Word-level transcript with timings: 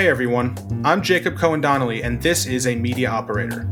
Hey 0.00 0.08
everyone, 0.08 0.56
I'm 0.82 1.02
Jacob 1.02 1.36
Cohen 1.36 1.60
Donnelly, 1.60 2.02
and 2.02 2.22
this 2.22 2.46
is 2.46 2.66
a 2.66 2.74
media 2.74 3.10
operator. 3.10 3.68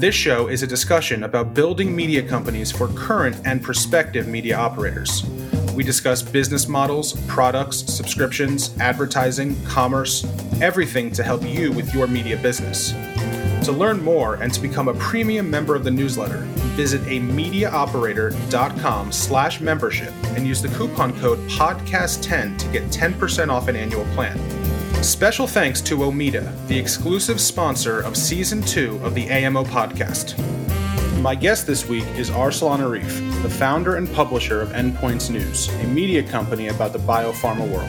This 0.00 0.16
show 0.16 0.48
is 0.48 0.64
a 0.64 0.66
discussion 0.66 1.22
about 1.22 1.54
building 1.54 1.94
media 1.94 2.26
companies 2.26 2.72
for 2.72 2.88
current 2.88 3.40
and 3.44 3.62
prospective 3.62 4.26
media 4.26 4.56
operators. 4.56 5.24
We 5.72 5.84
discuss 5.84 6.22
business 6.22 6.66
models, 6.66 7.12
products, 7.28 7.76
subscriptions, 7.76 8.76
advertising, 8.80 9.64
commerce, 9.64 10.26
everything 10.60 11.12
to 11.12 11.22
help 11.22 11.44
you 11.44 11.70
with 11.70 11.94
your 11.94 12.08
media 12.08 12.36
business. 12.38 12.90
To 13.64 13.70
learn 13.70 14.02
more 14.02 14.42
and 14.42 14.52
to 14.52 14.60
become 14.60 14.88
a 14.88 14.94
premium 14.94 15.48
member 15.48 15.76
of 15.76 15.84
the 15.84 15.90
newsletter, 15.92 16.38
visit 16.74 17.00
a 17.02 17.20
mediaoperator.com 17.20 19.12
slash 19.12 19.60
membership 19.60 20.12
and 20.34 20.48
use 20.48 20.60
the 20.60 20.68
coupon 20.70 21.16
code 21.20 21.38
podcast10 21.48 22.58
to 22.58 22.66
get 22.72 22.82
10% 22.86 23.50
off 23.50 23.68
an 23.68 23.76
annual 23.76 24.04
plan. 24.16 24.59
Special 25.02 25.46
thanks 25.46 25.80
to 25.80 25.96
Omeda, 25.96 26.52
the 26.68 26.78
exclusive 26.78 27.40
sponsor 27.40 28.00
of 28.00 28.18
season 28.18 28.60
two 28.60 29.00
of 29.02 29.14
the 29.14 29.30
AMO 29.30 29.64
podcast. 29.64 30.36
My 31.22 31.34
guest 31.34 31.66
this 31.66 31.88
week 31.88 32.04
is 32.16 32.28
Arsalan 32.28 32.80
Arif, 32.80 33.42
the 33.42 33.48
founder 33.48 33.96
and 33.96 34.12
publisher 34.12 34.60
of 34.60 34.68
Endpoints 34.70 35.30
News, 35.30 35.68
a 35.68 35.86
media 35.86 36.22
company 36.22 36.68
about 36.68 36.92
the 36.92 36.98
biopharma 36.98 37.66
world. 37.66 37.88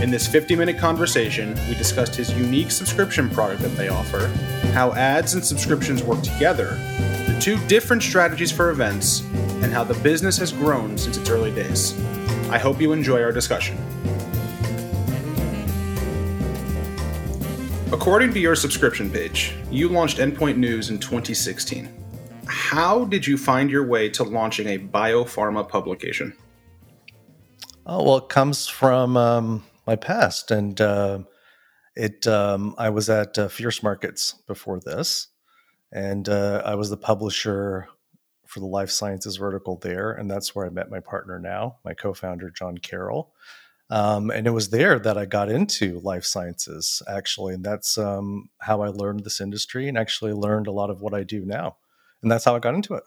In 0.00 0.10
this 0.10 0.28
50 0.28 0.54
minute 0.54 0.78
conversation, 0.78 1.52
we 1.68 1.74
discussed 1.74 2.14
his 2.14 2.32
unique 2.32 2.70
subscription 2.70 3.28
product 3.28 3.60
that 3.62 3.76
they 3.76 3.88
offer, 3.88 4.28
how 4.72 4.92
ads 4.92 5.34
and 5.34 5.44
subscriptions 5.44 6.04
work 6.04 6.22
together, 6.22 6.78
the 7.26 7.36
two 7.40 7.58
different 7.66 8.04
strategies 8.04 8.52
for 8.52 8.70
events, 8.70 9.22
and 9.62 9.72
how 9.72 9.82
the 9.82 9.94
business 9.94 10.36
has 10.38 10.52
grown 10.52 10.96
since 10.96 11.16
its 11.16 11.28
early 11.28 11.50
days. 11.50 11.98
I 12.50 12.58
hope 12.58 12.80
you 12.80 12.92
enjoy 12.92 13.20
our 13.20 13.32
discussion. 13.32 13.76
According 17.92 18.32
to 18.32 18.40
your 18.40 18.56
subscription 18.56 19.08
page, 19.08 19.54
you 19.70 19.88
launched 19.88 20.18
Endpoint 20.18 20.56
News 20.56 20.90
in 20.90 20.98
2016. 20.98 21.88
How 22.48 23.04
did 23.04 23.24
you 23.24 23.38
find 23.38 23.70
your 23.70 23.86
way 23.86 24.08
to 24.08 24.24
launching 24.24 24.66
a 24.66 24.78
biopharma 24.78 25.68
publication? 25.68 26.36
Oh 27.86 28.02
well, 28.02 28.16
it 28.16 28.28
comes 28.28 28.66
from 28.66 29.16
um, 29.16 29.64
my 29.86 29.94
past, 29.94 30.50
and 30.50 30.80
uh, 30.80 31.20
it. 31.94 32.26
Um, 32.26 32.74
I 32.76 32.90
was 32.90 33.08
at 33.08 33.38
uh, 33.38 33.46
Fierce 33.46 33.84
Markets 33.84 34.34
before 34.48 34.80
this, 34.80 35.28
and 35.92 36.28
uh, 36.28 36.62
I 36.64 36.74
was 36.74 36.90
the 36.90 36.96
publisher 36.96 37.86
for 38.46 38.58
the 38.58 38.66
life 38.66 38.90
sciences 38.90 39.36
vertical 39.36 39.76
there, 39.76 40.10
and 40.10 40.28
that's 40.28 40.56
where 40.56 40.66
I 40.66 40.70
met 40.70 40.90
my 40.90 40.98
partner 40.98 41.38
now, 41.38 41.76
my 41.84 41.94
co-founder 41.94 42.50
John 42.50 42.78
Carroll. 42.78 43.32
Um, 43.88 44.30
and 44.30 44.46
it 44.46 44.50
was 44.50 44.70
there 44.70 44.98
that 44.98 45.16
I 45.16 45.26
got 45.26 45.48
into 45.48 46.00
life 46.00 46.24
sciences, 46.24 47.02
actually. 47.08 47.54
And 47.54 47.64
that's 47.64 47.96
um, 47.96 48.50
how 48.60 48.82
I 48.82 48.88
learned 48.88 49.24
this 49.24 49.40
industry 49.40 49.88
and 49.88 49.96
actually 49.96 50.32
learned 50.32 50.66
a 50.66 50.72
lot 50.72 50.90
of 50.90 51.00
what 51.00 51.14
I 51.14 51.22
do 51.22 51.44
now. 51.44 51.76
And 52.22 52.30
that's 52.30 52.44
how 52.44 52.56
I 52.56 52.58
got 52.58 52.74
into 52.74 52.94
it. 52.94 53.04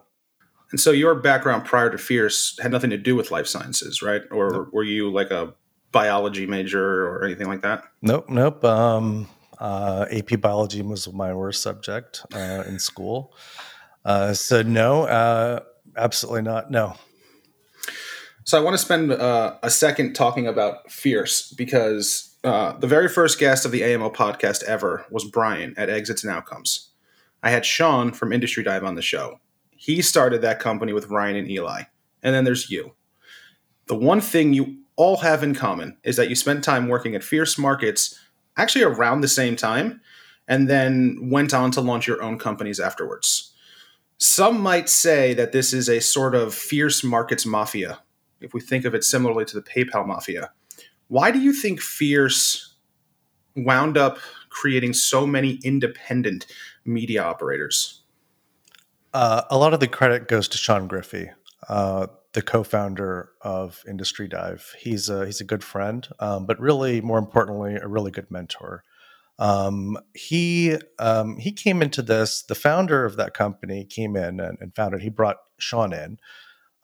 And 0.72 0.80
so 0.80 0.92
your 0.92 1.16
background 1.16 1.66
prior 1.66 1.90
to 1.90 1.98
Fierce 1.98 2.58
had 2.62 2.72
nothing 2.72 2.92
to 2.92 2.98
do 2.98 3.16
with 3.16 3.32
life 3.32 3.48
sciences, 3.48 4.02
right? 4.02 4.22
Or 4.32 4.52
nope. 4.52 4.70
were 4.72 4.84
you 4.84 5.12
like 5.12 5.32
a 5.32 5.54
biology 5.92 6.46
major 6.46 7.08
or 7.08 7.26
anything 7.26 7.48
like 7.48 7.62
that? 7.62 7.84
Nope, 8.02 8.30
nope. 8.30 8.64
Um, 8.64 9.28
uh, 9.58 10.06
AP 10.12 10.40
biology 10.40 10.82
was 10.82 11.12
my 11.12 11.34
worst 11.34 11.62
subject 11.62 12.24
uh, 12.34 12.64
in 12.68 12.80
school. 12.80 13.34
Uh, 14.06 14.34
so, 14.34 14.62
no, 14.62 15.04
uh, 15.04 15.60
absolutely 15.98 16.44
not. 16.44 16.72
No, 16.72 16.96
so 18.50 18.58
I 18.58 18.62
want 18.62 18.74
to 18.74 18.80
spend 18.80 19.12
uh, 19.12 19.58
a 19.62 19.70
second 19.70 20.14
talking 20.14 20.48
about 20.48 20.92
Fierce 20.92 21.52
because 21.52 22.36
uh, 22.44 22.74
the 22.80 22.88
very 22.88 23.08
first 23.08 23.38
guest 23.38 23.64
of 23.64 23.72
the 23.72 23.84
AMO 23.84 24.10
podcast 24.10 24.64
ever 24.64 25.06
was 25.12 25.24
Brian 25.24 25.76
at 25.78 25.92
Exits 25.92 26.24
and 26.24 26.34
Outcomes. 26.34 26.90
I 27.44 27.52
had 27.52 27.64
Sean 27.64 28.12
from 28.12 28.34
Industry 28.34 28.64
Dive 28.64 28.84
on 28.84 28.96
the 28.96 29.04
show. 29.04 29.40
He 29.78 30.02
started 30.02 30.42
that 30.42 30.60
company 30.60 30.94
with 30.94 31.12
Ryan 31.12 31.36
and 31.36 31.52
Eli. 31.52 31.84
And 32.24 32.34
then 32.34 32.44
there's 32.44 32.72
you. 32.72 32.96
The 33.86 33.94
one 33.94 34.20
thing 34.20 34.54
you 34.54 34.80
all 34.96 35.18
have 35.18 35.44
in 35.44 35.54
common 35.54 35.98
is 36.04 36.16
that 36.16 36.30
you 36.30 36.36
spent 36.36 36.64
time 36.64 36.88
working 36.88 37.14
at 37.14 37.24
Fierce 37.24 37.56
Markets 37.56 38.20
actually 38.58 38.84
around 38.84 39.22
the 39.22 39.28
same 39.28 39.58
time 39.58 40.02
and 40.48 40.68
then 40.68 41.30
went 41.30 41.54
on 41.54 41.70
to 41.70 41.82
launch 41.82 42.08
your 42.08 42.24
own 42.24 42.40
companies 42.40 42.80
afterwards. 42.80 43.54
Some 44.18 44.60
might 44.60 44.90
say 44.90 45.36
that 45.36 45.52
this 45.52 45.72
is 45.72 45.88
a 45.88 46.02
sort 46.02 46.34
of 46.34 46.56
Fierce 46.56 47.04
Markets 47.04 47.46
mafia 47.46 48.00
if 48.42 48.54
we 48.54 48.62
think 48.62 48.86
of 48.86 48.96
it 48.96 49.04
similarly 49.04 49.46
to 49.46 49.56
the 49.56 49.62
PayPal 49.62 50.06
mafia. 50.06 50.52
Why 51.08 51.32
do 51.32 51.40
you 51.40 51.54
think 51.54 51.82
Fierce 51.82 52.76
wound 53.56 53.98
up 53.98 54.20
creating 54.50 54.94
so 54.94 55.26
many 55.26 55.60
independent 55.64 56.46
media 56.86 57.24
operators? 57.24 58.04
Uh, 59.14 59.42
a 59.50 59.58
lot 59.58 59.74
of 59.74 59.80
the 59.80 59.88
credit 59.88 60.28
goes 60.28 60.48
to 60.50 60.58
Sean 60.58 60.88
Griffey, 60.88 61.32
uh, 61.68 62.08
the 62.34 62.42
co-founder 62.44 63.32
of 63.42 63.84
Industry 63.88 64.28
Dive. 64.28 64.76
He's 64.78 65.10
a 65.10 65.26
he's 65.26 65.42
a 65.42 65.46
good 65.46 65.64
friend, 65.64 66.08
um, 66.20 66.46
but 66.46 66.60
really, 66.60 67.02
more 67.02 67.18
importantly, 67.18 67.76
a 67.76 67.88
really 67.88 68.12
good 68.12 68.30
mentor. 68.30 68.84
Um, 69.40 69.98
he 70.14 70.78
um, 71.00 71.38
he 71.38 71.52
came 71.52 71.82
into 71.82 72.04
this. 72.04 72.44
The 72.44 72.56
founder 72.56 73.04
of 73.04 73.16
that 73.16 73.34
company 73.34 73.86
came 73.86 74.16
in 74.16 74.40
and, 74.40 74.58
and 74.62 74.76
founded. 74.76 75.02
He 75.02 75.10
brought 75.10 75.38
Sean 75.58 75.92
in, 75.92 76.20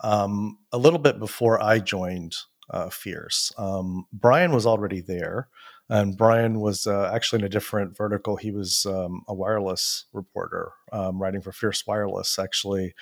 um, 0.01 0.57
a 0.71 0.77
little 0.77 0.99
bit 0.99 1.19
before 1.19 1.61
I 1.61 1.79
joined 1.79 2.35
uh, 2.69 2.89
Fierce. 2.89 3.51
Um, 3.57 4.05
Brian 4.11 4.51
was 4.51 4.65
already 4.65 5.01
there, 5.01 5.49
and 5.89 6.17
Brian 6.17 6.59
was 6.59 6.87
uh, 6.87 7.11
actually 7.13 7.39
in 7.39 7.45
a 7.45 7.49
different 7.49 7.95
vertical. 7.95 8.37
He 8.37 8.51
was 8.51 8.85
um, 8.85 9.23
a 9.27 9.33
wireless 9.33 10.05
reporter, 10.13 10.71
um, 10.91 11.21
writing 11.21 11.41
for 11.41 11.51
Fierce 11.51 11.85
Wireless. 11.85 12.39
Actually, 12.39 12.95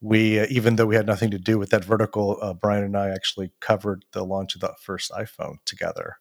we 0.00 0.38
uh, 0.40 0.46
even 0.50 0.76
though 0.76 0.86
we 0.86 0.96
had 0.96 1.06
nothing 1.06 1.30
to 1.30 1.38
do 1.38 1.58
with 1.58 1.70
that 1.70 1.84
vertical, 1.84 2.38
uh, 2.40 2.54
Brian 2.54 2.84
and 2.84 2.96
I 2.96 3.08
actually 3.08 3.52
covered 3.60 4.04
the 4.12 4.24
launch 4.24 4.54
of 4.54 4.60
the 4.60 4.74
first 4.80 5.10
iPhone 5.10 5.56
together. 5.64 6.16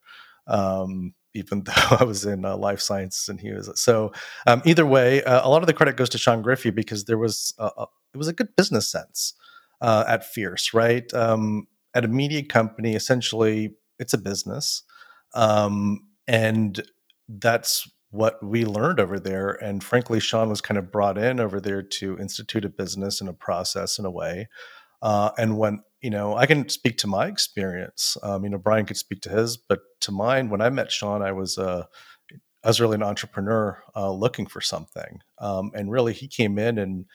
Um, 0.47 1.13
even 1.33 1.63
though 1.66 1.97
I 2.00 2.03
was 2.03 2.25
in 2.25 2.45
uh, 2.45 2.57
life 2.57 2.79
sciences 2.79 3.27
and 3.29 3.39
he 3.39 3.51
was 3.51 3.69
so. 3.75 4.13
Um, 4.47 4.61
either 4.66 4.85
way, 4.85 5.23
uh, 5.23 5.45
a 5.45 5.50
lot 5.50 5.61
of 5.61 5.67
the 5.67 5.73
credit 5.73 5.97
goes 5.97 6.09
to 6.09 6.17
Sean 6.17 6.41
Griffey 6.41 6.72
because 6.72 7.06
there 7.06 7.17
was 7.17 7.53
a, 7.59 7.66
a, 7.66 7.85
it 8.13 8.17
was 8.17 8.29
a 8.29 8.33
good 8.33 8.56
business 8.56 8.89
sense 8.89 9.33
uh, 9.81 10.03
at 10.07 10.25
Fierce, 10.25 10.73
right? 10.73 11.11
Um, 11.13 11.67
at 11.93 12.05
a 12.05 12.07
media 12.07 12.43
company, 12.43 12.95
essentially, 12.95 13.75
it's 13.99 14.13
a 14.13 14.17
business. 14.17 14.83
Um, 15.33 16.07
and 16.27 16.81
that's 17.27 17.89
what 18.09 18.41
we 18.43 18.65
learned 18.65 18.99
over 18.99 19.19
there. 19.19 19.51
And 19.51 19.83
frankly, 19.83 20.19
Sean 20.19 20.49
was 20.49 20.61
kind 20.61 20.77
of 20.77 20.91
brought 20.91 21.17
in 21.17 21.39
over 21.39 21.59
there 21.59 21.83
to 21.83 22.17
institute 22.19 22.65
a 22.65 22.69
business 22.69 23.19
and 23.19 23.29
a 23.29 23.33
process 23.33 23.99
in 23.99 24.05
a 24.05 24.11
way. 24.11 24.47
Uh, 25.01 25.31
and 25.38 25.57
when, 25.57 25.81
you 26.01 26.09
know, 26.09 26.35
I 26.35 26.45
can 26.45 26.69
speak 26.69 26.97
to 26.99 27.07
my 27.07 27.27
experience. 27.27 28.17
Um, 28.23 28.44
you 28.44 28.49
know, 28.49 28.57
Brian 28.57 28.85
could 28.85 28.97
speak 28.97 29.21
to 29.21 29.29
his, 29.29 29.57
but 29.57 29.79
to 30.01 30.11
mine, 30.11 30.49
when 30.49 30.61
I 30.61 30.69
met 30.69 30.91
Sean, 30.91 31.21
I 31.21 31.31
was, 31.31 31.57
uh, 31.57 31.83
I 32.63 32.67
was 32.67 32.81
really 32.81 32.95
an 32.95 33.03
entrepreneur 33.03 33.81
uh, 33.95 34.11
looking 34.11 34.47
for 34.47 34.61
something. 34.61 35.19
Um, 35.39 35.71
and 35.73 35.91
really, 35.91 36.13
he 36.13 36.27
came 36.27 36.57
in 36.57 36.77
and 36.77 37.05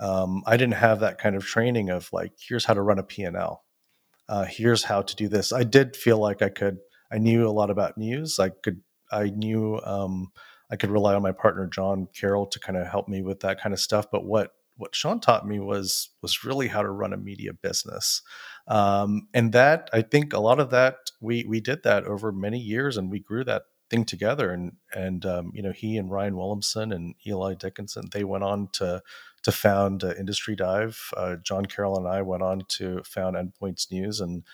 um, 0.00 0.42
I 0.46 0.56
didn't 0.56 0.74
have 0.74 1.00
that 1.00 1.18
kind 1.18 1.36
of 1.36 1.44
training 1.44 1.90
of 1.90 2.08
like, 2.12 2.32
here's 2.38 2.64
how 2.64 2.74
to 2.74 2.82
run 2.82 2.98
a 2.98 3.02
P&L. 3.02 3.64
Uh, 4.28 4.44
here's 4.44 4.84
how 4.84 5.02
to 5.02 5.16
do 5.16 5.28
this. 5.28 5.52
I 5.52 5.64
did 5.64 5.96
feel 5.96 6.18
like 6.18 6.42
I 6.42 6.48
could, 6.48 6.78
I 7.10 7.18
knew 7.18 7.48
a 7.48 7.50
lot 7.50 7.70
about 7.70 7.96
news. 7.96 8.38
I 8.38 8.50
could, 8.50 8.82
I 9.10 9.30
knew 9.30 9.80
um, 9.84 10.32
I 10.70 10.76
could 10.76 10.90
rely 10.90 11.14
on 11.14 11.22
my 11.22 11.32
partner, 11.32 11.66
John 11.66 12.08
Carroll, 12.14 12.46
to 12.46 12.60
kind 12.60 12.76
of 12.76 12.86
help 12.86 13.08
me 13.08 13.22
with 13.22 13.40
that 13.40 13.60
kind 13.60 13.72
of 13.72 13.80
stuff. 13.80 14.06
But 14.12 14.24
what, 14.24 14.52
what 14.76 14.94
Sean 14.94 15.18
taught 15.18 15.46
me 15.46 15.58
was, 15.58 16.10
was 16.22 16.44
really 16.44 16.68
how 16.68 16.82
to 16.82 16.90
run 16.90 17.12
a 17.12 17.16
media 17.16 17.52
business. 17.54 18.22
Um, 18.68 19.28
and 19.32 19.52
that, 19.52 19.88
I 19.92 20.02
think 20.02 20.32
a 20.32 20.40
lot 20.40 20.60
of 20.60 20.70
that, 20.70 20.96
we, 21.20 21.44
we 21.48 21.60
did 21.60 21.82
that 21.84 22.04
over 22.04 22.30
many 22.30 22.58
years 22.58 22.96
and 22.96 23.10
we 23.10 23.18
grew 23.18 23.44
that 23.44 23.62
thing 23.90 24.04
together 24.04 24.50
and 24.50 24.72
and 24.94 25.24
um, 25.24 25.50
you 25.54 25.62
know 25.62 25.72
he 25.72 25.96
and 25.96 26.10
Ryan 26.10 26.36
Williamson 26.36 26.92
and 26.92 27.14
Eli 27.26 27.54
Dickinson 27.54 28.08
they 28.12 28.24
went 28.24 28.44
on 28.44 28.68
to 28.74 29.02
to 29.42 29.52
found 29.52 30.04
uh, 30.04 30.14
Industry 30.18 30.56
Dive. 30.56 30.98
Uh, 31.16 31.36
John 31.36 31.66
Carroll 31.66 31.98
and 31.98 32.08
I 32.08 32.22
went 32.22 32.42
on 32.42 32.62
to 32.68 33.02
found 33.04 33.36
Endpoints 33.36 33.90
News, 33.90 34.20
and 34.20 34.44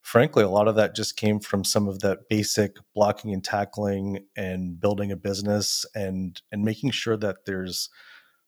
frankly, 0.00 0.44
a 0.44 0.48
lot 0.48 0.68
of 0.68 0.76
that 0.76 0.94
just 0.94 1.16
came 1.16 1.40
from 1.40 1.64
some 1.64 1.88
of 1.88 2.00
that 2.00 2.28
basic 2.28 2.76
blocking 2.94 3.32
and 3.32 3.42
tackling 3.42 4.20
and 4.36 4.80
building 4.80 5.10
a 5.10 5.16
business 5.16 5.84
and 5.94 6.40
and 6.52 6.62
making 6.62 6.90
sure 6.90 7.16
that 7.16 7.44
there's 7.44 7.90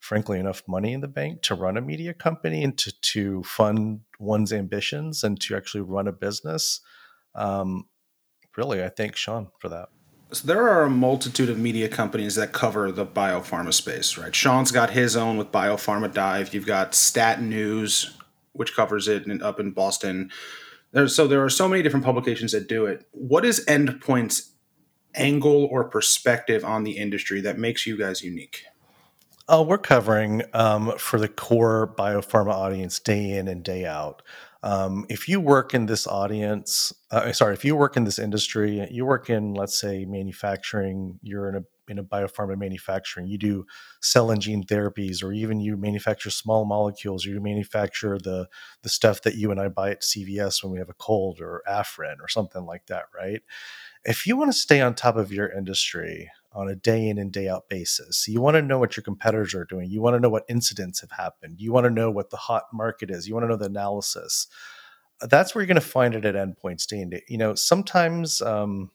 frankly 0.00 0.38
enough 0.38 0.62
money 0.68 0.92
in 0.92 1.00
the 1.00 1.08
bank 1.08 1.42
to 1.42 1.54
run 1.54 1.76
a 1.76 1.80
media 1.80 2.14
company 2.14 2.62
and 2.62 2.78
to 2.78 2.92
to 3.00 3.42
fund 3.42 4.00
one's 4.18 4.52
ambitions 4.52 5.24
and 5.24 5.40
to 5.40 5.56
actually 5.56 5.80
run 5.80 6.06
a 6.06 6.12
business. 6.12 6.80
Um, 7.34 7.88
really, 8.56 8.82
I 8.82 8.88
thank 8.88 9.16
Sean 9.16 9.48
for 9.58 9.68
that. 9.68 9.88
So 10.30 10.46
there 10.46 10.68
are 10.68 10.82
a 10.82 10.90
multitude 10.90 11.48
of 11.48 11.58
media 11.58 11.88
companies 11.88 12.34
that 12.34 12.52
cover 12.52 12.92
the 12.92 13.06
biopharma 13.06 13.72
space, 13.72 14.18
right? 14.18 14.34
Sean's 14.34 14.70
got 14.70 14.90
his 14.90 15.16
own 15.16 15.38
with 15.38 15.50
Biopharma 15.50 16.12
Dive. 16.12 16.52
You've 16.52 16.66
got 16.66 16.94
Stat 16.94 17.40
News, 17.40 18.14
which 18.52 18.76
covers 18.76 19.08
it 19.08 19.26
in, 19.26 19.42
up 19.42 19.58
in 19.58 19.70
Boston. 19.70 20.30
So 21.06 21.26
there 21.26 21.42
are 21.42 21.48
so 21.48 21.66
many 21.66 21.82
different 21.82 22.04
publications 22.04 22.52
that 22.52 22.68
do 22.68 22.84
it. 22.84 23.06
What 23.12 23.46
is 23.46 23.64
Endpoint's 23.66 24.52
angle 25.14 25.64
or 25.70 25.84
perspective 25.84 26.62
on 26.62 26.84
the 26.84 26.98
industry 26.98 27.40
that 27.40 27.58
makes 27.58 27.86
you 27.86 27.96
guys 27.96 28.22
unique? 28.22 28.64
Uh, 29.48 29.64
we're 29.66 29.78
covering 29.78 30.42
um, 30.52 30.92
for 30.98 31.18
the 31.18 31.28
core 31.28 31.94
biopharma 31.96 32.52
audience 32.52 32.98
day 32.98 33.30
in 33.30 33.48
and 33.48 33.62
day 33.62 33.86
out. 33.86 34.20
Um, 34.62 35.06
if 35.08 35.28
you 35.28 35.40
work 35.40 35.72
in 35.72 35.86
this 35.86 36.06
audience, 36.06 36.92
uh, 37.12 37.32
sorry, 37.32 37.54
if 37.54 37.64
you 37.64 37.76
work 37.76 37.96
in 37.96 38.04
this 38.04 38.18
industry, 38.18 38.86
you 38.90 39.06
work 39.06 39.30
in, 39.30 39.54
let's 39.54 39.80
say, 39.80 40.04
manufacturing, 40.04 41.18
you're 41.22 41.48
in 41.48 41.56
a 41.56 41.62
in 41.90 41.98
a 41.98 42.04
biopharma 42.04 42.58
manufacturing, 42.58 43.26
you 43.26 43.38
do 43.38 43.64
cell 44.02 44.30
and 44.30 44.42
gene 44.42 44.62
therapies, 44.62 45.22
or 45.24 45.32
even 45.32 45.58
you 45.58 45.74
manufacture 45.76 46.28
small 46.28 46.66
molecules, 46.66 47.24
or 47.26 47.30
you 47.30 47.40
manufacture 47.40 48.18
the 48.18 48.48
the 48.82 48.88
stuff 48.88 49.22
that 49.22 49.36
you 49.36 49.50
and 49.50 49.60
I 49.60 49.68
buy 49.68 49.92
at 49.92 50.02
CVS 50.02 50.62
when 50.62 50.72
we 50.72 50.78
have 50.78 50.90
a 50.90 50.94
cold, 50.94 51.40
or 51.40 51.62
Afrin, 51.68 52.16
or 52.20 52.28
something 52.28 52.66
like 52.66 52.86
that, 52.86 53.04
right? 53.14 53.40
If 54.04 54.26
you 54.26 54.36
want 54.36 54.52
to 54.52 54.58
stay 54.58 54.80
on 54.80 54.94
top 54.94 55.16
of 55.16 55.32
your 55.32 55.50
industry 55.50 56.30
on 56.52 56.68
a 56.68 56.74
day 56.74 57.08
in 57.08 57.18
and 57.18 57.32
day 57.32 57.48
out 57.48 57.68
basis, 57.68 58.26
you 58.26 58.40
want 58.40 58.56
to 58.56 58.62
know 58.62 58.78
what 58.78 58.96
your 58.96 59.04
competitors 59.04 59.54
are 59.54 59.64
doing. 59.64 59.90
You 59.90 60.00
want 60.00 60.16
to 60.16 60.20
know 60.20 60.30
what 60.30 60.44
incidents 60.48 61.00
have 61.00 61.10
happened. 61.10 61.60
You 61.60 61.72
want 61.72 61.84
to 61.84 61.90
know 61.90 62.10
what 62.10 62.30
the 62.30 62.36
hot 62.36 62.64
market 62.72 63.10
is. 63.10 63.28
You 63.28 63.34
want 63.34 63.44
to 63.44 63.48
know 63.48 63.56
the 63.56 63.66
analysis. 63.66 64.46
That's 65.20 65.54
where 65.54 65.62
you're 65.62 65.66
going 65.66 65.80
to 65.80 65.86
find 65.86 66.14
it 66.14 66.24
at 66.24 66.34
endpoints 66.34 66.86
day 66.86 67.00
and 67.00 67.10
day. 67.10 67.22
You 67.28 67.38
know, 67.38 67.54
sometimes 67.54 68.40
um, 68.40 68.90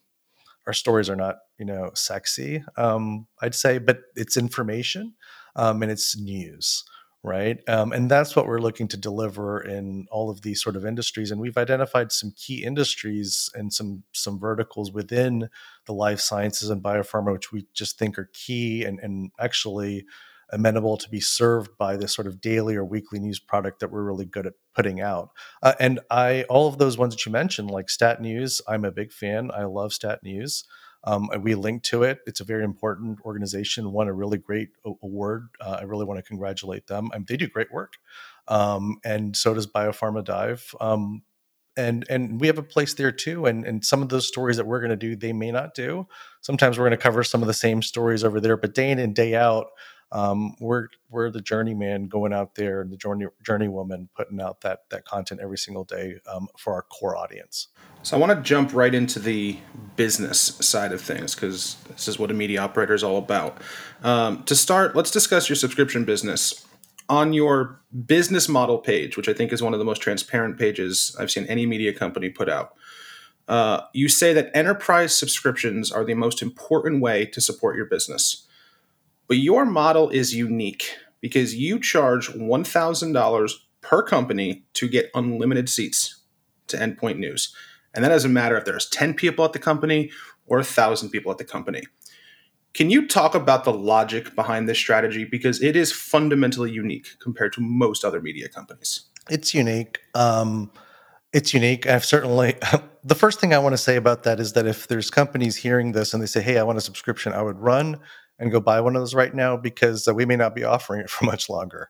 our 0.67 0.73
stories 0.73 1.09
are 1.09 1.15
not 1.15 1.37
you 1.57 1.65
know 1.65 1.91
sexy 1.93 2.63
um, 2.77 3.27
i'd 3.41 3.55
say 3.55 3.77
but 3.77 3.99
it's 4.15 4.37
information 4.37 5.13
um, 5.55 5.81
and 5.81 5.91
it's 5.91 6.17
news 6.17 6.83
right 7.23 7.67
um, 7.69 7.91
and 7.93 8.11
that's 8.11 8.35
what 8.35 8.47
we're 8.47 8.59
looking 8.59 8.87
to 8.87 8.97
deliver 8.97 9.61
in 9.61 10.05
all 10.11 10.29
of 10.29 10.41
these 10.41 10.61
sort 10.61 10.75
of 10.75 10.85
industries 10.85 11.31
and 11.31 11.39
we've 11.39 11.57
identified 11.57 12.11
some 12.11 12.33
key 12.35 12.63
industries 12.63 13.49
and 13.53 13.71
some 13.73 14.03
some 14.13 14.39
verticals 14.39 14.91
within 14.91 15.49
the 15.85 15.93
life 15.93 16.19
sciences 16.19 16.69
and 16.69 16.83
biopharma 16.83 17.31
which 17.31 17.51
we 17.51 17.65
just 17.73 17.97
think 17.97 18.19
are 18.19 18.29
key 18.33 18.83
and, 18.83 18.99
and 18.99 19.31
actually 19.39 20.05
amenable 20.53 20.97
to 20.97 21.09
be 21.09 21.19
served 21.19 21.71
by 21.77 21.97
this 21.97 22.13
sort 22.13 22.27
of 22.27 22.39
daily 22.39 22.75
or 22.75 22.85
weekly 22.85 23.19
news 23.19 23.39
product 23.39 23.79
that 23.79 23.91
we're 23.91 24.03
really 24.03 24.25
good 24.25 24.45
at 24.45 24.53
putting 24.75 25.01
out. 25.01 25.31
Uh, 25.61 25.73
and 25.79 25.99
I, 26.09 26.43
all 26.43 26.67
of 26.67 26.77
those 26.77 26.97
ones 26.97 27.15
that 27.15 27.25
you 27.25 27.31
mentioned, 27.31 27.71
like 27.71 27.89
Stat 27.89 28.21
News, 28.21 28.61
I'm 28.67 28.85
a 28.85 28.91
big 28.91 29.11
fan. 29.11 29.49
I 29.51 29.63
love 29.63 29.93
Stat 29.93 30.19
News. 30.23 30.63
Um, 31.03 31.29
we 31.41 31.55
link 31.55 31.83
to 31.83 32.03
it. 32.03 32.19
It's 32.25 32.39
a 32.39 32.45
very 32.45 32.63
important 32.63 33.19
organization. 33.25 33.91
Won 33.91 34.07
a 34.07 34.13
really 34.13 34.37
great 34.37 34.69
award. 34.85 35.49
Uh, 35.59 35.77
I 35.79 35.83
really 35.83 36.05
want 36.05 36.17
to 36.17 36.23
congratulate 36.23 36.87
them. 36.87 37.09
They 37.27 37.37
do 37.37 37.47
great 37.47 37.71
work, 37.71 37.93
um, 38.47 38.97
and 39.03 39.35
so 39.35 39.53
does 39.53 39.67
Biopharma 39.67 40.23
Dive. 40.23 40.73
Um, 40.79 41.23
and 41.75 42.05
and 42.09 42.39
we 42.39 42.47
have 42.47 42.57
a 42.57 42.63
place 42.63 42.93
there 42.93 43.11
too. 43.11 43.45
And 43.45 43.65
and 43.65 43.83
some 43.83 44.01
of 44.01 44.09
those 44.09 44.27
stories 44.27 44.57
that 44.57 44.67
we're 44.67 44.79
going 44.79 44.91
to 44.91 44.95
do, 44.95 45.15
they 45.15 45.33
may 45.33 45.51
not 45.51 45.73
do. 45.73 46.07
Sometimes 46.41 46.77
we're 46.77 46.85
going 46.85 46.97
to 46.97 47.03
cover 47.03 47.23
some 47.23 47.41
of 47.41 47.47
the 47.47 47.53
same 47.53 47.81
stories 47.81 48.23
over 48.23 48.39
there, 48.39 48.57
but 48.57 48.73
day 48.73 48.91
in 48.91 48.99
and 48.99 49.15
day 49.15 49.35
out, 49.35 49.67
um, 50.13 50.55
we're 50.59 50.89
we're 51.09 51.31
the 51.31 51.41
journeyman 51.41 52.07
going 52.07 52.33
out 52.33 52.53
there 52.53 52.81
and 52.81 52.91
the 52.91 52.97
journey 52.97 53.25
journey 53.43 53.67
woman 53.67 54.09
putting 54.15 54.39
out 54.39 54.61
that 54.61 54.81
that 54.91 55.05
content 55.05 55.41
every 55.41 55.57
single 55.57 55.83
day 55.83 56.19
um, 56.31 56.47
for 56.57 56.73
our 56.73 56.83
core 56.83 57.17
audience. 57.17 57.67
So 58.03 58.15
I 58.15 58.19
want 58.19 58.31
to 58.31 58.41
jump 58.41 58.73
right 58.73 58.93
into 58.93 59.19
the 59.19 59.57
business 59.95 60.39
side 60.39 60.91
of 60.91 61.01
things 61.01 61.33
because 61.33 61.77
this 61.89 62.07
is 62.07 62.19
what 62.19 62.29
a 62.29 62.33
media 62.35 62.61
operator 62.61 62.93
is 62.93 63.03
all 63.03 63.17
about. 63.17 63.57
Um, 64.03 64.43
to 64.43 64.55
start, 64.55 64.95
let's 64.95 65.11
discuss 65.11 65.49
your 65.49 65.55
subscription 65.55 66.05
business. 66.05 66.65
On 67.09 67.33
your 67.33 67.81
business 68.05 68.47
model 68.47 68.77
page, 68.77 69.17
which 69.17 69.27
I 69.27 69.33
think 69.33 69.51
is 69.51 69.61
one 69.61 69.73
of 69.73 69.79
the 69.79 69.85
most 69.85 70.01
transparent 70.01 70.57
pages 70.57 71.15
I've 71.19 71.29
seen 71.31 71.45
any 71.45 71.65
media 71.65 71.93
company 71.93 72.29
put 72.29 72.49
out, 72.49 72.75
uh, 73.47 73.81
you 73.93 74.07
say 74.07 74.33
that 74.33 74.51
enterprise 74.55 75.15
subscriptions 75.15 75.91
are 75.91 76.05
the 76.05 76.13
most 76.13 76.41
important 76.41 77.01
way 77.01 77.25
to 77.25 77.41
support 77.41 77.75
your 77.75 77.85
business. 77.85 78.47
But 79.27 79.37
your 79.37 79.65
model 79.65 80.09
is 80.09 80.35
unique 80.35 80.97
because 81.21 81.55
you 81.55 81.79
charge 81.79 82.29
$1,000 82.29 83.53
per 83.81 84.03
company 84.03 84.65
to 84.73 84.87
get 84.87 85.09
unlimited 85.15 85.69
seats 85.69 86.21
to 86.67 86.77
Endpoint 86.77 87.17
News. 87.17 87.55
And 87.93 88.03
that 88.03 88.09
doesn't 88.09 88.33
matter 88.33 88.57
if 88.57 88.65
there's 88.65 88.89
10 88.89 89.13
people 89.13 89.45
at 89.45 89.53
the 89.53 89.59
company 89.59 90.11
or 90.47 90.57
1,000 90.57 91.09
people 91.09 91.31
at 91.31 91.37
the 91.37 91.45
company. 91.45 91.83
Can 92.73 92.89
you 92.89 93.07
talk 93.07 93.35
about 93.35 93.65
the 93.65 93.73
logic 93.73 94.35
behind 94.35 94.67
this 94.67 94.79
strategy? 94.79 95.25
Because 95.25 95.61
it 95.61 95.75
is 95.75 95.91
fundamentally 95.91 96.71
unique 96.71 97.07
compared 97.19 97.53
to 97.53 97.61
most 97.61 98.03
other 98.03 98.19
media 98.19 98.49
companies. 98.49 99.01
It's 99.29 99.53
unique. 99.53 99.99
Um, 100.15 100.71
it's 101.33 101.53
unique. 101.53 101.85
I've 101.87 102.03
certainly, 102.03 102.55
the 103.03 103.15
first 103.15 103.39
thing 103.39 103.53
I 103.53 103.59
want 103.59 103.73
to 103.73 103.77
say 103.77 103.95
about 103.95 104.23
that 104.23 104.39
is 104.39 104.53
that 104.53 104.65
if 104.65 104.87
there's 104.87 105.11
companies 105.11 105.55
hearing 105.55 105.91
this 105.91 106.13
and 106.13 106.21
they 106.21 106.27
say, 106.27 106.41
hey, 106.41 106.57
I 106.57 106.63
want 106.63 106.79
a 106.79 106.81
subscription, 106.81 107.31
I 107.31 107.43
would 107.43 107.59
run 107.59 107.99
and 108.39 108.51
go 108.51 108.59
buy 108.59 108.81
one 108.81 108.95
of 108.95 109.01
those 109.01 109.13
right 109.13 109.33
now 109.33 109.55
because 109.55 110.07
uh, 110.07 110.13
we 110.13 110.25
may 110.25 110.35
not 110.35 110.55
be 110.55 110.63
offering 110.63 111.01
it 111.01 111.09
for 111.09 111.25
much 111.25 111.49
longer. 111.49 111.89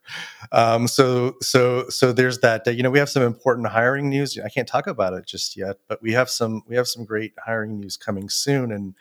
Um, 0.52 0.88
so 0.88 1.36
so 1.42 1.90
so 1.90 2.12
there's 2.12 2.40
that. 2.40 2.68
Uh, 2.68 2.72
you 2.72 2.84
know, 2.84 2.92
we 2.92 3.00
have 3.00 3.10
some 3.10 3.24
important 3.24 3.68
hiring 3.68 4.10
news. 4.10 4.38
I 4.44 4.50
can't 4.50 4.68
talk 4.68 4.88
about 4.88 5.14
it 5.14 5.26
just 5.26 5.58
yet, 5.58 5.78
but 5.88 6.02
we 6.02 6.14
have 6.14 6.30
some 6.30 6.64
we 6.68 6.76
have 6.76 6.88
some 6.88 7.06
great 7.06 7.34
hiring 7.46 7.80
news 7.80 7.98
coming 7.98 8.30
soon, 8.30 8.72
and 8.72 8.96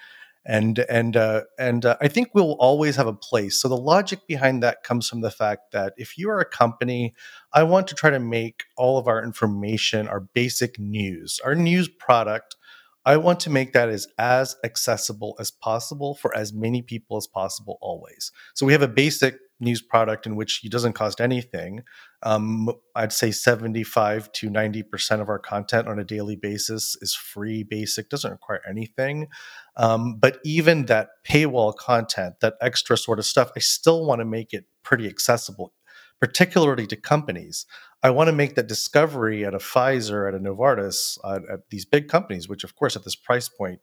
and 0.44 0.80
and 0.88 1.16
uh, 1.16 1.42
and 1.58 1.84
uh, 1.84 1.96
I 2.00 2.08
think 2.08 2.30
we'll 2.34 2.52
always 2.52 2.96
have 2.96 3.06
a 3.06 3.12
place. 3.12 3.60
So 3.60 3.68
the 3.68 3.76
logic 3.76 4.26
behind 4.26 4.62
that 4.62 4.82
comes 4.82 5.08
from 5.08 5.20
the 5.20 5.30
fact 5.30 5.72
that 5.72 5.94
if 5.96 6.18
you 6.18 6.30
are 6.30 6.40
a 6.40 6.44
company, 6.44 7.14
I 7.52 7.62
want 7.62 7.86
to 7.88 7.94
try 7.94 8.10
to 8.10 8.18
make 8.18 8.64
all 8.76 8.98
of 8.98 9.06
our 9.06 9.22
information, 9.22 10.08
our 10.08 10.20
basic 10.20 10.78
news, 10.78 11.40
our 11.44 11.54
news 11.54 11.88
product 11.88 12.56
I 13.04 13.16
want 13.16 13.40
to 13.40 13.50
make 13.50 13.72
that 13.72 13.88
as 13.88 14.06
as 14.18 14.56
accessible 14.64 15.36
as 15.40 15.50
possible 15.50 16.14
for 16.14 16.36
as 16.36 16.52
many 16.52 16.82
people 16.82 17.16
as 17.16 17.26
possible 17.26 17.78
always. 17.80 18.30
So 18.54 18.66
we 18.66 18.72
have 18.72 18.82
a 18.82 18.88
basic 18.88 19.38
news 19.62 19.80
product 19.80 20.26
in 20.26 20.36
which 20.36 20.62
it 20.64 20.72
doesn't 20.72 20.92
cost 20.92 21.20
anything. 21.20 21.82
Um, 22.22 22.68
I'd 22.94 23.12
say 23.12 23.30
75 23.30 24.30
to 24.32 24.50
90% 24.50 25.20
of 25.20 25.28
our 25.28 25.38
content 25.38 25.88
on 25.88 25.98
a 25.98 26.04
daily 26.04 26.36
basis 26.36 26.96
is 27.00 27.14
free, 27.14 27.62
basic, 27.62 28.08
doesn't 28.08 28.30
require 28.30 28.60
anything. 28.68 29.28
Um, 29.76 30.16
but 30.18 30.40
even 30.44 30.86
that 30.86 31.08
paywall 31.24 31.74
content, 31.74 32.40
that 32.40 32.54
extra 32.60 32.96
sort 32.96 33.18
of 33.18 33.24
stuff, 33.24 33.52
I 33.56 33.60
still 33.60 34.04
want 34.04 34.20
to 34.20 34.24
make 34.24 34.52
it 34.52 34.64
pretty 34.82 35.06
accessible, 35.06 35.72
particularly 36.20 36.86
to 36.88 36.96
companies. 36.96 37.64
I 38.02 38.10
want 38.10 38.28
to 38.28 38.32
make 38.32 38.56
that 38.56 38.66
discovery 38.66 39.44
at 39.44 39.54
a 39.54 39.58
Pfizer, 39.58 40.26
at 40.26 40.34
a 40.34 40.38
Novartis, 40.38 41.18
at 41.24 41.68
these 41.70 41.84
big 41.84 42.08
companies, 42.08 42.48
which, 42.48 42.64
of 42.64 42.74
course, 42.74 42.96
at 42.96 43.04
this 43.04 43.14
price 43.14 43.48
point, 43.48 43.80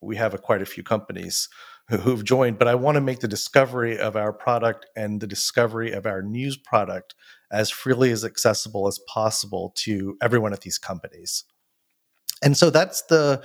we 0.00 0.16
have 0.16 0.34
a, 0.34 0.38
quite 0.38 0.62
a 0.62 0.66
few 0.66 0.82
companies 0.82 1.48
who, 1.88 1.96
who've 1.98 2.24
joined. 2.24 2.58
But 2.58 2.68
I 2.68 2.74
want 2.76 2.96
to 2.96 3.00
make 3.00 3.20
the 3.20 3.28
discovery 3.28 3.98
of 3.98 4.16
our 4.16 4.32
product 4.32 4.86
and 4.96 5.20
the 5.20 5.26
discovery 5.26 5.92
of 5.92 6.06
our 6.06 6.22
news 6.22 6.56
product 6.56 7.14
as 7.50 7.70
freely 7.70 8.12
as 8.12 8.24
accessible 8.24 8.86
as 8.86 9.00
possible 9.08 9.72
to 9.76 10.16
everyone 10.22 10.52
at 10.52 10.60
these 10.60 10.78
companies. 10.78 11.44
And 12.42 12.56
so 12.56 12.70
that's 12.70 13.02
the 13.02 13.44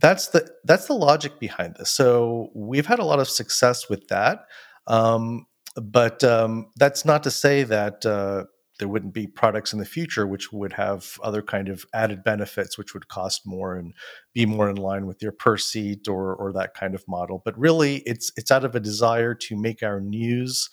that's 0.00 0.28
the 0.28 0.48
that's 0.64 0.86
the 0.86 0.94
logic 0.94 1.40
behind 1.40 1.76
this. 1.78 1.90
So 1.90 2.50
we've 2.54 2.86
had 2.86 2.98
a 2.98 3.04
lot 3.04 3.18
of 3.18 3.28
success 3.28 3.88
with 3.88 4.08
that. 4.08 4.44
Um, 4.86 5.46
but 5.76 6.22
um, 6.24 6.70
that's 6.76 7.04
not 7.04 7.22
to 7.24 7.30
say 7.30 7.62
that 7.64 8.04
uh, 8.06 8.44
there 8.78 8.88
wouldn't 8.88 9.14
be 9.14 9.26
products 9.26 9.72
in 9.72 9.78
the 9.78 9.84
future 9.84 10.26
which 10.26 10.52
would 10.52 10.72
have 10.74 11.18
other 11.22 11.42
kind 11.42 11.68
of 11.68 11.84
added 11.94 12.22
benefits 12.22 12.76
which 12.76 12.94
would 12.94 13.08
cost 13.08 13.46
more 13.46 13.76
and 13.76 13.94
be 14.34 14.46
more 14.46 14.68
in 14.68 14.76
line 14.76 15.06
with 15.06 15.22
your 15.22 15.32
per 15.32 15.56
seat 15.56 16.08
or 16.08 16.34
or 16.34 16.52
that 16.52 16.74
kind 16.74 16.94
of 16.94 17.04
model. 17.08 17.40
But 17.44 17.58
really 17.58 17.96
it's 18.06 18.30
it's 18.36 18.50
out 18.50 18.64
of 18.64 18.74
a 18.74 18.80
desire 18.80 19.34
to 19.34 19.56
make 19.56 19.82
our 19.82 20.00
news 20.00 20.68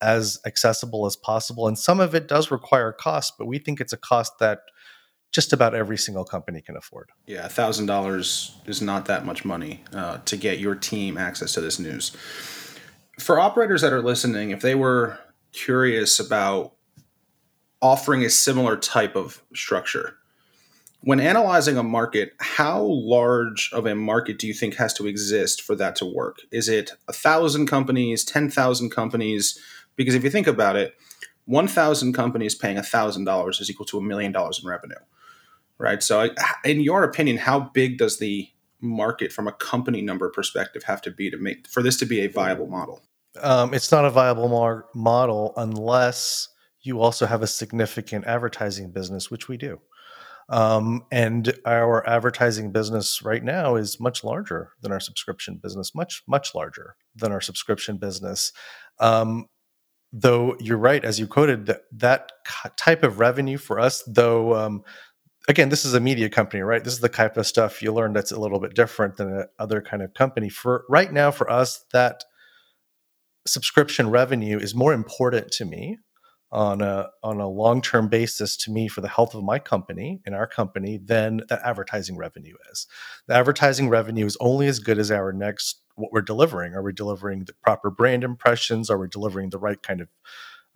as 0.00 0.38
accessible 0.44 1.06
as 1.06 1.16
possible. 1.16 1.68
And 1.68 1.78
some 1.78 2.00
of 2.00 2.14
it 2.14 2.28
does 2.28 2.50
require 2.50 2.92
cost 2.92 3.34
but 3.38 3.46
we 3.46 3.58
think 3.58 3.80
it's 3.80 3.92
a 3.92 3.98
cost 3.98 4.38
that 4.40 4.60
just 5.32 5.52
about 5.52 5.74
every 5.74 5.98
single 5.98 6.24
company 6.24 6.60
can 6.60 6.76
afford. 6.76 7.10
Yeah 7.26 7.48
thousand 7.48 7.86
dollars 7.86 8.56
is 8.66 8.82
not 8.82 9.06
that 9.06 9.24
much 9.24 9.44
money 9.44 9.84
uh, 9.92 10.18
to 10.24 10.36
get 10.36 10.58
your 10.58 10.74
team 10.74 11.16
access 11.16 11.52
to 11.54 11.60
this 11.60 11.78
news. 11.78 12.16
For 13.20 13.38
operators 13.38 13.82
that 13.82 13.92
are 13.92 14.02
listening 14.02 14.50
if 14.50 14.60
they 14.60 14.74
were 14.74 15.18
curious 15.52 16.18
about 16.18 16.74
offering 17.84 18.24
a 18.24 18.30
similar 18.30 18.78
type 18.78 19.14
of 19.14 19.42
structure. 19.54 20.16
When 21.02 21.20
analyzing 21.20 21.76
a 21.76 21.82
market, 21.82 22.32
how 22.40 22.82
large 22.82 23.70
of 23.74 23.84
a 23.84 23.94
market 23.94 24.38
do 24.38 24.46
you 24.46 24.54
think 24.54 24.76
has 24.76 24.94
to 24.94 25.06
exist 25.06 25.60
for 25.60 25.76
that 25.76 25.94
to 25.96 26.06
work? 26.06 26.38
Is 26.50 26.66
it 26.66 26.92
a 27.08 27.12
thousand 27.12 27.66
companies, 27.66 28.24
ten 28.24 28.48
thousand 28.48 28.88
companies? 28.88 29.58
Because 29.96 30.14
if 30.14 30.24
you 30.24 30.30
think 30.30 30.46
about 30.46 30.76
it, 30.76 30.94
one 31.44 31.68
thousand 31.68 32.14
companies 32.14 32.54
paying 32.54 32.80
thousand 32.80 33.24
dollars 33.24 33.60
is 33.60 33.68
equal 33.68 33.84
to 33.84 33.98
a 33.98 34.02
million 34.02 34.32
dollars 34.32 34.60
in 34.62 34.68
revenue, 34.68 34.94
right? 35.76 36.02
So, 36.02 36.30
in 36.64 36.80
your 36.80 37.04
opinion, 37.04 37.36
how 37.36 37.60
big 37.60 37.98
does 37.98 38.18
the 38.18 38.48
market 38.80 39.30
from 39.30 39.46
a 39.46 39.52
company 39.52 40.00
number 40.00 40.30
perspective 40.30 40.84
have 40.84 41.02
to 41.02 41.10
be 41.10 41.30
to 41.30 41.36
make 41.36 41.68
for 41.68 41.82
this 41.82 41.98
to 41.98 42.06
be 42.06 42.20
a 42.20 42.28
viable 42.28 42.66
model? 42.66 43.02
Um, 43.42 43.74
it's 43.74 43.92
not 43.92 44.06
a 44.06 44.10
viable 44.10 44.48
mar- 44.48 44.86
model 44.94 45.52
unless 45.58 46.48
you 46.84 47.00
also 47.00 47.26
have 47.26 47.42
a 47.42 47.46
significant 47.46 48.26
advertising 48.26 48.92
business, 48.92 49.30
which 49.30 49.48
we 49.48 49.56
do. 49.56 49.80
Um, 50.50 51.06
and 51.10 51.54
our 51.64 52.06
advertising 52.06 52.70
business 52.70 53.22
right 53.22 53.42
now 53.42 53.76
is 53.76 53.98
much 53.98 54.22
larger 54.22 54.72
than 54.82 54.92
our 54.92 55.00
subscription 55.00 55.58
business, 55.62 55.94
much, 55.94 56.22
much 56.28 56.54
larger 56.54 56.96
than 57.16 57.32
our 57.32 57.40
subscription 57.40 57.96
business. 57.96 58.52
Um, 59.00 59.46
though 60.12 60.56
you're 60.60 60.78
right, 60.78 61.04
as 61.04 61.18
you 61.18 61.26
quoted, 61.26 61.66
that, 61.66 61.82
that 61.92 62.32
type 62.76 63.02
of 63.02 63.18
revenue 63.18 63.56
for 63.56 63.80
us, 63.80 64.02
though, 64.06 64.54
um, 64.54 64.82
again, 65.48 65.70
this 65.70 65.86
is 65.86 65.94
a 65.94 66.00
media 66.00 66.28
company, 66.28 66.62
right? 66.62 66.84
This 66.84 66.92
is 66.92 67.00
the 67.00 67.08
type 67.08 67.38
of 67.38 67.46
stuff 67.46 67.82
you 67.82 67.92
learn 67.92 68.12
that's 68.12 68.32
a 68.32 68.38
little 68.38 68.60
bit 68.60 68.74
different 68.74 69.16
than 69.16 69.46
other 69.58 69.80
kind 69.80 70.02
of 70.02 70.12
company. 70.12 70.50
For 70.50 70.84
right 70.90 71.12
now, 71.12 71.30
for 71.30 71.50
us, 71.50 71.84
that 71.92 72.22
subscription 73.46 74.10
revenue 74.10 74.58
is 74.58 74.74
more 74.74 74.92
important 74.92 75.50
to 75.52 75.64
me 75.64 75.98
on 76.54 76.80
a 76.80 77.10
on 77.24 77.40
a 77.40 77.48
long 77.48 77.82
term 77.82 78.08
basis 78.08 78.56
to 78.56 78.70
me 78.70 78.86
for 78.86 79.00
the 79.00 79.08
health 79.08 79.34
of 79.34 79.42
my 79.42 79.58
company 79.58 80.20
and 80.24 80.36
our 80.36 80.46
company 80.46 80.98
than 80.98 81.38
the 81.48 81.60
advertising 81.66 82.16
revenue 82.16 82.54
is. 82.70 82.86
The 83.26 83.34
advertising 83.34 83.88
revenue 83.88 84.24
is 84.24 84.36
only 84.40 84.68
as 84.68 84.78
good 84.78 84.98
as 84.98 85.10
our 85.10 85.32
next 85.32 85.82
what 85.96 86.12
we're 86.12 86.22
delivering. 86.22 86.74
Are 86.74 86.82
we 86.82 86.92
delivering 86.92 87.44
the 87.44 87.54
proper 87.54 87.90
brand 87.90 88.22
impressions? 88.22 88.88
Are 88.88 88.98
we 88.98 89.08
delivering 89.08 89.50
the 89.50 89.58
right 89.58 89.82
kind 89.82 90.00
of 90.00 90.08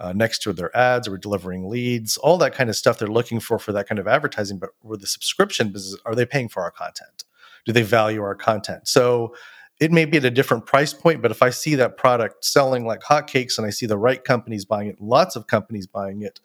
uh, 0.01 0.13
next 0.13 0.43
to 0.43 0.53
their 0.53 0.77
ads? 0.77 1.07
Are 1.07 1.13
we 1.13 1.19
delivering 1.19 1.69
leads? 1.69 2.17
All 2.17 2.39
that 2.39 2.55
kind 2.55 2.69
of 2.69 2.77
stuff 2.77 2.99
they're 2.99 3.09
looking 3.09 3.39
for 3.39 3.61
for 3.61 3.73
that 3.73 3.89
kind 3.89 4.01
of 4.01 4.09
advertising. 4.09 4.59
But 4.59 4.71
with 4.83 5.01
the 5.01 5.07
subscription 5.07 5.71
business, 5.71 6.01
are 6.05 6.17
they 6.17 6.27
paying 6.27 6.49
for 6.49 6.63
our 6.63 6.73
content? 6.73 7.25
Do 7.67 7.73
they 7.73 7.83
value 7.83 8.23
our 8.23 8.35
content? 8.35 8.89
So 8.89 9.35
it 9.81 9.93
may 9.93 10.05
be 10.05 10.17
at 10.17 10.25
a 10.25 10.31
different 10.31 10.67
price 10.67 10.93
point, 10.93 11.23
but 11.23 11.31
if 11.31 11.43
I 11.43 11.51
see 11.51 11.77
that 11.77 11.97
product 11.97 12.45
selling 12.45 12.85
like 12.85 13.01
hotcakes 13.01 13.59
and 13.59 13.67
I 13.67 13.71
see 13.71 13.87
the 13.87 13.99
right 13.99 14.23
companies 14.23 14.65
buying 14.65 14.89
it, 14.89 15.01
lots 15.01 15.37
of 15.37 15.47
companies 15.47 15.87
buying 15.87 16.23
it, 16.23 16.41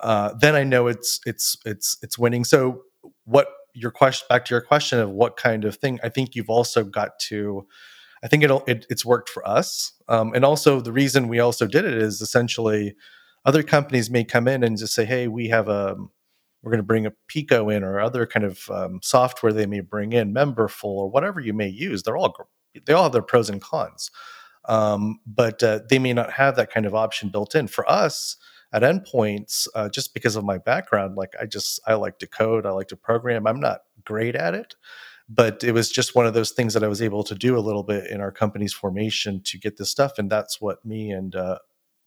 uh, 0.00 0.34
then 0.38 0.54
I 0.54 0.64
know 0.64 0.86
it's 0.86 1.20
it's 1.24 1.56
it's 1.64 1.96
it's 2.02 2.18
winning. 2.18 2.44
So, 2.44 2.82
what 3.24 3.48
your 3.72 3.90
question 3.90 4.26
back 4.28 4.44
to 4.46 4.54
your 4.54 4.60
question 4.60 4.98
of 4.98 5.10
what 5.10 5.36
kind 5.36 5.64
of 5.64 5.76
thing? 5.76 5.98
I 6.02 6.10
think 6.10 6.34
you've 6.34 6.50
also 6.50 6.84
got 6.84 7.18
to. 7.20 7.66
I 8.22 8.28
think 8.28 8.42
it'll 8.42 8.64
it, 8.66 8.86
it's 8.90 9.04
worked 9.04 9.30
for 9.30 9.46
us, 9.48 9.92
um, 10.08 10.34
and 10.34 10.44
also 10.44 10.80
the 10.80 10.92
reason 10.92 11.28
we 11.28 11.38
also 11.38 11.66
did 11.66 11.84
it 11.84 11.94
is 11.94 12.20
essentially 12.20 12.94
other 13.44 13.62
companies 13.62 14.10
may 14.10 14.24
come 14.24 14.48
in 14.48 14.62
and 14.62 14.76
just 14.76 14.94
say, 14.94 15.06
"Hey, 15.06 15.28
we 15.28 15.48
have 15.48 15.68
a 15.68 15.96
we're 16.62 16.72
going 16.72 16.78
to 16.78 16.86
bring 16.86 17.06
a 17.06 17.12
Pico 17.28 17.68
in 17.70 17.84
or 17.84 18.00
other 18.00 18.26
kind 18.26 18.44
of 18.44 18.68
um, 18.70 18.98
software 19.02 19.52
they 19.52 19.66
may 19.66 19.80
bring 19.80 20.12
in, 20.12 20.34
Memberful 20.34 20.84
or 20.84 21.08
whatever 21.08 21.40
you 21.40 21.54
may 21.54 21.68
use. 21.68 22.02
They're 22.02 22.16
all 22.16 22.34
they 22.84 22.92
all 22.92 23.04
have 23.04 23.12
their 23.12 23.22
pros 23.22 23.48
and 23.48 23.60
cons, 23.60 24.10
um, 24.66 25.20
but 25.26 25.62
uh, 25.62 25.80
they 25.88 25.98
may 25.98 26.12
not 26.12 26.32
have 26.32 26.56
that 26.56 26.70
kind 26.70 26.86
of 26.86 26.94
option 26.94 27.28
built 27.28 27.54
in. 27.54 27.66
For 27.68 27.88
us 27.90 28.36
at 28.72 28.82
endpoints, 28.82 29.68
uh, 29.74 29.88
just 29.88 30.14
because 30.14 30.36
of 30.36 30.44
my 30.44 30.58
background, 30.58 31.16
like 31.16 31.34
I 31.40 31.46
just 31.46 31.80
I 31.86 31.94
like 31.94 32.18
to 32.18 32.26
code, 32.26 32.66
I 32.66 32.70
like 32.70 32.88
to 32.88 32.96
program. 32.96 33.46
I'm 33.46 33.60
not 33.60 33.82
great 34.04 34.34
at 34.34 34.54
it, 34.54 34.74
but 35.28 35.64
it 35.64 35.72
was 35.72 35.90
just 35.90 36.14
one 36.14 36.26
of 36.26 36.34
those 36.34 36.50
things 36.50 36.74
that 36.74 36.84
I 36.84 36.88
was 36.88 37.02
able 37.02 37.24
to 37.24 37.34
do 37.34 37.56
a 37.56 37.60
little 37.60 37.82
bit 37.82 38.10
in 38.10 38.20
our 38.20 38.32
company's 38.32 38.72
formation 38.72 39.42
to 39.44 39.58
get 39.58 39.76
this 39.76 39.90
stuff, 39.90 40.18
and 40.18 40.30
that's 40.30 40.60
what 40.60 40.84
me 40.84 41.10
and 41.10 41.34
uh, 41.34 41.58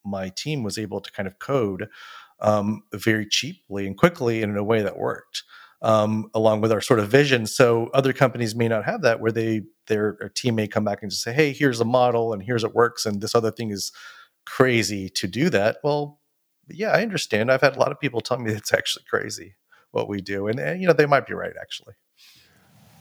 my 0.06 0.30
team 0.30 0.64
was 0.64 0.78
able 0.78 1.02
to 1.02 1.12
kind 1.12 1.28
of 1.28 1.40
code 1.40 1.88
um, 2.42 2.84
very 2.94 3.26
cheaply 3.26 3.86
and 3.86 3.98
quickly 3.98 4.42
and 4.42 4.52
in 4.52 4.58
a 4.58 4.64
way 4.64 4.82
that 4.82 4.98
worked 4.98 5.44
um, 5.82 6.30
along 6.34 6.62
with 6.62 6.72
our 6.72 6.82
sort 6.82 7.00
of 7.00 7.10
vision. 7.10 7.46
So 7.46 7.90
other 7.94 8.14
companies 8.14 8.56
may 8.56 8.68
not 8.68 8.86
have 8.86 9.02
that, 9.02 9.20
where 9.20 9.32
they 9.32 9.62
their, 9.88 10.14
team 10.36 10.56
may 10.56 10.68
come 10.68 10.84
back 10.84 11.00
and 11.02 11.10
just 11.10 11.24
say, 11.24 11.34
"Hey, 11.34 11.54
here's 11.54 11.80
a 11.80 11.86
model, 11.86 12.34
and 12.34 12.44
here's 12.44 12.64
it 12.64 12.76
works, 12.76 13.06
and 13.06 13.22
this 13.22 13.36
other 13.36 13.52
thing 13.52 13.72
is 13.72 13.92
crazy 14.46 15.10
to 15.10 15.28
do 15.28 15.50
that." 15.50 15.78
Well, 15.84 16.20
yeah, 16.68 16.90
I 16.90 17.02
understand. 17.02 17.52
I've 17.52 17.62
had 17.62 17.76
a 17.76 17.80
lot 17.80 17.92
of 17.92 18.00
people 18.00 18.22
tell 18.22 18.40
me 18.40 18.52
it's 18.54 18.74
actually 18.74 19.06
crazy 19.10 19.56
what 19.92 20.08
we 20.08 20.22
do, 20.22 20.48
and, 20.48 20.60
and 20.60 20.82
you 20.82 20.88
know 20.88 20.94
they 20.94 21.06
might 21.06 21.28
be 21.28 21.34
right 21.34 21.54
actually. 21.60 21.96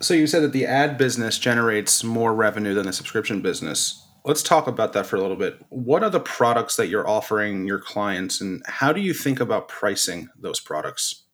So 0.01 0.15
you 0.15 0.29
said 0.29 0.45
that 0.45 0.53
the 0.53 0.65
ad 0.65 0.97
business 0.97 1.39
generates 1.39 2.05
more 2.05 2.33
revenue 2.33 2.73
than 2.73 2.87
the 2.87 2.93
subscription 2.93 3.43
business. 3.43 4.05
Let's 4.25 4.45
talk 4.45 4.69
about 4.69 4.93
that 4.93 5.07
for 5.07 5.17
a 5.17 5.21
little 5.21 5.37
bit. 5.37 5.61
What 5.71 6.05
are 6.05 6.11
the 6.11 6.21
products 6.21 6.77
that 6.77 6.87
you're 6.87 7.09
offering 7.09 7.67
your 7.67 7.81
clients, 7.81 8.41
and 8.41 8.63
how 8.67 8.93
do 8.93 9.01
you 9.01 9.13
think 9.13 9.41
about 9.41 9.69
pricing 9.69 10.29
those 10.39 10.61
products? 10.61 11.25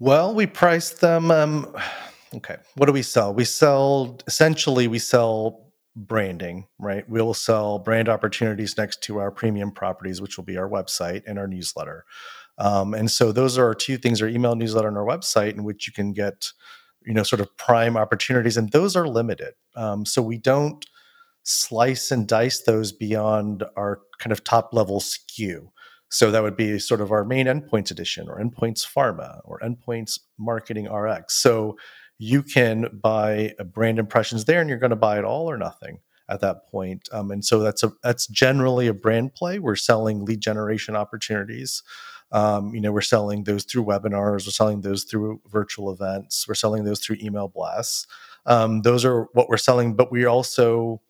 Well, 0.00 0.34
we 0.34 0.46
price 0.46 0.88
them. 0.88 1.30
Um, 1.30 1.76
okay, 2.34 2.56
what 2.74 2.86
do 2.86 2.92
we 2.92 3.02
sell? 3.02 3.34
We 3.34 3.44
sell 3.44 4.18
essentially 4.26 4.88
we 4.88 4.98
sell 4.98 5.66
branding, 5.94 6.66
right? 6.78 7.06
We'll 7.06 7.34
sell 7.34 7.78
brand 7.78 8.08
opportunities 8.08 8.78
next 8.78 9.02
to 9.02 9.18
our 9.18 9.30
premium 9.30 9.70
properties, 9.70 10.22
which 10.22 10.38
will 10.38 10.44
be 10.44 10.56
our 10.56 10.70
website 10.70 11.22
and 11.26 11.38
our 11.38 11.46
newsletter. 11.46 12.06
Um, 12.56 12.94
and 12.94 13.10
so 13.10 13.30
those 13.30 13.58
are 13.58 13.66
our 13.66 13.74
two 13.74 13.98
things: 13.98 14.22
our 14.22 14.28
email 14.28 14.54
newsletter 14.56 14.88
and 14.88 14.96
our 14.96 15.04
website, 15.04 15.52
in 15.52 15.64
which 15.64 15.86
you 15.86 15.92
can 15.92 16.14
get, 16.14 16.50
you 17.04 17.12
know, 17.12 17.22
sort 17.22 17.40
of 17.40 17.54
prime 17.58 17.98
opportunities, 17.98 18.56
and 18.56 18.72
those 18.72 18.96
are 18.96 19.06
limited. 19.06 19.52
Um, 19.76 20.06
so 20.06 20.22
we 20.22 20.38
don't 20.38 20.82
slice 21.42 22.10
and 22.10 22.26
dice 22.26 22.62
those 22.62 22.90
beyond 22.90 23.64
our 23.76 24.00
kind 24.18 24.32
of 24.32 24.44
top 24.44 24.72
level 24.72 25.00
SKU. 25.00 25.68
So 26.10 26.30
that 26.30 26.42
would 26.42 26.56
be 26.56 26.78
sort 26.78 27.00
of 27.00 27.12
our 27.12 27.24
main 27.24 27.46
endpoints 27.46 27.90
edition 27.90 28.28
or 28.28 28.40
endpoints 28.40 28.86
pharma 28.86 29.40
or 29.44 29.60
endpoints 29.60 30.18
marketing 30.38 30.92
RX. 30.92 31.34
So 31.34 31.76
you 32.18 32.42
can 32.42 33.00
buy 33.02 33.54
brand 33.72 33.98
impressions 33.98 34.44
there 34.44 34.60
and 34.60 34.68
you're 34.68 34.78
going 34.78 34.90
to 34.90 34.96
buy 34.96 35.18
it 35.18 35.24
all 35.24 35.50
or 35.50 35.56
nothing 35.56 36.00
at 36.28 36.40
that 36.40 36.68
point. 36.68 37.08
Um, 37.12 37.30
and 37.30 37.44
so 37.44 37.60
that's 37.60 37.82
a 37.82 37.92
that's 38.02 38.26
generally 38.26 38.88
a 38.88 38.94
brand 38.94 39.34
play. 39.34 39.58
We're 39.58 39.76
selling 39.76 40.24
lead 40.24 40.40
generation 40.40 40.96
opportunities. 40.96 41.82
Um, 42.32 42.74
you 42.74 42.80
know, 42.80 42.92
we're 42.92 43.00
selling 43.00 43.44
those 43.44 43.64
through 43.64 43.84
webinars, 43.84 44.46
we're 44.46 44.52
selling 44.52 44.82
those 44.82 45.02
through 45.04 45.40
virtual 45.48 45.90
events, 45.90 46.46
we're 46.46 46.54
selling 46.54 46.84
those 46.84 47.00
through 47.00 47.16
email 47.20 47.48
blasts. 47.48 48.06
Um, 48.46 48.82
those 48.82 49.04
are 49.04 49.24
what 49.32 49.48
we're 49.48 49.56
selling, 49.56 49.94
but 49.94 50.12
we 50.12 50.24
also, 50.24 51.00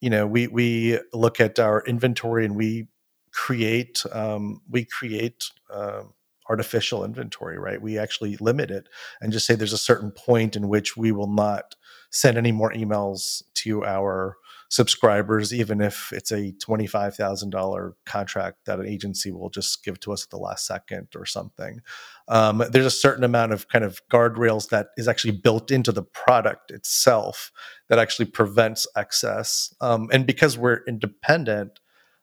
you 0.00 0.10
know, 0.10 0.26
we 0.26 0.48
we 0.48 0.98
look 1.12 1.40
at 1.40 1.58
our 1.58 1.84
inventory 1.86 2.44
and 2.44 2.56
we 2.56 2.88
create 3.36 4.02
um, 4.12 4.62
we 4.70 4.84
create 4.84 5.44
uh, 5.72 6.02
artificial 6.48 7.04
inventory 7.04 7.58
right? 7.58 7.82
We 7.82 7.98
actually 7.98 8.36
limit 8.40 8.70
it 8.70 8.88
and 9.20 9.32
just 9.32 9.46
say 9.46 9.54
there's 9.54 9.72
a 9.74 9.78
certain 9.78 10.10
point 10.10 10.56
in 10.56 10.68
which 10.68 10.96
we 10.96 11.12
will 11.12 11.30
not 11.32 11.74
send 12.10 12.38
any 12.38 12.50
more 12.52 12.72
emails 12.72 13.42
to 13.54 13.84
our 13.84 14.36
subscribers 14.68 15.52
even 15.52 15.80
if 15.80 16.12
it's 16.12 16.32
a 16.32 16.52
$25000 16.52 17.92
contract 18.06 18.64
that 18.64 18.80
an 18.80 18.86
agency 18.86 19.30
will 19.30 19.50
just 19.50 19.84
give 19.84 20.00
to 20.00 20.12
us 20.12 20.24
at 20.24 20.30
the 20.30 20.38
last 20.38 20.66
second 20.66 21.08
or 21.14 21.26
something. 21.26 21.80
Um, 22.28 22.62
there's 22.70 22.86
a 22.86 22.90
certain 22.90 23.22
amount 23.22 23.52
of 23.52 23.68
kind 23.68 23.84
of 23.84 24.00
guardrails 24.10 24.70
that 24.70 24.88
is 24.96 25.08
actually 25.08 25.32
built 25.32 25.70
into 25.70 25.92
the 25.92 26.02
product 26.02 26.70
itself 26.70 27.52
that 27.88 27.98
actually 27.98 28.26
prevents 28.26 28.86
excess. 28.96 29.74
Um, 29.80 30.08
and 30.10 30.26
because 30.26 30.56
we're 30.58 30.82
independent 30.88 31.78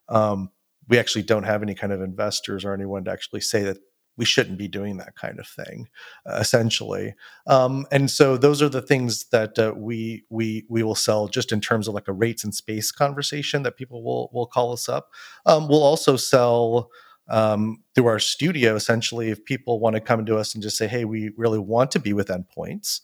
um, 0.09 0.49
we 0.87 0.97
actually 0.99 1.23
don't 1.23 1.43
have 1.43 1.63
any 1.63 1.75
kind 1.75 1.93
of 1.93 2.01
investors 2.01 2.65
or 2.65 2.73
anyone 2.73 3.03
to 3.05 3.11
actually 3.11 3.41
say 3.41 3.63
that 3.63 3.77
we 4.15 4.25
shouldn't 4.25 4.57
be 4.57 4.67
doing 4.67 4.97
that 4.97 5.15
kind 5.15 5.39
of 5.39 5.47
thing 5.47 5.87
uh, 6.29 6.35
essentially. 6.35 7.15
Um, 7.47 7.85
and 7.91 8.09
so 8.11 8.37
those 8.37 8.61
are 8.61 8.69
the 8.69 8.81
things 8.81 9.25
that 9.29 9.57
uh, 9.57 9.73
we 9.75 10.23
we 10.29 10.65
we 10.69 10.83
will 10.83 10.95
sell 10.95 11.27
just 11.27 11.51
in 11.51 11.61
terms 11.61 11.87
of 11.87 11.93
like 11.93 12.07
a 12.07 12.13
rates 12.13 12.43
and 12.43 12.53
space 12.53 12.91
conversation 12.91 13.63
that 13.63 13.77
people 13.77 14.03
will 14.03 14.29
will 14.33 14.45
call 14.45 14.71
us 14.71 14.87
up. 14.87 15.09
Um, 15.45 15.67
we'll 15.67 15.83
also 15.83 16.15
sell 16.15 16.89
um, 17.29 17.81
through 17.95 18.07
our 18.07 18.19
studio 18.19 18.75
essentially 18.75 19.29
if 19.29 19.43
people 19.45 19.79
want 19.79 19.95
to 19.95 20.01
come 20.01 20.25
to 20.25 20.37
us 20.37 20.53
and 20.53 20.61
just 20.61 20.77
say 20.77 20.87
hey 20.87 21.05
we 21.05 21.31
really 21.37 21.59
want 21.59 21.89
to 21.91 21.99
be 21.99 22.13
with 22.13 22.27
endpoints. 22.27 23.01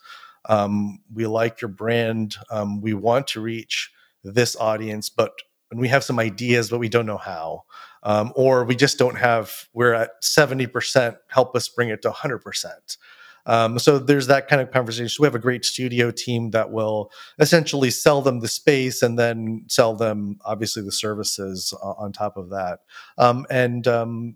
Um, 0.47 0.99
we 1.13 1.25
like 1.25 1.61
your 1.61 1.69
brand. 1.69 2.37
Um, 2.49 2.81
we 2.81 2.93
want 2.93 3.27
to 3.29 3.41
reach 3.41 3.91
this 4.23 4.55
audience 4.57 5.09
but 5.09 5.31
and 5.71 5.79
we 5.79 5.87
have 5.87 6.03
some 6.03 6.19
ideas, 6.19 6.69
but 6.69 6.79
we 6.79 6.89
don't 6.89 7.05
know 7.05 7.17
how. 7.17 7.63
Um, 8.03 8.31
or 8.35 8.63
we 8.63 8.75
just 8.75 8.97
don't 8.97 9.17
have, 9.17 9.67
we're 9.73 9.93
at 9.93 10.21
70%, 10.21 11.17
help 11.27 11.55
us 11.55 11.67
bring 11.67 11.89
it 11.89 12.01
to 12.03 12.09
100%. 12.09 12.97
Um, 13.45 13.79
so 13.79 13.97
there's 13.99 14.27
that 14.27 14.47
kind 14.47 14.61
of 14.61 14.71
conversation. 14.71 15.09
So 15.09 15.23
We 15.23 15.27
have 15.27 15.35
a 15.35 15.39
great 15.39 15.65
studio 15.65 16.11
team 16.11 16.51
that 16.51 16.71
will 16.71 17.11
essentially 17.39 17.89
sell 17.89 18.21
them 18.21 18.39
the 18.41 18.47
space 18.47 19.01
and 19.01 19.17
then 19.17 19.65
sell 19.67 19.95
them, 19.95 20.39
obviously, 20.45 20.83
the 20.83 20.91
services 20.91 21.73
uh, 21.81 21.91
on 21.91 22.11
top 22.11 22.37
of 22.37 22.49
that. 22.49 22.79
Um, 23.17 23.45
and 23.49 23.87
um, 23.87 24.35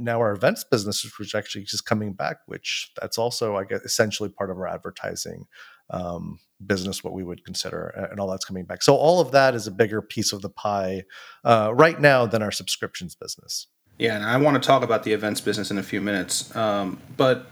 now 0.00 0.20
our 0.20 0.32
events 0.32 0.64
business, 0.64 1.04
which 1.18 1.28
is 1.28 1.34
actually 1.34 1.64
just 1.64 1.86
coming 1.86 2.12
back, 2.12 2.38
which 2.46 2.90
that's 3.00 3.18
also, 3.18 3.56
I 3.56 3.64
guess, 3.64 3.80
essentially 3.82 4.28
part 4.28 4.50
of 4.50 4.56
our 4.56 4.66
advertising 4.66 5.46
um, 5.90 6.38
business, 6.64 7.02
what 7.02 7.12
we 7.12 7.24
would 7.24 7.44
consider, 7.44 7.88
and 8.10 8.20
all 8.20 8.28
that's 8.28 8.44
coming 8.44 8.64
back. 8.64 8.82
So 8.82 8.94
all 8.94 9.20
of 9.20 9.32
that 9.32 9.54
is 9.54 9.66
a 9.66 9.70
bigger 9.70 10.00
piece 10.02 10.32
of 10.32 10.42
the 10.42 10.48
pie 10.48 11.04
uh, 11.44 11.72
right 11.74 12.00
now 12.00 12.26
than 12.26 12.42
our 12.42 12.52
subscriptions 12.52 13.14
business. 13.14 13.66
Yeah, 13.98 14.16
and 14.16 14.24
I 14.24 14.36
want 14.38 14.60
to 14.60 14.66
talk 14.66 14.82
about 14.82 15.02
the 15.02 15.12
events 15.12 15.40
business 15.40 15.70
in 15.70 15.78
a 15.78 15.82
few 15.82 16.00
minutes. 16.00 16.54
Um, 16.56 16.98
but 17.16 17.46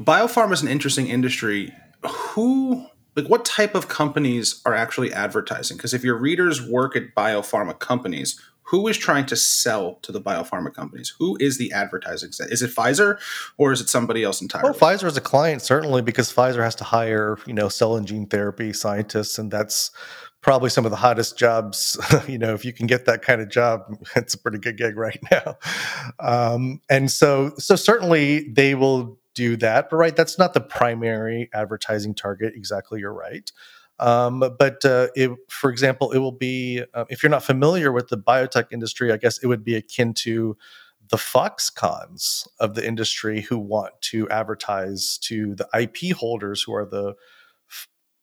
biopharma 0.00 0.52
is 0.52 0.62
an 0.62 0.68
interesting 0.68 1.06
industry. 1.06 1.72
Who, 2.02 2.86
like, 3.14 3.28
what 3.28 3.44
type 3.44 3.74
of 3.74 3.88
companies 3.88 4.60
are 4.66 4.74
actually 4.74 5.12
advertising? 5.12 5.76
Because 5.76 5.94
if 5.94 6.02
your 6.02 6.16
readers 6.16 6.60
work 6.60 6.96
at 6.96 7.14
biopharma 7.16 7.78
companies, 7.78 8.40
who 8.64 8.86
is 8.88 8.96
trying 8.96 9.26
to 9.26 9.36
sell 9.36 9.96
to 10.02 10.12
the 10.12 10.20
biopharma 10.20 10.74
companies? 10.74 11.14
Who 11.18 11.36
is 11.40 11.58
the 11.58 11.72
advertising? 11.72 12.32
Set? 12.32 12.50
Is 12.50 12.62
it 12.62 12.70
Pfizer 12.70 13.18
or 13.56 13.72
is 13.72 13.80
it 13.80 13.88
somebody 13.88 14.24
else 14.24 14.40
entirely? 14.40 14.70
Well, 14.70 14.78
Pfizer 14.78 15.06
is 15.06 15.16
a 15.16 15.20
client 15.22 15.62
certainly 15.62 16.02
because 16.02 16.32
Pfizer 16.32 16.62
has 16.62 16.74
to 16.76 16.84
hire 16.84 17.38
you 17.46 17.54
know 17.54 17.68
cell 17.68 17.96
and 17.96 18.06
gene 18.06 18.26
therapy 18.26 18.72
scientists, 18.72 19.38
and 19.38 19.50
that's 19.50 19.90
probably 20.44 20.68
some 20.68 20.84
of 20.84 20.90
the 20.90 20.96
hottest 20.96 21.36
jobs. 21.38 21.98
you 22.28 22.38
know, 22.38 22.54
if 22.54 22.64
you 22.64 22.72
can 22.72 22.86
get 22.86 23.06
that 23.06 23.22
kind 23.22 23.40
of 23.40 23.48
job, 23.48 23.82
it's 24.16 24.34
a 24.34 24.38
pretty 24.38 24.58
good 24.58 24.76
gig 24.76 24.96
right 24.96 25.18
now. 25.30 25.56
Um, 26.20 26.80
and 26.88 27.10
so, 27.10 27.52
so 27.56 27.74
certainly 27.74 28.50
they 28.50 28.74
will 28.74 29.18
do 29.34 29.56
that. 29.56 29.90
But 29.90 29.96
right, 29.96 30.14
that's 30.14 30.38
not 30.38 30.54
the 30.54 30.60
primary 30.60 31.50
advertising 31.52 32.14
target. 32.14 32.52
Exactly, 32.54 33.00
you're 33.00 33.12
right. 33.12 33.50
Um, 33.98 34.40
but 34.58 34.84
uh, 34.84 35.08
it, 35.14 35.30
for 35.48 35.70
example, 35.70 36.10
it 36.12 36.18
will 36.18 36.32
be 36.32 36.82
uh, 36.94 37.04
if 37.08 37.22
you're 37.22 37.30
not 37.30 37.44
familiar 37.44 37.92
with 37.92 38.08
the 38.08 38.18
biotech 38.18 38.66
industry, 38.72 39.12
I 39.12 39.16
guess 39.16 39.38
it 39.38 39.46
would 39.46 39.64
be 39.64 39.76
akin 39.76 40.14
to 40.14 40.56
the 41.10 41.16
Foxcons 41.16 42.46
of 42.60 42.74
the 42.74 42.86
industry 42.86 43.42
who 43.42 43.58
want 43.58 43.92
to 44.00 44.28
advertise 44.30 45.18
to 45.18 45.54
the 45.54 45.68
IP 45.78 46.16
holders 46.16 46.62
who 46.62 46.74
are 46.74 46.86
the 46.86 47.14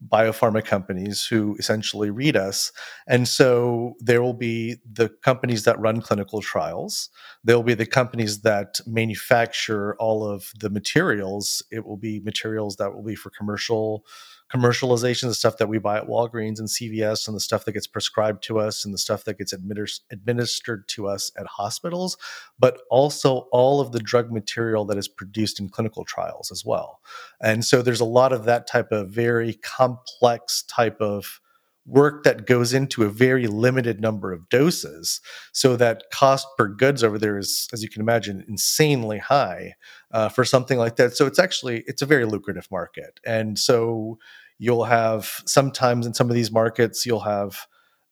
biopharma 0.08 0.66
companies 0.66 1.26
who 1.26 1.56
essentially 1.60 2.10
read 2.10 2.36
us. 2.36 2.72
And 3.08 3.28
so 3.28 3.94
there 4.00 4.22
will 4.22 4.34
be 4.34 4.78
the 4.92 5.10
companies 5.22 5.64
that 5.66 5.80
run 5.80 6.02
clinical 6.02 6.42
trials. 6.42 7.10
There 7.44 7.56
will 7.56 7.64
be 7.64 7.76
the 7.76 7.86
companies 7.86 8.42
that 8.42 8.80
manufacture 8.88 9.96
all 10.00 10.26
of 10.28 10.52
the 10.60 10.70
materials. 10.72 11.64
It 11.72 11.86
will 11.86 11.98
be 11.98 12.20
materials 12.20 12.78
that 12.78 12.94
will 12.94 13.04
be 13.04 13.16
for 13.16 13.30
commercial 13.30 14.04
commercialization, 14.54 15.24
the 15.24 15.34
stuff 15.34 15.58
that 15.58 15.70
we 15.70 15.78
buy 15.78 15.98
at 15.98 16.08
Walgreens 16.08 16.60
and 16.60 16.68
CVS, 16.68 17.28
and 17.28 17.36
the 17.36 17.42
stuff 17.42 17.66
that 17.66 17.74
gets 17.74 17.88
prescribed 17.88 18.44
to 18.44 18.60
us, 18.60 18.86
and 18.86 18.94
the 18.94 18.98
stuff 18.98 19.24
that 19.26 19.38
gets 19.38 19.54
administ- 19.54 20.02
administered 20.12 20.88
to 20.90 21.08
us 21.08 21.32
at 21.38 21.48
hospitals, 21.48 22.18
but 22.60 22.82
also 22.90 23.48
all 23.52 23.80
of 23.80 23.92
the 23.92 24.00
drug 24.00 24.32
material 24.32 24.86
that 24.86 24.98
is 24.98 25.08
produced 25.08 25.60
in 25.60 25.70
clinical 25.70 26.06
trials 26.06 26.52
as 26.52 26.66
well. 26.66 27.00
And 27.42 27.64
so 27.64 27.82
there's 27.82 28.02
a 28.02 28.06
lot 28.06 28.34
of 28.34 28.46
that 28.46 28.68
type 28.68 28.92
of 28.92 29.10
very 29.10 29.54
complex 29.54 30.64
type 30.64 31.00
of 31.00 31.40
work 31.86 32.24
that 32.24 32.46
goes 32.46 32.74
into 32.74 33.04
a 33.04 33.10
very 33.10 33.48
limited 33.48 34.00
number 34.00 34.32
of 34.32 34.48
doses 34.50 35.20
so 35.52 35.76
that 35.76 36.04
cost 36.14 36.48
per 36.58 36.68
goods 36.68 37.04
over 37.04 37.18
there 37.18 37.40
is 37.40 37.68
as 37.74 37.82
you 37.82 37.90
can 37.90 38.02
imagine 38.02 38.46
insanely 38.48 39.18
high 39.18 39.74
uh, 40.12 40.30
for 40.30 40.46
something 40.46 40.78
like 40.78 40.96
that 40.98 41.16
so 41.16 41.26
it's 41.26 41.40
actually 41.40 41.84
it's 41.88 42.04
a 42.04 42.06
very 42.06 42.26
lucrative 42.26 42.68
market 42.70 43.20
and 43.26 43.58
so 43.58 44.20
you'll 44.62 44.86
have 44.86 45.42
sometimes 45.48 46.06
in 46.06 46.14
some 46.14 46.30
of 46.30 46.36
these 46.36 46.52
markets 46.52 47.04
you'll 47.04 47.22
have 47.22 47.66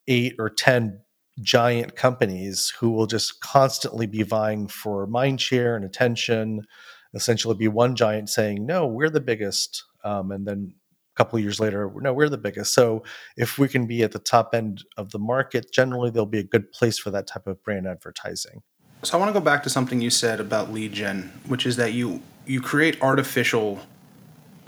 eight 0.07 0.33
or 0.39 0.49
ten 0.49 0.99
giant 1.41 1.95
companies 1.95 2.73
who 2.79 2.89
will 2.89 3.05
just 3.05 3.39
constantly 3.39 4.07
be 4.07 4.23
vying 4.23 4.67
for 4.67 5.05
mind 5.05 5.39
share 5.39 5.75
and 5.75 5.85
attention. 5.85 6.65
Essentially 7.13 7.55
be 7.55 7.67
one 7.67 7.95
giant 7.95 8.29
saying 8.29 8.65
no 8.65 8.87
we're 8.87 9.11
the 9.11 9.21
biggest 9.21 9.83
um, 10.03 10.31
and 10.31 10.47
then 10.47 10.73
a 11.15 11.17
couple 11.17 11.37
of 11.37 11.43
years 11.43 11.59
later 11.59 11.91
no 12.01 12.13
we're 12.13 12.29
the 12.29 12.37
biggest. 12.37 12.73
So 12.73 13.03
if 13.37 13.59
we 13.59 13.67
can 13.67 13.85
be 13.85 14.01
at 14.01 14.11
the 14.11 14.19
top 14.19 14.55
end 14.55 14.83
of 14.97 15.11
the 15.11 15.19
market 15.19 15.71
generally 15.71 16.09
there'll 16.09 16.25
be 16.25 16.39
a 16.39 16.43
good 16.43 16.71
place 16.71 16.97
for 16.97 17.11
that 17.11 17.27
type 17.27 17.45
of 17.45 17.63
brand 17.63 17.87
advertising. 17.87 18.63
So 19.03 19.17
i 19.17 19.19
want 19.19 19.29
to 19.29 19.39
go 19.39 19.43
back 19.43 19.61
to 19.63 19.69
something 19.69 20.01
you 20.01 20.09
said 20.09 20.39
about 20.39 20.73
lead 20.73 20.93
gen 20.93 21.31
which 21.47 21.67
is 21.67 21.75
that 21.75 21.93
you 21.93 22.21
you 22.47 22.59
create 22.59 22.99
artificial 23.01 23.81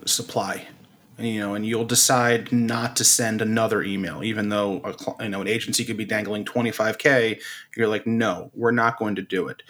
supply 0.05 0.67
you 1.25 1.39
know, 1.39 1.55
and 1.55 1.65
you'll 1.65 1.85
decide 1.85 2.51
not 2.51 2.95
to 2.97 3.03
send 3.03 3.41
another 3.41 3.83
email, 3.83 4.23
even 4.23 4.49
though 4.49 4.81
a, 4.83 5.23
you 5.23 5.29
know 5.29 5.41
an 5.41 5.47
agency 5.47 5.83
could 5.83 5.97
be 5.97 6.05
dangling 6.05 6.45
25k. 6.45 7.41
You're 7.75 7.87
like, 7.87 8.07
no, 8.07 8.51
we're 8.53 8.71
not 8.71 8.97
going 8.97 9.15
to 9.15 9.21
do 9.21 9.47
it. 9.47 9.63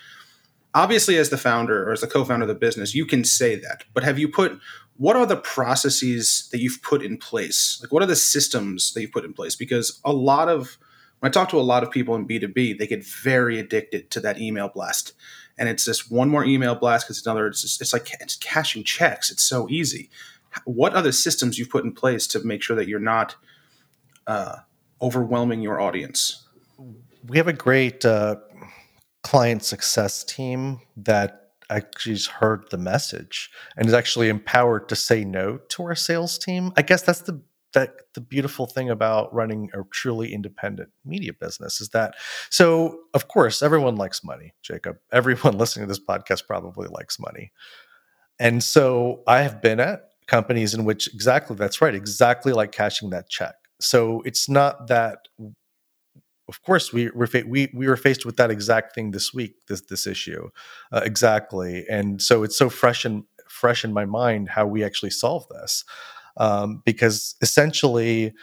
Obviously, 0.74 1.18
as 1.18 1.30
the 1.30 1.38
founder 1.38 1.88
or 1.88 1.92
as 1.92 2.02
the 2.02 2.08
co-founder 2.08 2.44
of 2.44 2.48
the 2.48 2.56
business, 2.56 2.96
you 2.96 3.06
can 3.06 3.24
say 3.24 3.56
that. 3.56 3.84
But 3.94 4.04
have 4.04 4.18
you 4.18 4.30
put 4.30 4.60
what 4.98 5.16
are 5.16 5.26
the 5.26 5.38
processes 5.38 6.48
that 6.52 6.60
you've 6.60 6.82
put 6.84 7.02
in 7.02 7.18
place? 7.18 7.80
Like, 7.82 7.92
what 7.92 8.04
are 8.04 8.08
the 8.08 8.16
systems 8.16 8.94
that 8.94 9.02
you've 9.02 9.12
put 9.12 9.26
in 9.26 9.34
place? 9.34 9.56
Because 9.56 10.00
a 10.06 10.14
lot 10.14 10.48
of 10.48 10.78
when 11.20 11.30
I 11.30 11.32
talk 11.32 11.50
to 11.50 11.60
a 11.60 11.62
lot 11.62 11.84
of 11.84 11.92
people 11.92 12.16
in 12.16 12.28
B2B, 12.28 12.78
they 12.78 12.88
get 12.88 13.06
very 13.06 13.60
addicted 13.60 14.10
to 14.12 14.20
that 14.22 14.40
email 14.40 14.70
blast. 14.70 15.14
And 15.58 15.70
it's 15.70 15.86
just 15.86 16.12
one 16.12 16.30
more 16.30 16.44
email 16.44 16.74
blast 16.74 17.06
because 17.06 17.18
it's 17.18 17.28
another, 17.28 17.48
it's, 17.48 17.62
just, 17.62 17.80
it's 17.82 17.94
like 17.94 18.10
it's 18.20 18.36
cashing 18.38 18.84
checks. 18.84 19.30
It's 19.30 19.44
so 19.44 19.70
easy 19.70 20.10
what 20.66 20.94
other 20.94 21.12
systems 21.12 21.58
you've 21.58 21.70
put 21.70 21.84
in 21.84 21.94
place 21.94 22.28
to 22.28 22.44
make 22.44 22.62
sure 22.62 22.76
that 22.76 22.88
you're 22.88 23.00
not 23.00 23.36
uh, 24.28 24.58
overwhelming 25.02 25.62
your 25.62 25.80
audience? 25.80 26.48
We 27.26 27.38
have 27.38 27.48
a 27.48 27.54
great 27.54 28.04
uh, 28.06 28.38
client 29.24 29.64
success 29.64 30.24
team 30.24 30.82
that 30.98 31.38
actually 31.70 32.20
heard 32.40 32.66
the 32.70 32.78
message 32.78 33.50
and 33.78 33.88
is 33.88 33.94
actually 33.94 34.30
empowered 34.30 34.90
to 34.90 34.96
say 34.96 35.24
no 35.24 35.58
to 35.70 35.84
our 35.84 35.96
sales 35.96 36.38
team. 36.38 36.74
I 36.76 36.82
guess 36.82 37.02
that's 37.02 37.22
the 37.22 37.42
that 37.74 38.14
the 38.14 38.22
beautiful 38.22 38.66
thing 38.66 38.90
about 38.90 39.34
running 39.34 39.70
a 39.74 39.84
truly 39.92 40.34
independent 40.34 40.90
media 41.06 41.32
business 41.34 41.80
is 41.80 41.90
that 41.90 42.16
so 42.50 43.00
of 43.14 43.28
course 43.28 43.62
everyone 43.62 43.96
likes 43.96 44.24
money 44.24 44.54
jacob 44.62 44.98
everyone 45.12 45.58
listening 45.58 45.86
to 45.86 45.88
this 45.88 46.04
podcast 46.04 46.46
probably 46.48 46.88
likes 46.90 47.20
money 47.20 47.52
and 48.40 48.64
so 48.64 49.24
i 49.28 49.42
have 49.42 49.62
been 49.62 49.80
at 49.80 50.11
companies 50.32 50.74
in 50.74 50.86
which 50.86 51.14
exactly 51.14 51.58
that's 51.58 51.82
right, 51.82 51.94
exactly 51.94 52.54
like 52.54 52.72
cashing 52.72 53.10
that 53.10 53.30
check. 53.30 53.56
So 53.82 54.22
it's 54.22 54.48
not 54.48 54.88
that. 54.88 55.20
Of 56.48 56.62
course, 56.64 56.92
we 56.92 57.10
were 57.12 57.28
fa- 57.28 57.44
we 57.48 57.70
we 57.74 57.88
were 57.88 57.98
faced 57.98 58.26
with 58.26 58.38
that 58.38 58.50
exact 58.50 58.96
thing 58.96 59.12
this 59.12 59.34
week. 59.34 59.56
This 59.68 59.82
this 59.82 60.08
issue, 60.08 60.50
uh, 60.92 61.02
exactly, 61.04 61.86
and 61.90 62.22
so 62.22 62.44
it's 62.44 62.58
so 62.58 62.70
fresh 62.70 63.06
and 63.06 63.24
fresh 63.50 63.84
in 63.84 63.94
my 63.94 64.06
mind 64.06 64.50
how 64.50 64.66
we 64.66 64.84
actually 64.84 65.12
solve 65.12 65.46
this, 65.50 65.84
um, 66.38 66.82
because 66.86 67.36
essentially, 67.42 68.34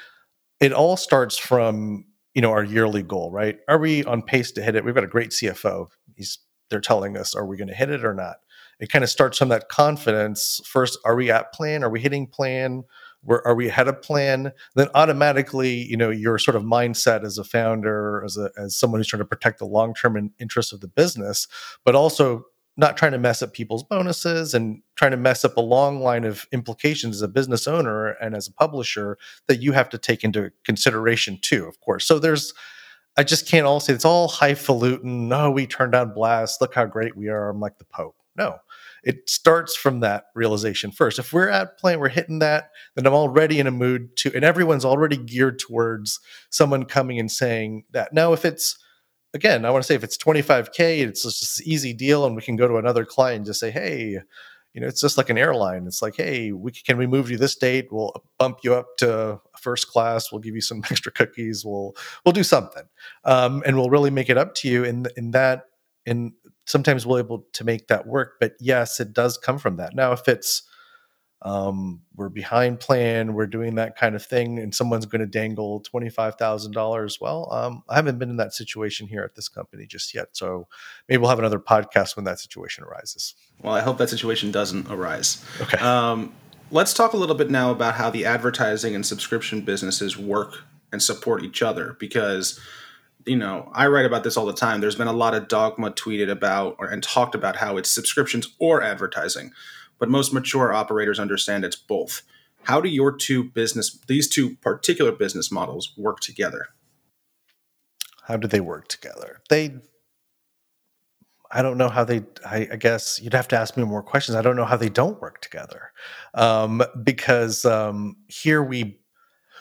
it 0.60 0.72
all 0.72 0.96
starts 0.96 1.38
from 1.38 2.04
you 2.34 2.42
know 2.42 2.50
our 2.50 2.64
yearly 2.64 3.02
goal, 3.02 3.30
right? 3.30 3.58
Are 3.68 3.78
we 3.78 4.04
on 4.04 4.22
pace 4.22 4.52
to 4.52 4.62
hit 4.62 4.74
it? 4.76 4.84
We've 4.84 4.94
got 4.94 5.04
a 5.04 5.14
great 5.16 5.30
CFO. 5.30 5.88
He's 6.16 6.38
they're 6.70 6.80
telling 6.80 7.16
us, 7.16 7.34
are 7.34 7.46
we 7.46 7.56
going 7.56 7.68
to 7.68 7.74
hit 7.74 7.90
it 7.90 8.04
or 8.04 8.14
not? 8.14 8.36
It 8.80 8.90
kind 8.90 9.02
of 9.02 9.10
starts 9.10 9.38
from 9.38 9.48
that 9.48 9.68
confidence. 9.68 10.60
First, 10.64 10.98
are 11.04 11.16
we 11.16 11.30
at 11.30 11.52
plan? 11.52 11.82
Are 11.82 11.90
we 11.90 12.00
hitting 12.00 12.26
plan? 12.26 12.84
Where 13.22 13.46
are 13.46 13.54
we 13.54 13.68
ahead 13.68 13.88
of 13.88 14.00
plan? 14.00 14.52
Then 14.76 14.88
automatically, 14.94 15.74
you 15.74 15.96
know, 15.96 16.10
your 16.10 16.38
sort 16.38 16.56
of 16.56 16.62
mindset 16.62 17.24
as 17.24 17.36
a 17.36 17.44
founder, 17.44 18.22
as 18.24 18.36
a 18.36 18.50
as 18.56 18.76
someone 18.76 19.00
who's 19.00 19.08
trying 19.08 19.18
to 19.18 19.26
protect 19.26 19.58
the 19.58 19.66
long 19.66 19.94
term 19.94 20.32
interests 20.38 20.72
of 20.72 20.80
the 20.80 20.88
business, 20.88 21.48
but 21.84 21.94
also 21.94 22.44
not 22.76 22.96
trying 22.96 23.10
to 23.10 23.18
mess 23.18 23.42
up 23.42 23.52
people's 23.52 23.82
bonuses 23.82 24.54
and 24.54 24.80
trying 24.94 25.10
to 25.10 25.16
mess 25.16 25.44
up 25.44 25.56
a 25.56 25.60
long 25.60 26.00
line 26.00 26.24
of 26.24 26.46
implications 26.52 27.16
as 27.16 27.22
a 27.22 27.28
business 27.28 27.66
owner 27.66 28.10
and 28.20 28.36
as 28.36 28.46
a 28.46 28.52
publisher 28.52 29.18
that 29.48 29.60
you 29.60 29.72
have 29.72 29.88
to 29.88 29.98
take 29.98 30.22
into 30.22 30.52
consideration 30.64 31.38
too, 31.42 31.66
of 31.66 31.80
course. 31.80 32.06
So 32.06 32.20
there's 32.20 32.54
I 33.16 33.24
just 33.24 33.48
can't 33.48 33.66
all 33.66 33.80
say 33.80 33.94
it's 33.94 34.04
all 34.04 34.28
highfalutin. 34.28 35.28
No, 35.28 35.50
we 35.50 35.66
turned 35.66 35.90
down 35.90 36.14
blast. 36.14 36.60
Look 36.60 36.72
how 36.72 36.86
great 36.86 37.16
we 37.16 37.28
are. 37.28 37.50
I'm 37.50 37.58
like 37.58 37.78
the 37.78 37.84
Pope. 37.84 38.14
No, 38.36 38.58
it 39.04 39.28
starts 39.28 39.76
from 39.76 40.00
that 40.00 40.24
realization 40.34 40.90
first. 40.90 41.18
If 41.18 41.32
we're 41.32 41.48
at 41.48 41.78
plan, 41.78 42.00
we're 42.00 42.08
hitting 42.08 42.40
that, 42.40 42.70
then 42.94 43.06
I'm 43.06 43.14
already 43.14 43.60
in 43.60 43.66
a 43.66 43.72
mood 43.72 44.16
to, 44.18 44.32
and 44.34 44.44
everyone's 44.44 44.84
already 44.84 45.16
geared 45.16 45.58
towards 45.58 46.20
someone 46.50 46.84
coming 46.84 47.18
and 47.18 47.30
saying 47.30 47.84
that. 47.92 48.12
Now, 48.12 48.32
if 48.32 48.44
it's, 48.44 48.78
again, 49.34 49.64
I 49.64 49.70
want 49.70 49.82
to 49.82 49.86
say 49.86 49.94
if 49.94 50.04
it's 50.04 50.18
25K, 50.18 51.00
it's 51.06 51.22
just 51.22 51.60
an 51.60 51.68
easy 51.68 51.92
deal, 51.92 52.26
and 52.26 52.34
we 52.34 52.42
can 52.42 52.56
go 52.56 52.68
to 52.68 52.76
another 52.76 53.04
client 53.04 53.38
and 53.38 53.46
just 53.46 53.60
say, 53.60 53.70
hey, 53.70 54.18
you 54.74 54.80
know, 54.80 54.86
it's 54.86 55.00
just 55.00 55.16
like 55.16 55.30
an 55.30 55.38
airline. 55.38 55.86
It's 55.86 56.02
like, 56.02 56.16
hey, 56.16 56.52
we 56.52 56.70
can 56.70 56.98
we 56.98 57.06
move 57.06 57.30
you 57.30 57.36
this 57.36 57.56
date? 57.56 57.88
We'll 57.90 58.12
bump 58.38 58.58
you 58.62 58.74
up 58.74 58.96
to 58.98 59.40
first 59.60 59.88
class. 59.88 60.30
We'll 60.30 60.40
give 60.40 60.54
you 60.54 60.60
some 60.60 60.82
extra 60.90 61.10
cookies. 61.10 61.64
We'll 61.64 61.96
we'll 62.24 62.32
do 62.32 62.44
something, 62.44 62.84
um, 63.24 63.62
and 63.66 63.76
we'll 63.76 63.90
really 63.90 64.10
make 64.10 64.30
it 64.30 64.38
up 64.38 64.54
to 64.56 64.68
you. 64.68 64.84
In 64.84 65.06
in 65.16 65.32
that 65.32 65.64
in 66.06 66.32
sometimes 66.68 67.06
we're 67.06 67.18
able 67.18 67.46
to 67.54 67.64
make 67.64 67.88
that 67.88 68.06
work. 68.06 68.34
But 68.38 68.52
yes, 68.60 69.00
it 69.00 69.12
does 69.12 69.38
come 69.38 69.58
from 69.58 69.76
that. 69.76 69.94
Now, 69.94 70.12
if 70.12 70.28
it's 70.28 70.62
um, 71.40 72.02
we're 72.14 72.28
behind 72.28 72.80
plan, 72.80 73.32
we're 73.32 73.46
doing 73.46 73.76
that 73.76 73.96
kind 73.96 74.14
of 74.14 74.24
thing, 74.24 74.58
and 74.58 74.74
someone's 74.74 75.06
going 75.06 75.20
to 75.20 75.26
dangle 75.26 75.80
twenty 75.80 76.10
five 76.10 76.34
thousand 76.34 76.72
dollars. 76.72 77.18
Well, 77.20 77.48
um, 77.52 77.82
I 77.88 77.96
haven't 77.96 78.18
been 78.18 78.30
in 78.30 78.36
that 78.36 78.52
situation 78.52 79.06
here 79.08 79.22
at 79.22 79.34
this 79.34 79.48
company 79.48 79.86
just 79.86 80.14
yet, 80.14 80.28
so 80.32 80.68
maybe 81.08 81.18
we'll 81.18 81.30
have 81.30 81.38
another 81.38 81.60
podcast 81.60 82.16
when 82.16 82.24
that 82.26 82.38
situation 82.38 82.84
arises. 82.84 83.34
Well, 83.62 83.74
I 83.74 83.80
hope 83.80 83.98
that 83.98 84.10
situation 84.10 84.50
doesn't 84.50 84.90
arise. 84.90 85.44
Okay. 85.60 85.78
Um, 85.78 86.34
let's 86.70 86.92
talk 86.92 87.12
a 87.12 87.16
little 87.16 87.36
bit 87.36 87.50
now 87.50 87.70
about 87.70 87.94
how 87.94 88.10
the 88.10 88.24
advertising 88.24 88.94
and 88.94 89.06
subscription 89.06 89.62
businesses 89.62 90.18
work 90.18 90.64
and 90.92 91.02
support 91.02 91.44
each 91.44 91.62
other 91.62 91.96
because 92.00 92.58
you 93.28 93.36
know, 93.36 93.70
I 93.74 93.86
write 93.86 94.06
about 94.06 94.24
this 94.24 94.36
all 94.36 94.46
the 94.46 94.52
time. 94.52 94.80
There's 94.80 94.96
been 94.96 95.08
a 95.08 95.12
lot 95.12 95.34
of 95.34 95.48
dogma 95.48 95.90
tweeted 95.90 96.30
about 96.30 96.76
or, 96.78 96.86
and 96.86 97.02
talked 97.02 97.34
about 97.34 97.56
how 97.56 97.76
it's 97.76 97.90
subscriptions 97.90 98.48
or 98.58 98.82
advertising, 98.82 99.52
but 99.98 100.08
most 100.08 100.32
mature 100.32 100.72
operators 100.72 101.20
understand 101.20 101.64
it's 101.64 101.76
both. 101.76 102.22
How 102.64 102.80
do 102.80 102.88
your 102.88 103.16
two 103.16 103.44
business, 103.44 103.98
these 104.08 104.28
two 104.28 104.56
particular 104.56 105.12
business 105.12 105.52
models, 105.52 105.92
work 105.96 106.20
together? 106.20 106.68
how 108.28 108.36
do 108.36 108.46
they 108.46 108.60
work 108.60 108.88
together? 108.88 109.40
They 109.48 109.76
I 111.50 111.62
don't 111.62 111.78
know 111.78 111.88
how 111.88 112.04
they. 112.04 112.24
I, 112.44 112.68
I, 112.72 112.76
guess 112.76 113.18
you'd 113.22 113.32
have 113.32 113.48
to 113.48 113.56
ask 113.56 113.74
me 113.74 113.84
more 113.84 114.02
questions. 114.02 114.36
I 114.36 114.42
don't 114.42 114.54
know 114.54 114.66
how 114.66 114.76
they 114.76 114.90
don't 114.90 115.18
work 115.18 115.40
together, 115.40 115.92
um, 116.34 116.82
because 117.02 117.64
um, 117.64 118.16
here 118.26 118.62
we, 118.62 118.97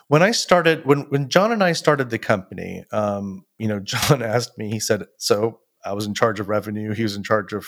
when 0.08 0.24
I 0.24 0.32
started, 0.32 0.86
when 0.86 1.02
when 1.10 1.30
John 1.30 1.52
and 1.52 1.64
I 1.64 1.74
started 1.74 2.10
the 2.10 2.20
company, 2.20 2.86
um, 2.92 3.46
you 3.58 3.68
know, 3.68 3.80
John 3.84 4.22
asked 4.22 4.58
me. 4.58 4.70
He 4.70 4.80
said, 4.80 5.04
"So 5.18 5.60
I 5.86 5.94
was 5.94 6.06
in 6.06 6.14
charge 6.14 6.40
of 6.40 6.50
revenue. 6.50 6.94
He 6.94 7.04
was 7.04 7.16
in 7.16 7.24
charge 7.24 7.54
of 7.54 7.66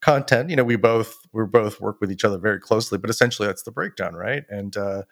content. 0.00 0.50
You 0.50 0.56
know, 0.56 0.64
we 0.64 0.76
both 0.76 1.16
we 1.32 1.44
both 1.46 1.80
work 1.80 2.00
with 2.00 2.10
each 2.10 2.24
other 2.24 2.38
very 2.38 2.60
closely. 2.60 2.98
But 2.98 3.10
essentially, 3.10 3.46
that's 3.46 3.62
the 3.62 3.72
breakdown, 3.72 4.14
right? 4.14 4.44
And 4.48 4.76
uh, 4.76 5.02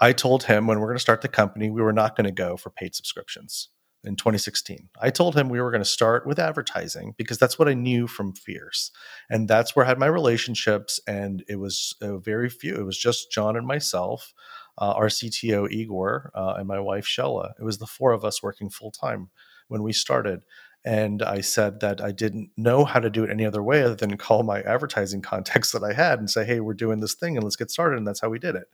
I 0.00 0.12
told 0.12 0.44
him 0.44 0.66
when 0.66 0.80
we're 0.80 0.86
going 0.86 0.96
to 0.96 1.02
start 1.02 1.22
the 1.22 1.28
company, 1.28 1.70
we 1.70 1.82
were 1.82 1.92
not 1.92 2.16
going 2.16 2.26
to 2.26 2.32
go 2.32 2.56
for 2.56 2.70
paid 2.70 2.94
subscriptions 2.94 3.68
in 4.04 4.14
2016. 4.14 4.88
I 5.00 5.10
told 5.10 5.34
him 5.34 5.48
we 5.48 5.60
were 5.60 5.72
going 5.72 5.82
to 5.82 5.88
start 5.88 6.26
with 6.26 6.38
advertising 6.38 7.14
because 7.18 7.38
that's 7.38 7.58
what 7.58 7.68
I 7.68 7.74
knew 7.74 8.06
from 8.06 8.32
Fierce. 8.32 8.92
And 9.28 9.48
that's 9.48 9.74
where 9.74 9.84
I 9.84 9.88
had 9.88 9.98
my 9.98 10.06
relationships. 10.06 11.00
And 11.08 11.44
it 11.48 11.56
was 11.56 11.94
uh, 12.00 12.18
very 12.18 12.48
few. 12.48 12.76
It 12.76 12.86
was 12.86 12.96
just 12.96 13.32
John 13.32 13.56
and 13.56 13.66
myself, 13.66 14.32
uh, 14.78 14.92
our 14.96 15.08
CTO, 15.08 15.70
Igor, 15.70 16.30
uh, 16.34 16.54
and 16.58 16.68
my 16.68 16.80
wife, 16.80 17.04
Shella. 17.06 17.52
It 17.58 17.64
was 17.64 17.78
the 17.78 17.86
four 17.86 18.12
of 18.12 18.24
us 18.24 18.42
working 18.42 18.70
full 18.70 18.90
time 18.90 19.30
when 19.68 19.82
we 19.82 19.92
started. 19.92 20.42
And 20.84 21.22
I 21.22 21.40
said 21.40 21.80
that 21.80 22.00
I 22.00 22.12
didn't 22.12 22.50
know 22.56 22.84
how 22.84 23.00
to 23.00 23.10
do 23.10 23.24
it 23.24 23.30
any 23.30 23.44
other 23.44 23.62
way 23.62 23.82
other 23.82 23.96
than 23.96 24.16
call 24.16 24.42
my 24.44 24.62
advertising 24.62 25.22
contacts 25.22 25.72
that 25.72 25.82
I 25.82 25.92
had 25.92 26.18
and 26.18 26.30
say, 26.30 26.44
hey, 26.44 26.60
we're 26.60 26.74
doing 26.74 27.00
this 27.00 27.14
thing 27.14 27.36
and 27.36 27.44
let's 27.44 27.56
get 27.56 27.70
started. 27.70 27.98
And 27.98 28.06
that's 28.06 28.20
how 28.20 28.28
we 28.30 28.38
did 28.38 28.54
it. 28.54 28.68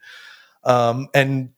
Um, 0.65 1.09
and 1.15 1.51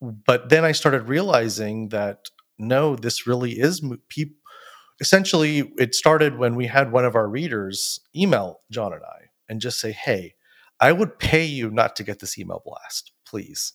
but 0.00 0.48
then 0.48 0.64
I 0.64 0.72
started 0.72 1.08
realizing 1.08 1.90
that 1.90 2.30
no, 2.58 2.96
this 2.96 3.26
really 3.26 3.52
is 3.52 3.84
people. 4.08 4.36
Essentially, 5.00 5.72
it 5.78 5.94
started 5.94 6.38
when 6.38 6.54
we 6.54 6.66
had 6.66 6.92
one 6.92 7.04
of 7.04 7.16
our 7.16 7.28
readers 7.28 8.00
email 8.14 8.60
John 8.70 8.92
and 8.92 9.02
I 9.02 9.30
and 9.48 9.60
just 9.60 9.80
say, 9.80 9.92
"Hey, 9.92 10.34
I 10.80 10.92
would 10.92 11.18
pay 11.18 11.44
you 11.44 11.70
not 11.70 11.96
to 11.96 12.04
get 12.04 12.20
this 12.20 12.38
email 12.38 12.62
blast, 12.64 13.12
please." 13.24 13.74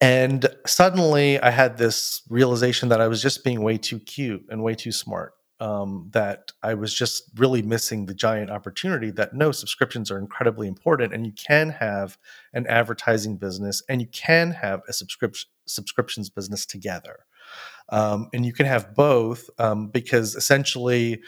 And 0.00 0.46
suddenly, 0.66 1.40
I 1.40 1.50
had 1.50 1.76
this 1.76 2.22
realization 2.28 2.88
that 2.90 3.00
I 3.00 3.08
was 3.08 3.20
just 3.20 3.42
being 3.42 3.62
way 3.62 3.78
too 3.78 3.98
cute 3.98 4.44
and 4.48 4.62
way 4.62 4.74
too 4.74 4.92
smart. 4.92 5.34
Um, 5.60 6.08
that 6.12 6.52
I 6.62 6.74
was 6.74 6.94
just 6.94 7.24
really 7.34 7.62
missing 7.62 8.06
the 8.06 8.14
giant 8.14 8.48
opportunity 8.48 9.10
that 9.10 9.34
no 9.34 9.50
subscriptions 9.50 10.08
are 10.08 10.18
incredibly 10.18 10.68
important, 10.68 11.12
and 11.12 11.26
you 11.26 11.32
can 11.32 11.70
have 11.70 12.16
an 12.52 12.64
advertising 12.68 13.38
business 13.38 13.82
and 13.88 14.00
you 14.00 14.06
can 14.06 14.52
have 14.52 14.82
a 14.88 14.92
subscription 14.92 15.50
subscriptions 15.66 16.30
business 16.30 16.64
together. 16.64 17.26
Um, 17.88 18.28
and 18.32 18.46
you 18.46 18.52
can 18.52 18.66
have 18.66 18.94
both 18.94 19.50
um, 19.58 19.88
because 19.88 20.34
essentially 20.34 21.22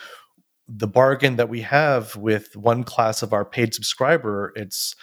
the 0.69 0.87
bargain 0.87 1.37
that 1.37 1.49
we 1.49 1.63
have 1.63 2.15
with 2.17 2.57
one 2.57 2.85
class 2.85 3.23
of 3.23 3.33
our 3.33 3.45
paid 3.45 3.75
subscriber, 3.75 4.53
it's 4.55 4.95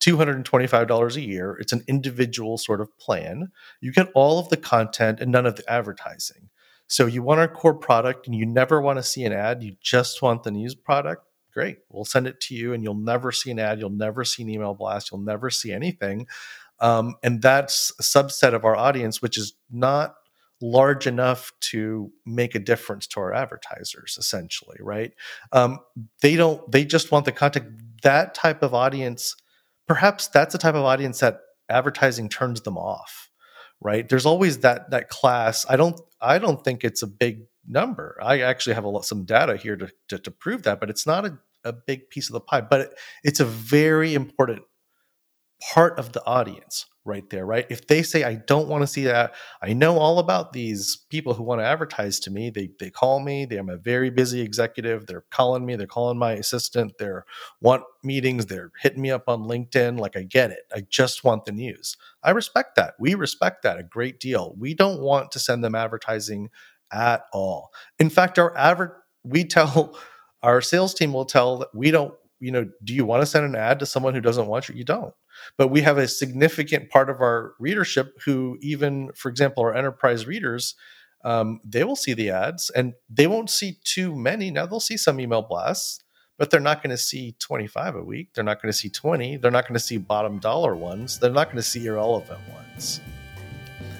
$225 0.00 1.16
a 1.16 1.20
year. 1.20 1.56
It's 1.60 1.72
an 1.72 1.82
individual 1.88 2.58
sort 2.58 2.80
of 2.80 2.96
plan. 2.98 3.50
You 3.80 3.92
get 3.92 4.10
all 4.14 4.38
of 4.38 4.48
the 4.48 4.56
content 4.56 5.20
and 5.20 5.32
none 5.32 5.46
of 5.46 5.56
the 5.56 5.70
advertising. 5.70 6.50
So 6.86 7.06
you 7.06 7.22
want 7.22 7.40
our 7.40 7.48
core 7.48 7.74
product 7.74 8.26
and 8.26 8.36
you 8.36 8.46
never 8.46 8.80
want 8.80 8.98
to 8.98 9.02
see 9.02 9.24
an 9.24 9.32
ad, 9.32 9.62
you 9.62 9.76
just 9.80 10.22
want 10.22 10.44
the 10.44 10.50
news 10.50 10.74
product. 10.74 11.24
Great. 11.52 11.78
We'll 11.88 12.04
send 12.04 12.26
it 12.26 12.40
to 12.42 12.54
you 12.54 12.74
and 12.74 12.82
you'll 12.82 12.94
never 12.94 13.32
see 13.32 13.50
an 13.50 13.58
ad, 13.58 13.80
you'll 13.80 13.90
never 13.90 14.24
see 14.24 14.42
an 14.42 14.50
email 14.50 14.74
blast, 14.74 15.10
you'll 15.10 15.22
never 15.22 15.50
see 15.50 15.72
anything. 15.72 16.26
Um, 16.80 17.14
and 17.22 17.40
that's 17.40 17.92
a 17.98 18.02
subset 18.02 18.52
of 18.52 18.64
our 18.64 18.76
audience, 18.76 19.22
which 19.22 19.38
is 19.38 19.54
not 19.70 20.14
large 20.60 21.06
enough 21.06 21.52
to 21.60 22.12
make 22.24 22.54
a 22.54 22.58
difference 22.58 23.06
to 23.06 23.20
our 23.20 23.32
advertisers, 23.32 24.16
essentially, 24.18 24.76
right? 24.80 25.12
Um, 25.52 25.80
they 26.20 26.36
don't, 26.36 26.70
they 26.70 26.84
just 26.84 27.10
want 27.10 27.24
the 27.24 27.32
content. 27.32 27.66
That 28.02 28.34
type 28.34 28.62
of 28.62 28.74
audience, 28.74 29.34
perhaps 29.86 30.28
that's 30.28 30.52
the 30.52 30.58
type 30.58 30.74
of 30.74 30.84
audience 30.84 31.20
that 31.20 31.40
advertising 31.68 32.28
turns 32.28 32.60
them 32.62 32.76
off 32.76 33.30
right? 33.80 34.08
There's 34.08 34.26
always 34.26 34.58
that 34.58 34.90
that 34.90 35.08
class. 35.08 35.66
I 35.68 35.76
don't 35.76 36.00
i 36.20 36.38
don't 36.38 36.62
think 36.64 36.84
it's 36.84 37.02
a 37.02 37.06
big 37.06 37.42
number. 37.68 38.18
I 38.22 38.40
actually 38.40 38.74
have 38.74 38.84
a 38.84 38.88
lot 38.88 39.04
some 39.04 39.24
data 39.24 39.56
here 39.56 39.76
to, 39.76 39.90
to, 40.08 40.18
to 40.18 40.30
prove 40.30 40.62
that 40.62 40.80
but 40.80 40.90
it's 40.90 41.06
not 41.06 41.26
a, 41.26 41.38
a 41.64 41.72
big 41.72 42.08
piece 42.10 42.28
of 42.28 42.34
the 42.34 42.40
pie. 42.40 42.60
But 42.60 42.80
it, 42.80 42.94
it's 43.24 43.40
a 43.40 43.44
very 43.44 44.14
important 44.14 44.62
part 45.72 45.98
of 45.98 46.12
the 46.12 46.24
audience 46.24 46.86
right 47.06 47.28
there, 47.30 47.46
right? 47.46 47.66
If 47.70 47.86
they 47.86 48.02
say, 48.02 48.24
I 48.24 48.34
don't 48.34 48.68
want 48.68 48.82
to 48.82 48.86
see 48.86 49.04
that, 49.04 49.34
I 49.62 49.72
know 49.72 49.98
all 49.98 50.18
about 50.18 50.52
these 50.52 51.04
people 51.08 51.34
who 51.34 51.42
want 51.42 51.60
to 51.60 51.64
advertise 51.64 52.18
to 52.20 52.30
me. 52.30 52.50
They, 52.50 52.70
they 52.80 52.90
call 52.90 53.20
me, 53.20 53.44
they, 53.44 53.56
I'm 53.56 53.68
a 53.68 53.76
very 53.76 54.10
busy 54.10 54.40
executive. 54.40 55.06
They're 55.06 55.24
calling 55.30 55.64
me, 55.64 55.76
they're 55.76 55.86
calling 55.86 56.18
my 56.18 56.32
assistant, 56.32 56.92
they're 56.98 57.24
want 57.60 57.84
meetings, 58.02 58.46
they're 58.46 58.72
hitting 58.80 59.00
me 59.02 59.10
up 59.10 59.28
on 59.28 59.44
LinkedIn. 59.44 59.98
Like 59.98 60.16
I 60.16 60.24
get 60.24 60.50
it. 60.50 60.64
I 60.74 60.82
just 60.88 61.24
want 61.24 61.44
the 61.44 61.52
news. 61.52 61.96
I 62.22 62.30
respect 62.30 62.76
that. 62.76 62.94
We 62.98 63.14
respect 63.14 63.62
that 63.62 63.78
a 63.78 63.82
great 63.82 64.20
deal. 64.20 64.54
We 64.58 64.74
don't 64.74 65.00
want 65.00 65.30
to 65.32 65.38
send 65.38 65.62
them 65.62 65.74
advertising 65.74 66.50
at 66.92 67.22
all. 67.32 67.70
In 67.98 68.10
fact, 68.10 68.38
our 68.38 68.56
average, 68.56 68.90
we 69.24 69.44
tell 69.44 69.98
our 70.42 70.60
sales 70.60 70.94
team 70.94 71.12
will 71.12 71.24
tell 71.24 71.58
that 71.58 71.74
we 71.74 71.90
don't 71.90 72.14
you 72.38 72.52
know, 72.52 72.68
do 72.84 72.92
you 72.94 73.04
want 73.06 73.22
to 73.22 73.26
send 73.26 73.46
an 73.46 73.56
ad 73.56 73.78
to 73.78 73.86
someone 73.86 74.14
who 74.14 74.20
doesn't 74.20 74.46
want 74.46 74.68
you? 74.68 74.74
You 74.74 74.84
don't. 74.84 75.14
But 75.56 75.68
we 75.68 75.82
have 75.82 75.98
a 75.98 76.08
significant 76.08 76.90
part 76.90 77.10
of 77.10 77.20
our 77.20 77.54
readership 77.58 78.20
who, 78.24 78.58
even 78.60 79.10
for 79.14 79.28
example, 79.28 79.62
our 79.64 79.74
enterprise 79.74 80.26
readers, 80.26 80.74
um, 81.24 81.60
they 81.64 81.84
will 81.84 81.96
see 81.96 82.14
the 82.14 82.30
ads 82.30 82.70
and 82.70 82.94
they 83.10 83.26
won't 83.26 83.50
see 83.50 83.78
too 83.84 84.14
many. 84.14 84.50
Now 84.50 84.66
they'll 84.66 84.80
see 84.80 84.96
some 84.96 85.18
email 85.18 85.42
blasts, 85.42 86.02
but 86.38 86.50
they're 86.50 86.60
not 86.60 86.82
going 86.82 86.90
to 86.90 86.96
see 86.96 87.34
25 87.38 87.96
a 87.96 88.02
week. 88.02 88.34
They're 88.34 88.44
not 88.44 88.62
going 88.62 88.72
to 88.72 88.78
see 88.78 88.88
20. 88.88 89.38
They're 89.38 89.50
not 89.50 89.64
going 89.64 89.74
to 89.74 89.80
see 89.80 89.96
bottom 89.96 90.38
dollar 90.38 90.76
ones. 90.76 91.18
They're 91.18 91.30
not 91.32 91.46
going 91.46 91.56
to 91.56 91.62
see 91.62 91.86
irrelevant 91.86 92.40
ones. 92.52 93.00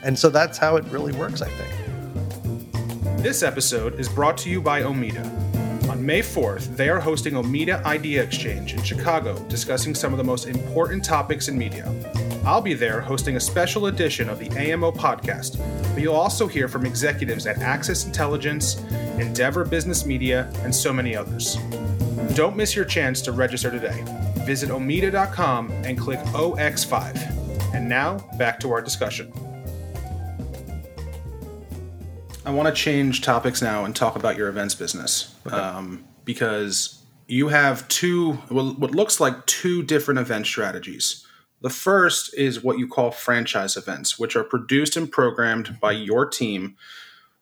And 0.03 0.17
so 0.19 0.29
that's 0.29 0.59
how 0.59 0.77
it 0.77 0.85
really 0.85 1.13
works, 1.13 1.43
I 1.43 1.49
think. 1.49 3.23
This 3.23 3.43
episode 3.43 3.99
is 3.99 4.09
brought 4.09 4.37
to 4.39 4.51
you 4.51 4.61
by 4.61 4.83
Omeda. 4.83 5.56
On 5.97 6.05
May 6.05 6.21
4th, 6.21 6.77
they 6.77 6.91
are 6.91 7.01
hosting 7.01 7.33
Omeda 7.33 7.83
Idea 7.85 8.23
Exchange 8.23 8.75
in 8.75 8.83
Chicago, 8.83 9.39
discussing 9.49 9.95
some 9.95 10.13
of 10.13 10.19
the 10.19 10.25
most 10.25 10.45
important 10.45 11.03
topics 11.03 11.49
in 11.49 11.57
media. 11.57 11.91
I'll 12.45 12.61
be 12.61 12.75
there 12.75 13.01
hosting 13.01 13.37
a 13.37 13.41
special 13.41 13.87
edition 13.87 14.29
of 14.29 14.39
the 14.39 14.51
AMO 14.59 14.93
podcast, 14.93 15.57
but 15.95 16.03
you'll 16.03 16.15
also 16.15 16.47
hear 16.49 16.69
from 16.69 16.85
executives 16.85 17.47
at 17.47 17.63
Access 17.63 18.05
Intelligence, 18.05 18.79
Endeavor 19.19 19.65
Business 19.65 20.05
Media, 20.05 20.53
and 20.65 20.75
so 20.75 20.93
many 20.93 21.17
others. 21.17 21.57
Don't 22.35 22.59
miss 22.59 22.77
your 22.77 22.85
chance 22.85 23.23
to 23.23 23.33
register 23.33 23.71
today. 23.71 24.05
Visit 24.45 24.69
omeda.com 24.69 25.71
and 25.83 25.99
click 25.99 26.19
OX5. 26.35 27.73
And 27.75 27.89
now, 27.89 28.19
back 28.37 28.61
to 28.61 28.71
our 28.71 28.83
discussion. 28.83 29.33
I 32.47 32.51
want 32.51 32.69
to 32.69 32.75
change 32.75 33.23
topics 33.23 33.61
now 33.61 33.85
and 33.85 33.95
talk 33.95 34.15
about 34.15 34.37
your 34.37 34.49
events 34.49 34.77
business 34.77 35.35
okay. 35.49 35.57
um, 35.57 36.05
because 36.25 37.03
you 37.27 37.49
have 37.49 37.89
two, 37.89 38.35
what 38.35 38.93
looks 38.93 39.19
like 39.19 39.45
two 39.47 39.83
different 39.83 40.21
event 40.21 40.47
strategies. 40.47 41.27
The 41.63 41.71
first 41.71 42.33
is 42.35 42.63
what 42.63 42.79
you 42.79 42.87
call 42.87 43.11
franchise 43.11 43.77
events, 43.77 44.17
which 44.17 44.37
are 44.37 44.45
produced 44.45 44.97
and 44.97 45.11
programmed 45.11 45.81
by 45.81 45.91
your 45.91 46.25
team. 46.25 46.77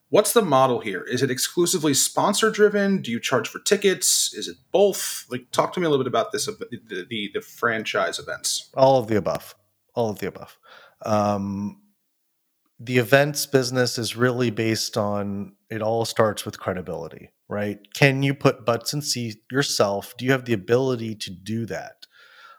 What's 0.09 0.33
the 0.33 0.41
model 0.41 0.79
here? 0.79 1.03
Is 1.03 1.21
it 1.21 1.29
exclusively 1.29 1.93
sponsor 1.93 2.49
driven? 2.49 3.03
Do 3.03 3.11
you 3.11 3.19
charge 3.19 3.47
for 3.47 3.59
tickets? 3.59 4.33
Is 4.33 4.47
it 4.47 4.57
both? 4.71 5.25
Like, 5.29 5.51
talk 5.51 5.73
to 5.73 5.79
me 5.79 5.85
a 5.85 5.89
little 5.89 6.03
bit 6.03 6.09
about 6.09 6.31
this 6.31 6.47
the 6.47 7.05
the, 7.07 7.29
the 7.31 7.41
franchise 7.41 8.17
events. 8.17 8.71
All 8.73 8.97
of 8.97 9.07
the 9.07 9.17
above. 9.17 9.53
All 9.93 10.09
of 10.09 10.17
the 10.17 10.27
above. 10.27 10.57
Um, 11.05 11.81
the 12.79 12.97
events 12.97 13.45
business 13.45 13.97
is 13.97 14.15
really 14.15 14.49
based 14.49 14.97
on 14.97 15.53
it 15.69 15.81
all 15.81 16.05
starts 16.05 16.45
with 16.45 16.59
credibility, 16.59 17.31
right? 17.47 17.79
Can 17.93 18.21
you 18.21 18.33
put 18.33 18.65
butts 18.65 18.93
and 18.93 19.03
seats 19.03 19.37
yourself? 19.51 20.15
Do 20.17 20.25
you 20.25 20.31
have 20.31 20.45
the 20.45 20.53
ability 20.53 21.15
to 21.15 21.31
do 21.31 21.65
that? 21.67 22.05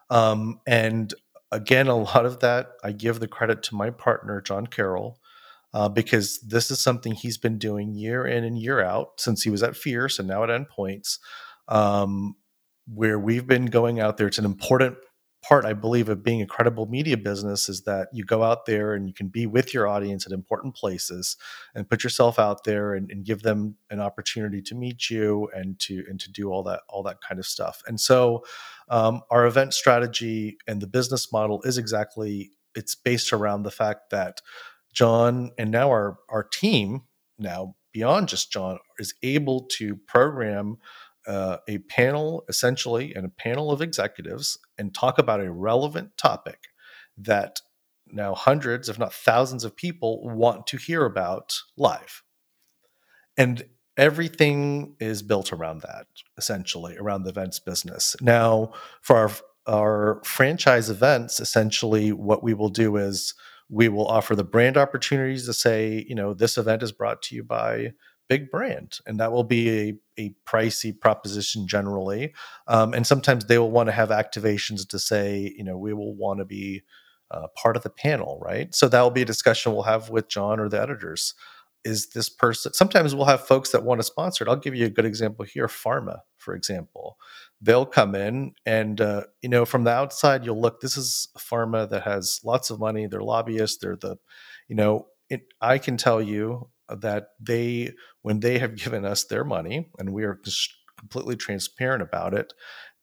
Um, 0.08 0.60
and 0.66 1.12
again, 1.52 1.86
a 1.88 1.96
lot 1.96 2.26
of 2.26 2.40
that 2.40 2.68
I 2.82 2.92
give 2.92 3.20
the 3.20 3.28
credit 3.28 3.62
to 3.64 3.74
my 3.74 3.90
partner, 3.90 4.40
John 4.40 4.66
Carroll, 4.66 5.18
uh, 5.74 5.88
because 5.88 6.40
this 6.40 6.70
is 6.70 6.80
something 6.80 7.12
he's 7.12 7.38
been 7.38 7.58
doing 7.58 7.94
year 7.94 8.26
in 8.26 8.44
and 8.44 8.58
year 8.58 8.80
out 8.80 9.20
since 9.20 9.42
he 9.42 9.50
was 9.50 9.62
at 9.62 9.76
Fierce 9.76 10.18
and 10.18 10.28
now 10.28 10.42
at 10.42 10.48
Endpoints, 10.48 11.18
um, 11.68 12.36
where 12.86 13.18
we've 13.18 13.46
been 13.46 13.66
going 13.66 14.00
out 14.00 14.16
there. 14.16 14.26
It's 14.26 14.38
an 14.38 14.44
important 14.44 14.96
part, 15.46 15.64
I 15.64 15.74
believe, 15.74 16.08
of 16.08 16.24
being 16.24 16.42
a 16.42 16.46
credible 16.46 16.86
media 16.86 17.16
business 17.16 17.68
is 17.68 17.82
that 17.82 18.08
you 18.12 18.24
go 18.24 18.42
out 18.42 18.66
there 18.66 18.94
and 18.94 19.06
you 19.06 19.14
can 19.14 19.28
be 19.28 19.46
with 19.46 19.72
your 19.72 19.86
audience 19.86 20.26
at 20.26 20.32
important 20.32 20.74
places 20.74 21.36
and 21.74 21.88
put 21.88 22.02
yourself 22.02 22.38
out 22.38 22.64
there 22.64 22.94
and, 22.94 23.10
and, 23.10 23.24
give 23.24 23.42
them 23.42 23.76
an 23.90 24.00
opportunity 24.00 24.62
to 24.62 24.74
meet 24.74 25.10
you 25.10 25.48
and 25.54 25.78
to 25.80 26.04
and 26.08 26.20
to 26.20 26.30
do 26.30 26.50
all 26.50 26.62
that 26.62 26.80
all 26.88 27.02
that 27.02 27.20
kind 27.20 27.38
of 27.38 27.46
stuff. 27.46 27.82
And 27.86 28.00
so, 28.00 28.44
um, 28.88 29.22
our 29.30 29.46
event 29.46 29.74
strategy 29.74 30.56
and 30.66 30.80
the 30.80 30.86
business 30.86 31.32
model 31.32 31.60
is 31.62 31.78
exactly 31.78 32.50
it's 32.74 32.94
based 32.94 33.32
around 33.32 33.62
the 33.62 33.70
fact 33.70 34.10
that 34.10 34.40
John 34.92 35.50
and 35.58 35.70
now 35.70 35.88
our 35.90 36.18
our 36.28 36.44
team 36.44 37.02
now 37.38 37.74
beyond 37.92 38.28
just 38.28 38.52
John 38.52 38.78
is 38.98 39.14
able 39.22 39.66
to 39.78 39.96
program 39.96 40.76
uh, 41.26 41.58
a 41.68 41.78
panel 41.78 42.44
essentially 42.48 43.14
and 43.14 43.26
a 43.26 43.30
panel 43.30 43.70
of 43.70 43.82
executives 43.82 44.58
and 44.78 44.94
talk 44.94 45.18
about 45.18 45.40
a 45.40 45.50
relevant 45.50 46.16
topic 46.16 46.68
that 47.18 47.60
now 48.08 48.34
hundreds 48.34 48.88
if 48.88 48.98
not 48.98 49.12
thousands 49.12 49.64
of 49.64 49.76
people 49.76 50.28
want 50.28 50.66
to 50.68 50.76
hear 50.76 51.04
about 51.04 51.60
live. 51.76 52.22
And 53.36 53.64
everything 53.96 54.94
is 55.00 55.22
built 55.22 55.52
around 55.52 55.82
that 55.82 56.06
essentially 56.36 56.96
around 56.96 57.24
the 57.24 57.30
events 57.30 57.58
business. 57.58 58.16
Now 58.20 58.72
for 59.00 59.16
our 59.16 59.30
our 59.66 60.22
franchise 60.24 60.88
events 60.88 61.40
essentially 61.40 62.12
what 62.12 62.42
we 62.42 62.54
will 62.54 62.68
do 62.68 62.96
is 62.96 63.34
we 63.68 63.88
will 63.88 64.06
offer 64.06 64.36
the 64.36 64.44
brand 64.44 64.76
opportunities 64.76 65.44
to 65.46 65.52
say 65.52 66.04
you 66.08 66.14
know 66.14 66.34
this 66.34 66.56
event 66.56 66.82
is 66.82 66.92
brought 66.92 67.20
to 67.20 67.34
you 67.34 67.42
by 67.42 67.92
big 68.28 68.50
brand 68.50 68.98
and 69.06 69.20
that 69.20 69.32
will 69.32 69.44
be 69.44 69.70
a, 69.70 69.94
a 70.18 70.34
pricey 70.46 70.98
proposition 70.98 71.66
generally 71.66 72.32
um, 72.68 72.92
and 72.94 73.06
sometimes 73.06 73.44
they 73.44 73.58
will 73.58 73.70
want 73.70 73.88
to 73.88 73.92
have 73.92 74.08
activations 74.08 74.86
to 74.88 74.98
say 74.98 75.52
you 75.56 75.64
know 75.64 75.76
we 75.76 75.92
will 75.92 76.14
want 76.14 76.38
to 76.38 76.44
be 76.44 76.82
uh, 77.30 77.46
part 77.56 77.76
of 77.76 77.82
the 77.82 77.90
panel 77.90 78.38
right? 78.40 78.74
So 78.74 78.88
that 78.88 79.00
will 79.00 79.10
be 79.10 79.22
a 79.22 79.26
discussion 79.26 79.72
we'll 79.72 79.82
have 79.82 80.10
with 80.10 80.28
john 80.28 80.60
or 80.60 80.68
the 80.68 80.80
editors. 80.80 81.34
Is 81.84 82.10
this 82.10 82.28
person 82.28 82.72
sometimes 82.72 83.14
we'll 83.14 83.26
have 83.26 83.46
folks 83.46 83.70
that 83.70 83.84
want 83.84 84.00
to 84.00 84.04
sponsor 84.04 84.44
it. 84.44 84.48
I'll 84.48 84.56
give 84.56 84.74
you 84.74 84.86
a 84.86 84.90
good 84.90 85.04
example 85.04 85.44
here 85.44 85.68
PhRMA 85.68 86.20
for 86.38 86.54
example. 86.54 87.16
They'll 87.60 87.86
come 87.86 88.14
in 88.14 88.52
and 88.64 89.00
uh, 89.00 89.24
you 89.40 89.48
know 89.48 89.64
from 89.64 89.84
the 89.84 89.92
outside 89.92 90.44
you'll 90.44 90.60
look 90.60 90.80
this 90.80 90.96
is 90.96 91.28
PhRMA 91.38 91.88
that 91.90 92.02
has 92.02 92.40
lots 92.44 92.70
of 92.70 92.80
money. 92.80 93.06
They're 93.06 93.22
lobbyists. 93.22 93.78
They're 93.78 93.96
the 93.96 94.16
you 94.68 94.74
know 94.74 95.06
it, 95.28 95.42
i 95.60 95.78
can 95.78 95.96
tell 95.96 96.22
you 96.22 96.68
that 96.88 97.28
they 97.40 97.92
when 98.22 98.40
they 98.40 98.58
have 98.58 98.76
given 98.76 99.04
us 99.04 99.24
their 99.24 99.44
money 99.44 99.90
and 99.98 100.12
we 100.12 100.24
are 100.24 100.40
completely 100.98 101.36
transparent 101.36 102.02
about 102.02 102.34
it 102.34 102.52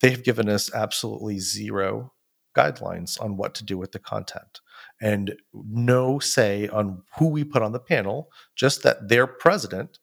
they 0.02 0.10
have 0.10 0.24
given 0.24 0.50
us 0.50 0.74
absolutely 0.74 1.40
zero 1.40 2.14
guidelines 2.56 3.20
on 3.22 3.38
what 3.38 3.56
to 3.56 3.64
do 3.64 3.78
with 3.78 3.92
the 3.92 4.00
content. 4.00 4.62
And 5.02 5.36
no 5.54 6.20
say 6.20 6.68
on 6.68 7.04
who 7.18 7.28
we 7.28 7.44
put 7.44 7.62
on 7.62 7.72
the 7.72 7.80
panel 7.80 8.30
just 8.56 8.84
that 8.84 9.10
their 9.10 9.28
president 9.28 10.00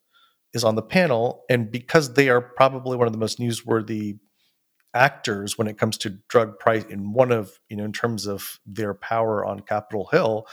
is 0.53 0.63
on 0.63 0.75
the 0.75 0.81
panel 0.81 1.43
and 1.49 1.71
because 1.71 2.13
they 2.13 2.29
are 2.29 2.41
probably 2.41 2.97
one 2.97 3.07
of 3.07 3.13
the 3.13 3.19
most 3.19 3.39
newsworthy 3.39 4.19
actors 4.93 5.57
when 5.57 5.67
it 5.67 5.77
comes 5.77 5.97
to 5.97 6.17
drug 6.27 6.59
price 6.59 6.83
in 6.85 7.13
one 7.13 7.31
of 7.31 7.59
you 7.69 7.77
know 7.77 7.85
in 7.85 7.93
terms 7.93 8.27
of 8.27 8.59
their 8.65 8.93
power 8.93 9.45
on 9.45 9.61
capitol 9.61 10.09
hill 10.11 10.45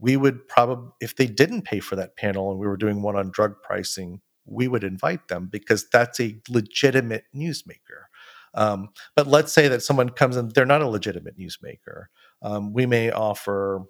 we 0.00 0.16
would 0.16 0.48
probably 0.48 0.90
if 1.00 1.16
they 1.16 1.26
didn't 1.26 1.62
pay 1.62 1.80
for 1.80 1.96
that 1.96 2.16
panel 2.16 2.50
and 2.50 2.58
we 2.58 2.66
were 2.66 2.76
doing 2.76 3.02
one 3.02 3.16
on 3.16 3.30
drug 3.30 3.54
pricing 3.62 4.20
we 4.46 4.66
would 4.66 4.82
invite 4.82 5.28
them 5.28 5.48
because 5.50 5.88
that's 5.90 6.18
a 6.18 6.36
legitimate 6.48 7.24
newsmaker. 7.36 8.06
Um, 8.54 8.88
but 9.14 9.28
let's 9.28 9.52
say 9.52 9.68
that 9.68 9.82
someone 9.82 10.08
comes 10.08 10.36
in 10.36 10.48
they're 10.48 10.66
not 10.66 10.82
a 10.82 10.88
legitimate 10.88 11.38
newsmaker. 11.38 12.06
Um, 12.42 12.72
we 12.72 12.86
may 12.86 13.10
offer 13.10 13.84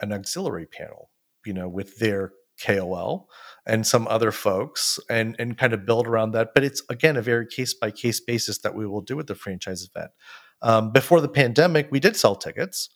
an 0.00 0.12
auxiliary 0.12 0.66
panel 0.66 1.10
you 1.44 1.52
know 1.52 1.68
with 1.68 1.98
their 1.98 2.32
KOL 2.64 3.28
and 3.66 3.86
some 3.86 4.06
other 4.08 4.30
folks 4.30 5.00
and 5.08 5.34
and 5.38 5.56
kind 5.56 5.72
of 5.72 5.86
build 5.86 6.06
around 6.06 6.32
that. 6.32 6.50
But 6.54 6.64
it's 6.64 6.82
again 6.90 7.16
a 7.16 7.22
very 7.22 7.46
case 7.46 7.74
by 7.74 7.90
case 7.90 8.20
basis 8.20 8.58
that 8.58 8.74
we 8.74 8.86
will 8.86 9.00
do 9.00 9.16
with 9.16 9.26
the 9.26 9.34
franchise 9.34 9.88
event. 9.88 10.12
Um, 10.60 10.92
before 10.92 11.20
the 11.20 11.28
pandemic 11.28 11.88
we 11.90 12.00
did 12.00 12.16
sell 12.16 12.36
tickets 12.36 12.90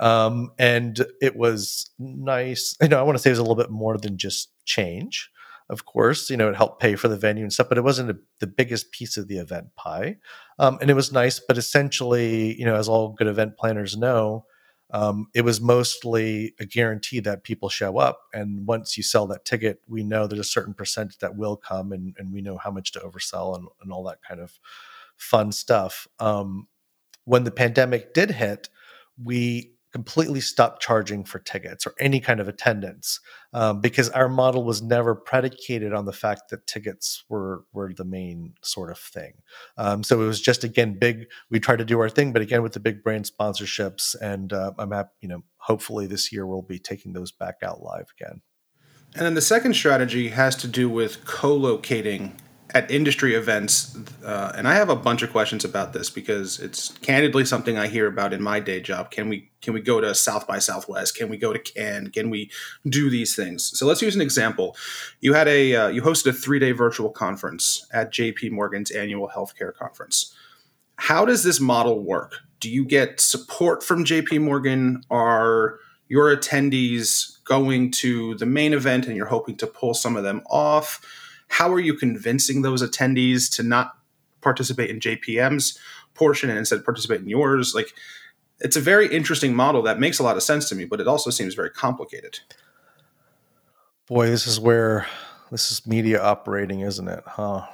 um, 0.00 0.50
and 0.58 1.06
it 1.20 1.36
was 1.36 1.90
nice. 1.98 2.76
You 2.80 2.88
know, 2.88 2.98
I 2.98 3.02
want 3.02 3.16
to 3.16 3.22
say 3.22 3.30
it 3.30 3.32
was 3.32 3.38
a 3.38 3.42
little 3.42 3.54
bit 3.54 3.70
more 3.70 3.96
than 3.98 4.16
just 4.16 4.50
change. 4.64 5.30
Of 5.68 5.84
course, 5.84 6.30
you 6.30 6.36
know, 6.36 6.48
it 6.48 6.56
helped 6.56 6.80
pay 6.80 6.96
for 6.96 7.06
the 7.06 7.16
venue 7.16 7.44
and 7.44 7.52
stuff, 7.52 7.68
but 7.68 7.78
it 7.78 7.84
wasn't 7.84 8.10
a, 8.10 8.18
the 8.40 8.48
biggest 8.48 8.90
piece 8.90 9.16
of 9.16 9.28
the 9.28 9.36
event 9.36 9.68
pie. 9.76 10.16
Um, 10.58 10.78
and 10.80 10.90
it 10.90 10.94
was 10.94 11.12
nice, 11.12 11.38
but 11.38 11.56
essentially, 11.56 12.58
you 12.58 12.64
know, 12.64 12.74
as 12.74 12.88
all 12.88 13.10
good 13.12 13.28
event 13.28 13.56
planners 13.56 13.96
know, 13.96 14.46
um, 14.92 15.28
it 15.34 15.42
was 15.42 15.60
mostly 15.60 16.54
a 16.58 16.66
guarantee 16.66 17.20
that 17.20 17.44
people 17.44 17.68
show 17.68 17.98
up. 17.98 18.22
And 18.34 18.66
once 18.66 18.96
you 18.96 19.04
sell 19.04 19.28
that 19.28 19.44
ticket, 19.44 19.80
we 19.86 20.02
know 20.02 20.26
there's 20.26 20.40
a 20.40 20.44
certain 20.44 20.74
percentage 20.74 21.18
that 21.18 21.36
will 21.36 21.56
come 21.56 21.92
and, 21.92 22.16
and 22.18 22.32
we 22.32 22.40
know 22.40 22.58
how 22.58 22.72
much 22.72 22.90
to 22.92 22.98
oversell 23.00 23.56
and, 23.56 23.68
and 23.82 23.92
all 23.92 24.02
that 24.04 24.18
kind 24.26 24.40
of 24.40 24.58
fun 25.16 25.52
stuff. 25.52 26.08
Um, 26.18 26.66
when 27.24 27.44
the 27.44 27.52
pandemic 27.52 28.12
did 28.12 28.32
hit, 28.32 28.68
we 29.22 29.74
completely 29.92 30.40
stopped 30.40 30.80
charging 30.80 31.24
for 31.24 31.38
tickets 31.38 31.86
or 31.86 31.94
any 31.98 32.20
kind 32.20 32.40
of 32.40 32.48
attendance 32.48 33.20
um, 33.52 33.80
because 33.80 34.08
our 34.10 34.28
model 34.28 34.64
was 34.64 34.82
never 34.82 35.14
predicated 35.14 35.92
on 35.92 36.04
the 36.04 36.12
fact 36.12 36.50
that 36.50 36.66
tickets 36.66 37.24
were 37.28 37.64
were 37.72 37.92
the 37.92 38.04
main 38.04 38.54
sort 38.62 38.90
of 38.90 38.98
thing. 38.98 39.32
Um, 39.76 40.02
so 40.02 40.22
it 40.22 40.26
was 40.26 40.40
just 40.40 40.64
again 40.64 40.98
big. 40.98 41.26
We 41.50 41.60
tried 41.60 41.78
to 41.78 41.84
do 41.84 42.00
our 42.00 42.08
thing, 42.08 42.32
but 42.32 42.42
again 42.42 42.62
with 42.62 42.72
the 42.72 42.80
big 42.80 43.02
brand 43.02 43.30
sponsorships, 43.30 44.14
and 44.20 44.52
uh, 44.52 44.72
I'm 44.78 44.92
happy. 44.92 45.10
You 45.20 45.28
know, 45.28 45.42
hopefully 45.56 46.06
this 46.06 46.32
year 46.32 46.46
we'll 46.46 46.62
be 46.62 46.78
taking 46.78 47.12
those 47.12 47.32
back 47.32 47.56
out 47.62 47.82
live 47.82 48.12
again. 48.18 48.42
And 49.14 49.26
then 49.26 49.34
the 49.34 49.42
second 49.42 49.74
strategy 49.74 50.28
has 50.28 50.54
to 50.56 50.68
do 50.68 50.88
with 50.88 51.24
co-locating 51.24 52.36
at 52.72 52.90
industry 52.90 53.34
events, 53.34 53.96
uh, 54.24 54.52
and 54.54 54.68
I 54.68 54.74
have 54.74 54.88
a 54.88 54.96
bunch 54.96 55.22
of 55.22 55.30
questions 55.30 55.64
about 55.64 55.92
this 55.92 56.10
because 56.10 56.60
it's 56.60 56.90
candidly 56.98 57.44
something 57.44 57.76
I 57.76 57.88
hear 57.88 58.06
about 58.06 58.32
in 58.32 58.42
my 58.42 58.60
day 58.60 58.80
job. 58.80 59.10
Can 59.10 59.28
we 59.28 59.50
can 59.60 59.74
we 59.74 59.80
go 59.80 60.00
to 60.00 60.14
South 60.14 60.46
by 60.46 60.58
Southwest? 60.58 61.16
Can 61.16 61.28
we 61.28 61.36
go 61.36 61.52
to 61.52 61.58
Cannes? 61.58 62.10
Can 62.10 62.30
we 62.30 62.50
do 62.88 63.10
these 63.10 63.34
things? 63.34 63.76
So 63.78 63.86
let's 63.86 64.02
use 64.02 64.14
an 64.14 64.20
example. 64.20 64.76
You 65.20 65.34
had 65.34 65.48
a 65.48 65.74
uh, 65.74 65.88
you 65.88 66.02
hosted 66.02 66.28
a 66.28 66.32
three 66.32 66.58
day 66.58 66.72
virtual 66.72 67.10
conference 67.10 67.86
at 67.92 68.12
J.P. 68.12 68.50
Morgan's 68.50 68.90
annual 68.90 69.28
healthcare 69.28 69.74
conference. 69.74 70.34
How 70.96 71.24
does 71.24 71.44
this 71.44 71.60
model 71.60 72.00
work? 72.00 72.36
Do 72.60 72.70
you 72.70 72.84
get 72.84 73.20
support 73.20 73.82
from 73.82 74.04
J.P. 74.04 74.38
Morgan? 74.38 75.02
Are 75.10 75.78
your 76.08 76.34
attendees 76.36 77.42
going 77.44 77.90
to 77.90 78.34
the 78.36 78.46
main 78.46 78.74
event 78.74 79.06
and 79.06 79.16
you're 79.16 79.26
hoping 79.26 79.56
to 79.56 79.66
pull 79.66 79.94
some 79.94 80.16
of 80.16 80.24
them 80.24 80.42
off? 80.50 81.00
How 81.50 81.70
are 81.72 81.80
you 81.80 81.94
convincing 81.94 82.62
those 82.62 82.82
attendees 82.82 83.54
to 83.56 83.62
not 83.62 83.92
participate 84.40 84.88
in 84.88 85.00
JPM's 85.00 85.78
portion 86.14 86.48
and 86.48 86.58
instead 86.58 86.84
participate 86.84 87.20
in 87.20 87.28
yours? 87.28 87.74
Like, 87.74 87.92
it's 88.60 88.76
a 88.76 88.80
very 88.80 89.12
interesting 89.12 89.54
model 89.54 89.82
that 89.82 89.98
makes 89.98 90.18
a 90.18 90.22
lot 90.22 90.36
of 90.36 90.42
sense 90.42 90.68
to 90.68 90.74
me, 90.74 90.84
but 90.84 91.00
it 91.00 91.08
also 91.08 91.30
seems 91.30 91.54
very 91.54 91.70
complicated. 91.70 92.38
Boy, 94.06 94.28
this 94.28 94.46
is 94.46 94.60
where 94.60 95.06
this 95.50 95.70
is 95.70 95.86
media 95.86 96.22
operating, 96.22 96.80
isn't 96.80 97.08
it? 97.08 97.24
Huh? 97.26 97.66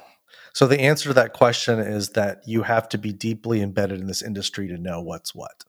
So 0.53 0.65
the 0.65 0.81
answer 0.81 1.09
to 1.09 1.13
that 1.13 1.33
question 1.33 1.79
is 1.79 2.09
that 2.09 2.41
you 2.47 2.63
have 2.63 2.89
to 2.89 2.97
be 2.97 3.13
deeply 3.13 3.61
embedded 3.61 3.99
in 4.01 4.07
this 4.07 4.23
industry 4.23 4.67
to 4.69 4.77
know 4.77 5.01
what's 5.01 5.35
what. 5.35 5.63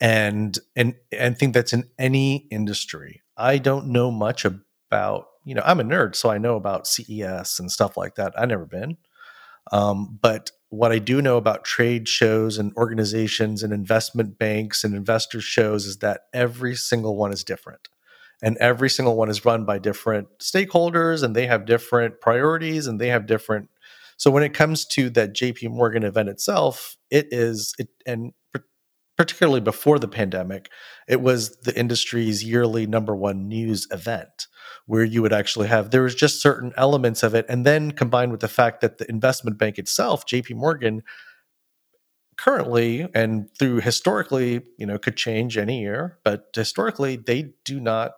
And 0.00 0.58
and 0.74 0.94
and 1.12 1.38
think 1.38 1.52
that's 1.52 1.74
in 1.74 1.84
any 1.98 2.48
industry. 2.50 3.20
I 3.36 3.58
don't 3.58 3.88
know 3.88 4.10
much 4.10 4.46
about 4.46 5.28
you 5.44 5.54
know, 5.54 5.62
I'm 5.64 5.80
a 5.80 5.84
nerd, 5.84 6.14
so 6.14 6.30
I 6.30 6.38
know 6.38 6.56
about 6.56 6.86
CES 6.86 7.58
and 7.58 7.70
stuff 7.70 7.96
like 7.96 8.14
that. 8.16 8.32
I've 8.38 8.48
never 8.48 8.66
been. 8.66 8.96
Um, 9.70 10.18
but 10.20 10.50
what 10.70 10.92
I 10.92 10.98
do 10.98 11.20
know 11.20 11.36
about 11.36 11.64
trade 11.64 12.08
shows 12.08 12.58
and 12.58 12.72
organizations 12.76 13.62
and 13.62 13.72
investment 13.72 14.38
banks 14.38 14.84
and 14.84 14.94
investor 14.94 15.40
shows 15.40 15.86
is 15.86 15.98
that 15.98 16.22
every 16.32 16.74
single 16.74 17.16
one 17.16 17.32
is 17.32 17.44
different. 17.44 17.88
And 18.42 18.56
every 18.56 18.90
single 18.90 19.16
one 19.16 19.28
is 19.28 19.44
run 19.44 19.64
by 19.64 19.78
different 19.78 20.38
stakeholders 20.38 21.22
and 21.22 21.36
they 21.36 21.46
have 21.46 21.64
different 21.64 22.20
priorities 22.20 22.86
and 22.86 23.00
they 23.00 23.08
have 23.08 23.26
different. 23.26 23.68
So 24.16 24.30
when 24.30 24.42
it 24.42 24.54
comes 24.54 24.84
to 24.86 25.10
that 25.10 25.34
JP 25.34 25.70
Morgan 25.70 26.02
event 26.02 26.28
itself, 26.28 26.96
it 27.10 27.28
is, 27.30 27.74
it, 27.78 27.88
and 28.06 28.32
particularly 29.16 29.60
before 29.60 29.98
the 29.98 30.08
pandemic, 30.08 30.70
it 31.08 31.20
was 31.20 31.56
the 31.60 31.78
industry's 31.78 32.44
yearly 32.44 32.86
number 32.86 33.14
one 33.14 33.48
news 33.48 33.86
event 33.90 34.46
where 34.86 35.04
you 35.04 35.22
would 35.22 35.32
actually 35.32 35.68
have 35.68 35.90
there 35.90 36.02
was 36.02 36.14
just 36.14 36.42
certain 36.42 36.72
elements 36.76 37.22
of 37.22 37.34
it 37.34 37.46
and 37.48 37.64
then 37.64 37.90
combined 37.92 38.32
with 38.32 38.40
the 38.40 38.48
fact 38.48 38.80
that 38.80 38.98
the 38.98 39.08
investment 39.08 39.58
bank 39.58 39.78
itself 39.78 40.26
JP 40.26 40.56
Morgan 40.56 41.02
currently 42.36 43.08
and 43.14 43.48
through 43.58 43.80
historically 43.80 44.62
you 44.78 44.86
know 44.86 44.98
could 44.98 45.16
change 45.16 45.56
any 45.56 45.80
year 45.80 46.18
but 46.24 46.46
historically 46.54 47.16
they 47.16 47.52
do 47.64 47.78
not 47.78 48.12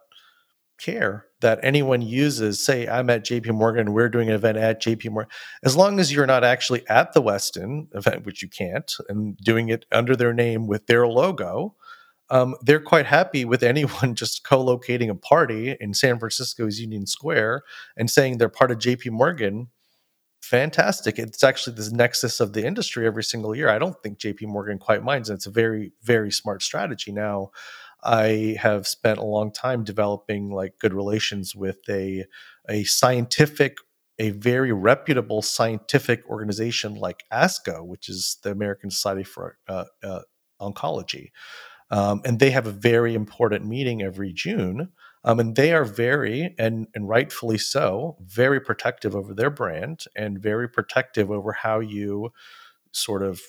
care 0.78 1.26
that 1.40 1.58
anyone 1.62 2.02
uses 2.02 2.62
say 2.62 2.86
i'm 2.88 3.08
at 3.08 3.24
jp 3.24 3.52
morgan 3.52 3.92
we're 3.92 4.08
doing 4.08 4.28
an 4.28 4.34
event 4.34 4.58
at 4.58 4.82
jp 4.82 5.10
morgan 5.10 5.30
as 5.62 5.76
long 5.76 6.00
as 6.00 6.12
you're 6.12 6.26
not 6.26 6.44
actually 6.44 6.86
at 6.88 7.12
the 7.12 7.22
westin 7.22 7.86
event 7.94 8.26
which 8.26 8.42
you 8.42 8.48
can't 8.48 8.94
and 9.08 9.36
doing 9.38 9.68
it 9.68 9.86
under 9.92 10.16
their 10.16 10.32
name 10.32 10.66
with 10.66 10.86
their 10.86 11.06
logo 11.06 11.74
um, 12.30 12.54
they're 12.62 12.80
quite 12.80 13.06
happy 13.06 13.44
with 13.44 13.62
anyone 13.62 14.14
just 14.16 14.44
co-locating 14.44 15.10
a 15.10 15.14
party 15.14 15.76
in 15.80 15.94
San 15.94 16.18
Francisco's 16.18 16.80
Union 16.80 17.06
Square 17.06 17.62
and 17.96 18.10
saying 18.10 18.38
they're 18.38 18.48
part 18.48 18.70
of 18.70 18.78
JP 18.78 19.10
Morgan. 19.10 19.68
Fantastic. 20.42 21.18
It's 21.18 21.42
actually 21.42 21.76
this 21.76 21.92
nexus 21.92 22.40
of 22.40 22.52
the 22.52 22.66
industry 22.66 23.06
every 23.06 23.24
single 23.24 23.54
year. 23.54 23.68
I 23.68 23.78
don't 23.78 23.96
think 24.02 24.18
JP 24.18 24.48
Morgan 24.48 24.78
quite 24.78 25.02
minds. 25.02 25.30
And 25.30 25.36
it's 25.36 25.46
a 25.46 25.50
very, 25.50 25.92
very 26.02 26.30
smart 26.30 26.62
strategy. 26.62 27.12
Now, 27.12 27.50
I 28.04 28.56
have 28.60 28.86
spent 28.86 29.18
a 29.18 29.24
long 29.24 29.52
time 29.52 29.84
developing 29.84 30.50
like 30.50 30.78
good 30.78 30.94
relations 30.94 31.54
with 31.54 31.78
a 31.88 32.24
a 32.68 32.84
scientific 32.84 33.76
a 34.18 34.30
very 34.30 34.72
reputable 34.72 35.42
scientific 35.42 36.24
organization 36.28 36.94
like 36.94 37.24
ASCO, 37.32 37.84
which 37.84 38.08
is 38.08 38.38
the 38.42 38.50
American 38.50 38.90
Society 38.90 39.24
for 39.24 39.58
uh, 39.68 39.84
uh, 40.02 40.20
Oncology. 40.60 41.30
Um, 41.90 42.22
and 42.24 42.38
they 42.38 42.50
have 42.50 42.66
a 42.66 42.72
very 42.72 43.14
important 43.14 43.66
meeting 43.66 44.02
every 44.02 44.32
June. 44.32 44.92
Um, 45.24 45.40
and 45.40 45.56
they 45.56 45.72
are 45.72 45.84
very, 45.84 46.54
and, 46.58 46.86
and 46.94 47.08
rightfully 47.08 47.58
so, 47.58 48.16
very 48.20 48.60
protective 48.60 49.16
over 49.16 49.34
their 49.34 49.50
brand 49.50 50.04
and 50.14 50.40
very 50.40 50.68
protective 50.68 51.30
over 51.30 51.52
how 51.52 51.80
you 51.80 52.30
sort 52.92 53.22
of 53.22 53.40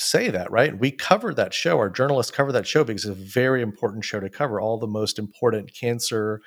say 0.00 0.30
that, 0.30 0.50
right? 0.50 0.78
We 0.78 0.90
cover 0.90 1.34
that 1.34 1.54
show. 1.54 1.78
Our 1.78 1.90
journalists 1.90 2.32
cover 2.32 2.52
that 2.52 2.66
show 2.66 2.84
because 2.84 3.04
it's 3.04 3.18
a 3.18 3.22
very 3.22 3.62
important 3.62 4.04
show 4.04 4.20
to 4.20 4.30
cover 4.30 4.60
all 4.60 4.78
the 4.78 4.86
most 4.86 5.18
important 5.18 5.72
cancer 5.74 6.40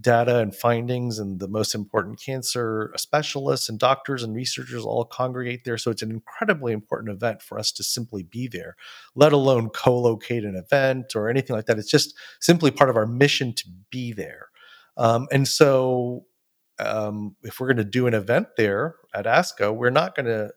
data 0.00 0.38
and 0.38 0.54
findings 0.54 1.20
and 1.20 1.38
the 1.38 1.46
most 1.46 1.74
important 1.74 2.20
cancer 2.20 2.92
specialists 2.96 3.68
and 3.68 3.78
doctors 3.78 4.24
and 4.24 4.34
researchers 4.34 4.84
all 4.84 5.04
congregate 5.04 5.64
there. 5.64 5.78
So 5.78 5.90
it's 5.90 6.02
an 6.02 6.10
incredibly 6.10 6.72
important 6.72 7.14
event 7.14 7.42
for 7.42 7.58
us 7.58 7.70
to 7.72 7.84
simply 7.84 8.24
be 8.24 8.48
there, 8.48 8.74
let 9.14 9.32
alone 9.32 9.68
co 9.70 9.96
locate 9.96 10.44
an 10.44 10.56
event 10.56 11.14
or 11.14 11.28
anything 11.28 11.54
like 11.54 11.66
that. 11.66 11.78
It's 11.78 11.90
just 11.90 12.14
simply 12.40 12.70
part 12.70 12.90
of 12.90 12.96
our 12.96 13.06
mission 13.06 13.54
to 13.54 13.64
be 13.90 14.12
there. 14.12 14.48
Um, 14.96 15.28
and 15.30 15.46
so 15.46 16.24
um, 16.80 17.36
if 17.42 17.60
we're 17.60 17.68
going 17.68 17.76
to 17.76 17.84
do 17.84 18.06
an 18.06 18.14
event 18.14 18.48
there 18.56 18.96
at 19.14 19.26
ASCO, 19.26 19.74
we're 19.74 19.90
not 19.90 20.16
going 20.16 20.26
to 20.26 20.50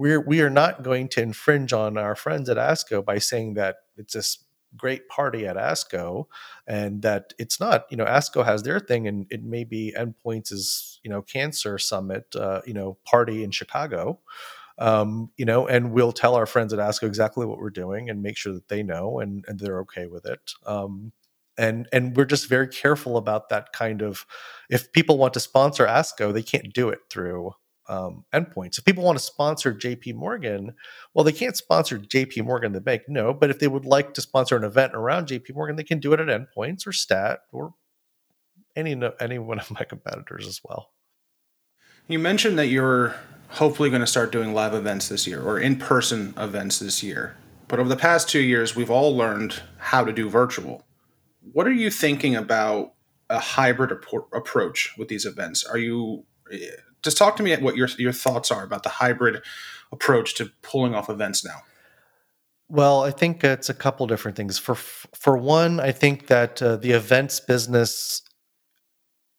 we're 0.00 0.20
we 0.20 0.40
are 0.40 0.48
not 0.48 0.82
going 0.82 1.08
to 1.08 1.20
infringe 1.20 1.74
on 1.74 1.98
our 1.98 2.16
friends 2.16 2.48
at 2.48 2.56
ASCO 2.56 3.04
by 3.04 3.18
saying 3.18 3.52
that 3.54 3.76
it's 3.98 4.14
this 4.14 4.38
great 4.74 5.06
party 5.08 5.46
at 5.46 5.56
ASCO, 5.56 6.24
and 6.66 7.02
that 7.02 7.34
it's 7.38 7.60
not. 7.60 7.84
You 7.90 7.98
know, 7.98 8.06
ASCO 8.06 8.42
has 8.42 8.62
their 8.62 8.80
thing, 8.80 9.06
and 9.06 9.26
it 9.28 9.44
may 9.44 9.62
be 9.62 9.94
Endpoints 9.94 10.52
is 10.52 11.00
you 11.04 11.10
know 11.10 11.20
cancer 11.20 11.76
summit, 11.76 12.34
uh, 12.34 12.62
you 12.66 12.72
know, 12.72 12.96
party 13.04 13.44
in 13.44 13.50
Chicago. 13.50 14.20
Um, 14.78 15.32
you 15.36 15.44
know, 15.44 15.66
and 15.68 15.92
we'll 15.92 16.12
tell 16.12 16.34
our 16.34 16.46
friends 16.46 16.72
at 16.72 16.78
ASCO 16.78 17.02
exactly 17.02 17.44
what 17.44 17.58
we're 17.58 17.68
doing 17.68 18.08
and 18.08 18.22
make 18.22 18.38
sure 18.38 18.54
that 18.54 18.68
they 18.68 18.82
know 18.82 19.18
and, 19.20 19.44
and 19.46 19.60
they're 19.60 19.80
okay 19.80 20.06
with 20.06 20.24
it. 20.24 20.52
Um, 20.64 21.12
and 21.58 21.86
and 21.92 22.16
we're 22.16 22.24
just 22.24 22.48
very 22.48 22.68
careful 22.68 23.18
about 23.18 23.50
that 23.50 23.74
kind 23.74 24.00
of. 24.00 24.24
If 24.70 24.92
people 24.92 25.18
want 25.18 25.34
to 25.34 25.40
sponsor 25.40 25.86
ASCO, 25.86 26.32
they 26.32 26.42
can't 26.42 26.72
do 26.72 26.88
it 26.88 27.00
through 27.10 27.52
um, 27.90 28.24
endpoints. 28.32 28.78
If 28.78 28.84
people 28.84 29.02
want 29.02 29.18
to 29.18 29.24
sponsor 29.24 29.74
JP 29.74 30.14
Morgan, 30.14 30.74
well, 31.12 31.24
they 31.24 31.32
can't 31.32 31.56
sponsor 31.56 31.98
JP 31.98 32.44
Morgan 32.44 32.72
the 32.72 32.80
bank, 32.80 33.02
no. 33.08 33.34
But 33.34 33.50
if 33.50 33.58
they 33.58 33.68
would 33.68 33.84
like 33.84 34.14
to 34.14 34.20
sponsor 34.20 34.56
an 34.56 34.64
event 34.64 34.94
around 34.94 35.26
JP 35.26 35.54
Morgan, 35.54 35.76
they 35.76 35.82
can 35.82 35.98
do 35.98 36.12
it 36.12 36.20
at 36.20 36.28
endpoints 36.28 36.86
or 36.86 36.92
Stat 36.92 37.40
or 37.52 37.74
any 38.76 38.98
any 39.20 39.38
one 39.38 39.58
of 39.58 39.70
my 39.72 39.84
competitors 39.88 40.46
as 40.46 40.60
well. 40.64 40.92
You 42.06 42.20
mentioned 42.20 42.58
that 42.58 42.68
you're 42.68 43.16
hopefully 43.48 43.90
going 43.90 44.00
to 44.00 44.06
start 44.06 44.30
doing 44.30 44.54
live 44.54 44.72
events 44.72 45.08
this 45.08 45.26
year 45.26 45.42
or 45.42 45.58
in 45.58 45.76
person 45.76 46.32
events 46.36 46.78
this 46.78 47.02
year. 47.02 47.36
But 47.66 47.80
over 47.80 47.88
the 47.88 47.96
past 47.96 48.28
two 48.28 48.40
years, 48.40 48.74
we've 48.76 48.90
all 48.90 49.16
learned 49.16 49.62
how 49.78 50.04
to 50.04 50.12
do 50.12 50.28
virtual. 50.28 50.84
What 51.52 51.66
are 51.66 51.72
you 51.72 51.90
thinking 51.90 52.36
about 52.36 52.94
a 53.28 53.38
hybrid 53.38 53.92
approach 53.92 54.94
with 54.96 55.08
these 55.08 55.24
events? 55.24 55.64
Are 55.64 55.78
you 55.78 56.24
just 57.02 57.16
talk 57.16 57.36
to 57.36 57.42
me 57.42 57.52
at 57.52 57.62
what 57.62 57.76
your 57.76 57.88
your 57.98 58.12
thoughts 58.12 58.50
are 58.50 58.64
about 58.64 58.82
the 58.82 58.88
hybrid 58.88 59.42
approach 59.92 60.34
to 60.34 60.50
pulling 60.62 60.94
off 60.94 61.08
events 61.08 61.44
now. 61.44 61.62
Well, 62.68 63.02
I 63.02 63.10
think 63.10 63.42
it's 63.42 63.68
a 63.68 63.74
couple 63.74 64.06
different 64.06 64.36
things. 64.36 64.58
For 64.58 64.74
for 64.74 65.36
one, 65.36 65.80
I 65.80 65.92
think 65.92 66.28
that 66.28 66.62
uh, 66.62 66.76
the 66.76 66.92
events 66.92 67.40
business 67.40 68.22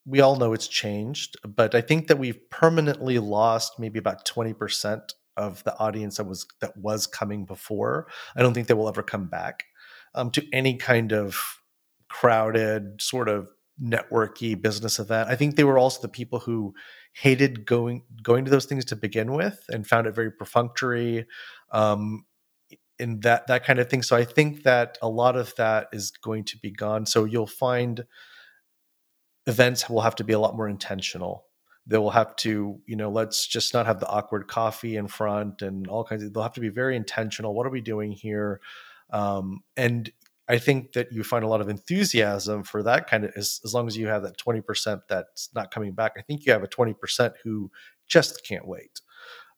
we 0.05 0.19
all 0.19 0.35
know 0.35 0.53
it's 0.53 0.67
changed, 0.67 1.37
but 1.45 1.75
I 1.75 1.81
think 1.81 2.07
that 2.07 2.17
we've 2.17 2.49
permanently 2.49 3.19
lost 3.19 3.79
maybe 3.79 3.99
about 3.99 4.25
20% 4.25 5.13
of 5.37 5.63
the 5.63 5.77
audience 5.77 6.17
that 6.17 6.25
was 6.25 6.45
that 6.59 6.75
was 6.75 7.07
coming 7.07 7.45
before. 7.45 8.07
I 8.35 8.41
don't 8.41 8.53
think 8.53 8.67
they 8.67 8.73
will 8.73 8.89
ever 8.89 9.03
come 9.03 9.27
back 9.27 9.63
um, 10.15 10.31
to 10.31 10.45
any 10.51 10.75
kind 10.75 11.13
of 11.13 11.37
crowded 12.09 13.01
sort 13.01 13.29
of 13.29 13.47
networky 13.81 14.59
business 14.59 14.99
event. 14.99 15.29
I 15.29 15.35
think 15.35 15.55
they 15.55 15.63
were 15.63 15.77
also 15.77 16.01
the 16.01 16.09
people 16.09 16.39
who 16.39 16.73
hated 17.13 17.65
going 17.65 18.03
going 18.23 18.45
to 18.45 18.51
those 18.51 18.65
things 18.65 18.85
to 18.85 18.95
begin 18.95 19.33
with 19.33 19.63
and 19.69 19.87
found 19.87 20.07
it 20.07 20.15
very 20.15 20.31
perfunctory 20.31 21.25
um, 21.71 22.25
in 22.99 23.19
that 23.21 23.47
that 23.47 23.65
kind 23.65 23.79
of 23.79 23.89
thing. 23.89 24.03
So 24.03 24.15
I 24.15 24.23
think 24.23 24.63
that 24.63 24.97
a 25.01 25.09
lot 25.09 25.35
of 25.35 25.53
that 25.55 25.87
is 25.91 26.11
going 26.11 26.45
to 26.45 26.57
be 26.57 26.71
gone. 26.71 27.05
So 27.05 27.25
you'll 27.25 27.47
find 27.47 28.05
events 29.47 29.89
will 29.89 30.01
have 30.01 30.15
to 30.15 30.23
be 30.23 30.33
a 30.33 30.39
lot 30.39 30.55
more 30.55 30.69
intentional. 30.69 31.45
They 31.87 31.97
will 31.97 32.11
have 32.11 32.35
to, 32.37 32.79
you 32.85 32.95
know, 32.95 33.09
let's 33.09 33.47
just 33.47 33.73
not 33.73 33.87
have 33.87 33.99
the 33.99 34.07
awkward 34.07 34.47
coffee 34.47 34.97
in 34.97 35.07
front 35.07 35.63
and 35.63 35.87
all 35.87 36.03
kinds 36.03 36.23
of. 36.23 36.31
They'll 36.31 36.43
have 36.43 36.53
to 36.53 36.61
be 36.61 36.69
very 36.69 36.95
intentional. 36.95 37.55
What 37.55 37.65
are 37.65 37.71
we 37.71 37.81
doing 37.81 38.11
here? 38.11 38.61
Um, 39.11 39.61
and 39.75 40.09
I 40.47 40.57
think 40.57 40.93
that 40.93 41.11
you 41.11 41.23
find 41.23 41.43
a 41.43 41.47
lot 41.47 41.61
of 41.61 41.69
enthusiasm 41.69 42.63
for 42.63 42.83
that 42.83 43.09
kind 43.09 43.25
of 43.25 43.31
as, 43.35 43.61
as 43.63 43.73
long 43.73 43.87
as 43.87 43.95
you 43.95 44.07
have 44.07 44.23
that 44.23 44.37
20% 44.37 45.01
that's 45.07 45.49
not 45.55 45.71
coming 45.71 45.93
back. 45.93 46.13
I 46.17 46.21
think 46.21 46.45
you 46.45 46.51
have 46.51 46.63
a 46.63 46.67
20% 46.67 47.33
who 47.43 47.71
just 48.07 48.45
can't 48.45 48.67
wait. 48.67 49.01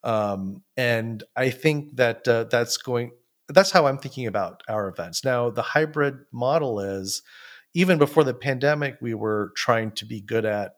Um, 0.03 0.61
and 0.77 1.23
I 1.35 1.49
think 1.49 1.95
that 1.95 2.27
uh, 2.27 2.43
that's 2.45 2.77
going, 2.77 3.11
that's 3.47 3.71
how 3.71 3.87
I'm 3.87 3.97
thinking 3.97 4.27
about 4.27 4.61
our 4.67 4.87
events. 4.89 5.23
Now, 5.23 5.49
the 5.49 5.61
hybrid 5.61 6.15
model 6.31 6.79
is 6.79 7.23
even 7.73 7.97
before 7.97 8.23
the 8.23 8.33
pandemic, 8.33 8.97
we 9.01 9.13
were 9.13 9.51
trying 9.55 9.91
to 9.93 10.05
be 10.05 10.21
good 10.21 10.45
at 10.45 10.73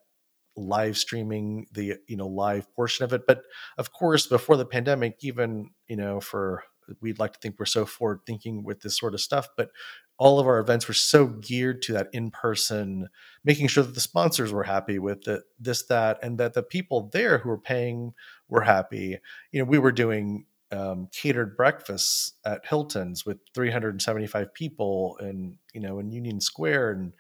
live 0.57 0.97
streaming 0.97 1.67
the 1.73 1.97
you 2.07 2.15
know 2.15 2.27
live 2.27 2.73
portion 2.73 3.03
of 3.03 3.11
it 3.11 3.27
but 3.27 3.41
of 3.77 3.91
course 3.91 4.25
before 4.25 4.55
the 4.55 4.65
pandemic 4.65 5.17
even 5.19 5.69
you 5.89 5.97
know 5.97 6.21
for 6.21 6.63
we'd 7.01 7.19
like 7.19 7.33
to 7.33 7.39
think 7.39 7.55
we're 7.59 7.65
so 7.65 7.85
forward 7.85 8.19
thinking 8.25 8.63
with 8.63 8.81
this 8.81 8.97
sort 8.97 9.13
of 9.13 9.21
stuff 9.21 9.47
but 9.57 9.69
all 10.17 10.39
of 10.39 10.47
our 10.47 10.59
events 10.59 10.87
were 10.87 10.93
so 10.93 11.27
geared 11.27 11.81
to 11.83 11.93
that 11.93 12.07
in 12.13 12.31
person, 12.31 13.09
making 13.43 13.67
sure 13.67 13.83
that 13.83 13.95
the 13.95 13.99
sponsors 13.99 14.53
were 14.53 14.63
happy 14.63 14.97
with 14.97 15.27
it, 15.27 15.43
this, 15.59 15.83
that, 15.87 16.19
and 16.23 16.37
that 16.37 16.53
the 16.53 16.63
people 16.63 17.09
there 17.11 17.37
who 17.37 17.49
were 17.49 17.57
paying 17.57 18.13
were 18.47 18.61
happy. 18.61 19.17
You 19.51 19.59
know, 19.59 19.65
we 19.65 19.79
were 19.79 19.91
doing 19.91 20.45
um, 20.71 21.09
catered 21.11 21.57
breakfasts 21.57 22.33
at 22.45 22.65
Hilton's 22.65 23.25
with 23.25 23.39
375 23.53 24.53
people 24.53 25.17
and, 25.19 25.57
you 25.73 25.81
know, 25.81 25.99
in 25.99 26.11
Union 26.11 26.39
Square. 26.39 26.91
And 26.91 27.13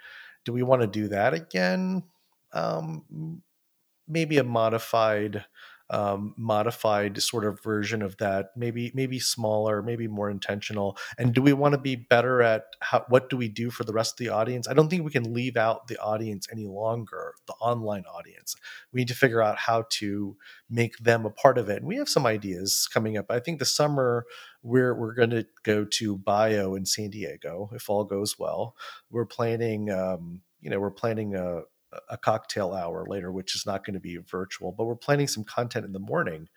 do 0.45 0.53
we 0.53 0.63
want 0.63 0.81
to 0.81 0.87
do 0.87 1.09
that 1.09 1.33
again? 1.33 2.03
Um, 2.53 3.41
maybe 4.07 4.37
a 4.37 4.43
modified 4.43 5.43
um, 5.89 6.33
modified 6.37 7.21
sort 7.21 7.45
of 7.45 7.61
version 7.61 8.01
of 8.01 8.17
that 8.17 8.47
maybe 8.55 8.91
maybe 8.95 9.19
smaller 9.19 9.81
maybe 9.81 10.07
more 10.07 10.29
intentional? 10.29 10.97
And 11.17 11.33
do 11.33 11.41
we 11.41 11.53
want 11.53 11.73
to 11.73 11.79
be 11.79 11.95
better 11.95 12.41
at 12.41 12.65
how, 12.81 13.05
what 13.09 13.29
do 13.29 13.37
we 13.37 13.47
do 13.47 13.69
for 13.69 13.83
the 13.83 13.93
rest 13.93 14.13
of 14.13 14.25
the 14.25 14.29
audience? 14.29 14.67
I 14.67 14.73
don't 14.73 14.89
think 14.89 15.03
we 15.03 15.11
can 15.11 15.33
leave 15.33 15.57
out 15.57 15.87
the 15.87 15.97
audience 15.99 16.47
any 16.51 16.65
longer 16.65 17.33
the 17.47 17.53
online 17.53 18.03
audience. 18.05 18.55
We 18.91 19.01
need 19.01 19.07
to 19.09 19.15
figure 19.15 19.41
out 19.41 19.57
how 19.57 19.85
to 19.91 20.35
make 20.69 20.97
them 20.97 21.25
a 21.25 21.29
part 21.29 21.57
of 21.57 21.69
it. 21.69 21.77
And 21.77 21.87
we 21.87 21.97
have 21.97 22.09
some 22.09 22.25
ideas 22.25 22.87
coming 22.91 23.17
up. 23.17 23.27
I 23.29 23.39
think 23.39 23.59
the 23.59 23.65
summer 23.65 24.25
we're 24.63 24.95
we're 24.95 25.13
going 25.13 25.29
to 25.29 25.45
go 25.63 25.85
to 25.85 26.17
bio 26.17 26.73
in 26.73 26.85
san 26.85 27.09
diego 27.11 27.69
if 27.73 27.89
all 27.89 28.03
goes 28.03 28.39
well. 28.39 28.75
We're 29.11 29.25
planning 29.25 29.91
um, 29.91 30.41
you 30.61 30.69
know 30.69 30.79
we're 30.79 30.91
planning 30.91 31.35
a 31.35 31.61
a 32.09 32.17
cocktail 32.17 32.73
hour 32.73 33.05
later, 33.07 33.31
which 33.31 33.55
is 33.55 33.65
not 33.65 33.85
going 33.85 33.93
to 33.93 33.99
be 33.99 34.17
virtual. 34.17 34.71
But 34.71 34.85
we're 34.85 34.95
planning 34.95 35.27
some 35.27 35.43
content 35.43 35.85
in 35.85 35.93
the 35.93 35.99
morning, 35.99 36.49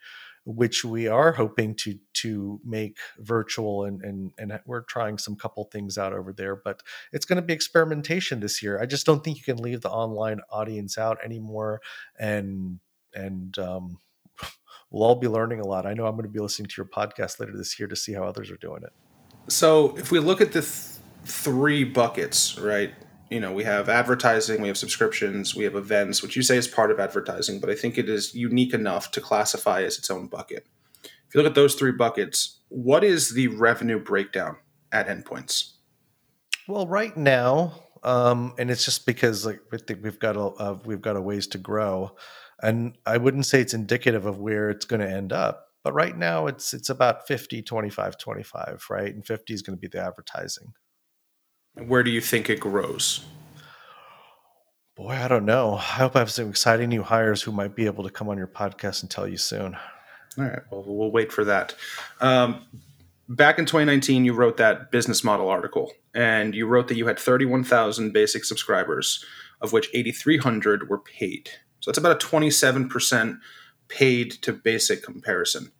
which 0.45 0.83
we 0.83 1.07
are 1.07 1.31
hoping 1.31 1.75
to 1.75 1.97
to 2.15 2.59
make 2.65 2.97
virtual, 3.19 3.85
and 3.85 4.01
and 4.03 4.31
and 4.37 4.59
we're 4.65 4.81
trying 4.81 5.17
some 5.17 5.35
couple 5.35 5.63
things 5.65 5.97
out 5.97 6.13
over 6.13 6.33
there. 6.33 6.55
But 6.55 6.81
it's 7.11 7.25
going 7.25 7.37
to 7.37 7.41
be 7.41 7.53
experimentation 7.53 8.39
this 8.39 8.61
year. 8.61 8.81
I 8.81 8.85
just 8.85 9.05
don't 9.05 9.23
think 9.23 9.37
you 9.37 9.43
can 9.43 9.57
leave 9.57 9.81
the 9.81 9.91
online 9.91 10.41
audience 10.51 10.97
out 10.97 11.17
anymore, 11.23 11.81
and 12.19 12.79
and 13.13 13.57
um, 13.59 13.99
we'll 14.91 15.03
all 15.03 15.15
be 15.15 15.27
learning 15.27 15.59
a 15.59 15.67
lot. 15.67 15.85
I 15.85 15.93
know 15.93 16.05
I'm 16.05 16.15
going 16.15 16.23
to 16.23 16.29
be 16.29 16.39
listening 16.39 16.67
to 16.67 16.75
your 16.77 16.87
podcast 16.87 17.39
later 17.39 17.55
this 17.55 17.79
year 17.79 17.87
to 17.87 17.95
see 17.95 18.13
how 18.13 18.23
others 18.23 18.51
are 18.51 18.57
doing 18.57 18.83
it. 18.83 18.93
So 19.47 19.95
if 19.97 20.11
we 20.11 20.19
look 20.19 20.41
at 20.41 20.51
the 20.51 20.61
th- 20.61 20.99
three 21.23 21.83
buckets, 21.83 22.57
right? 22.59 22.93
You 23.29 23.39
know, 23.39 23.51
we 23.53 23.63
have 23.63 23.89
advertising, 23.89 24.61
we 24.61 24.67
have 24.67 24.77
subscriptions, 24.77 25.55
we 25.55 25.63
have 25.63 25.75
events, 25.75 26.21
which 26.21 26.35
you 26.35 26.41
say 26.41 26.57
is 26.57 26.67
part 26.67 26.91
of 26.91 26.99
advertising, 26.99 27.59
but 27.59 27.69
I 27.69 27.75
think 27.75 27.97
it 27.97 28.09
is 28.09 28.33
unique 28.33 28.73
enough 28.73 29.11
to 29.11 29.21
classify 29.21 29.83
as 29.83 29.97
its 29.97 30.09
own 30.09 30.27
bucket. 30.27 30.65
If 31.03 31.35
you 31.35 31.41
look 31.41 31.49
at 31.49 31.55
those 31.55 31.75
three 31.75 31.91
buckets, 31.91 32.59
what 32.69 33.03
is 33.03 33.33
the 33.33 33.47
revenue 33.47 33.99
breakdown 33.99 34.57
at 34.91 35.07
endpoints? 35.07 35.73
Well, 36.67 36.87
right 36.87 37.15
now, 37.15 37.83
um, 38.03 38.53
and 38.57 38.71
it's 38.71 38.85
just 38.85 39.05
because 39.05 39.45
like 39.45 39.59
I 39.73 39.77
think 39.77 40.03
we've 40.03 40.19
got 40.19 40.35
a 40.35 40.41
uh, 40.41 40.77
we've 40.85 41.01
got 41.01 41.15
a 41.15 41.21
ways 41.21 41.47
to 41.47 41.57
grow, 41.57 42.15
and 42.61 42.97
I 43.05 43.17
wouldn't 43.17 43.45
say 43.45 43.61
it's 43.61 43.73
indicative 43.73 44.25
of 44.25 44.39
where 44.39 44.69
it's 44.69 44.85
going 44.85 45.01
to 45.01 45.09
end 45.09 45.33
up. 45.33 45.67
But 45.83 45.93
right 45.93 46.17
now, 46.17 46.47
it's 46.47 46.73
it's 46.73 46.89
about 46.89 47.27
50, 47.27 47.61
25, 47.61 48.17
25, 48.17 48.85
right? 48.89 49.13
And 49.13 49.25
50 49.25 49.53
is 49.53 49.61
going 49.61 49.77
to 49.77 49.81
be 49.81 49.87
the 49.87 50.03
advertising. 50.03 50.73
Where 51.87 52.03
do 52.03 52.11
you 52.11 52.21
think 52.21 52.49
it 52.49 52.59
grows? 52.59 53.25
Boy, 54.95 55.11
I 55.11 55.27
don't 55.27 55.45
know. 55.45 55.75
I 55.75 55.81
hope 55.81 56.15
I 56.15 56.19
have 56.19 56.31
some 56.31 56.49
exciting 56.49 56.89
new 56.89 57.03
hires 57.03 57.41
who 57.41 57.51
might 57.51 57.75
be 57.75 57.85
able 57.85 58.03
to 58.03 58.09
come 58.09 58.27
on 58.27 58.37
your 58.37 58.47
podcast 58.47 59.01
and 59.01 59.09
tell 59.09 59.27
you 59.27 59.37
soon. 59.37 59.77
All 60.37 60.43
right. 60.43 60.59
Well, 60.71 60.83
we'll 60.85 61.11
wait 61.11 61.31
for 61.31 61.45
that. 61.45 61.73
Um, 62.19 62.65
back 63.29 63.59
in 63.59 63.65
2019, 63.65 64.25
you 64.25 64.33
wrote 64.33 64.57
that 64.57 64.91
business 64.91 65.23
model 65.23 65.47
article, 65.47 65.93
and 66.13 66.53
you 66.53 66.67
wrote 66.67 66.87
that 66.89 66.97
you 66.97 67.07
had 67.07 67.17
31,000 67.17 68.11
basic 68.11 68.43
subscribers, 68.43 69.23
of 69.61 69.71
which 69.71 69.89
8,300 69.93 70.89
were 70.89 70.99
paid. 70.99 71.49
So 71.79 71.91
that's 71.91 71.97
about 71.97 72.21
a 72.21 72.27
27% 72.27 73.39
paid 73.87 74.31
to 74.31 74.51
basic 74.51 75.03
comparison. 75.03 75.71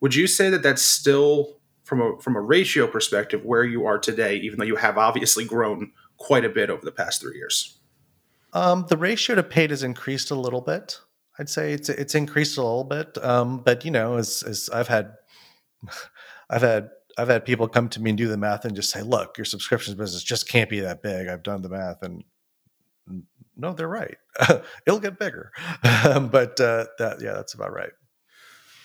Would 0.00 0.14
you 0.14 0.26
say 0.26 0.50
that 0.50 0.62
that's 0.62 0.82
still, 0.82 1.59
from 1.90 2.00
a 2.00 2.20
from 2.20 2.36
a 2.36 2.40
ratio 2.40 2.86
perspective, 2.86 3.44
where 3.44 3.64
you 3.64 3.84
are 3.84 3.98
today, 3.98 4.36
even 4.36 4.60
though 4.60 4.64
you 4.64 4.76
have 4.76 4.96
obviously 4.96 5.44
grown 5.44 5.90
quite 6.18 6.44
a 6.44 6.48
bit 6.48 6.70
over 6.70 6.84
the 6.84 6.92
past 6.92 7.20
three 7.20 7.36
years? 7.36 7.80
Um, 8.52 8.86
the 8.88 8.96
ratio 8.96 9.34
to 9.34 9.42
paid 9.42 9.70
has 9.70 9.82
increased 9.82 10.30
a 10.30 10.36
little 10.36 10.60
bit. 10.60 11.00
I'd 11.40 11.48
say 11.48 11.72
it's 11.72 11.88
it's 11.88 12.14
increased 12.14 12.56
a 12.58 12.62
little 12.62 12.84
bit, 12.84 13.18
um, 13.24 13.58
but 13.58 13.84
you 13.84 13.90
know, 13.90 14.18
as, 14.18 14.44
as 14.44 14.70
I've 14.72 14.86
had, 14.86 15.14
I've 16.50 16.62
had 16.62 16.90
I've 17.18 17.28
had 17.28 17.44
people 17.44 17.66
come 17.66 17.88
to 17.88 18.00
me 18.00 18.10
and 18.10 18.18
do 18.18 18.28
the 18.28 18.36
math 18.36 18.64
and 18.64 18.76
just 18.76 18.90
say, 18.90 19.02
"Look, 19.02 19.36
your 19.36 19.44
subscriptions 19.44 19.96
business 19.96 20.22
just 20.22 20.48
can't 20.48 20.70
be 20.70 20.78
that 20.78 21.02
big." 21.02 21.26
I've 21.26 21.42
done 21.42 21.62
the 21.62 21.70
math, 21.70 22.04
and 22.04 22.22
no, 23.56 23.72
they're 23.72 23.88
right. 23.88 24.16
It'll 24.86 25.00
get 25.00 25.18
bigger, 25.18 25.50
but 25.82 26.60
uh, 26.60 26.86
that 27.00 27.16
yeah, 27.20 27.32
that's 27.32 27.54
about 27.54 27.72
right. 27.72 27.90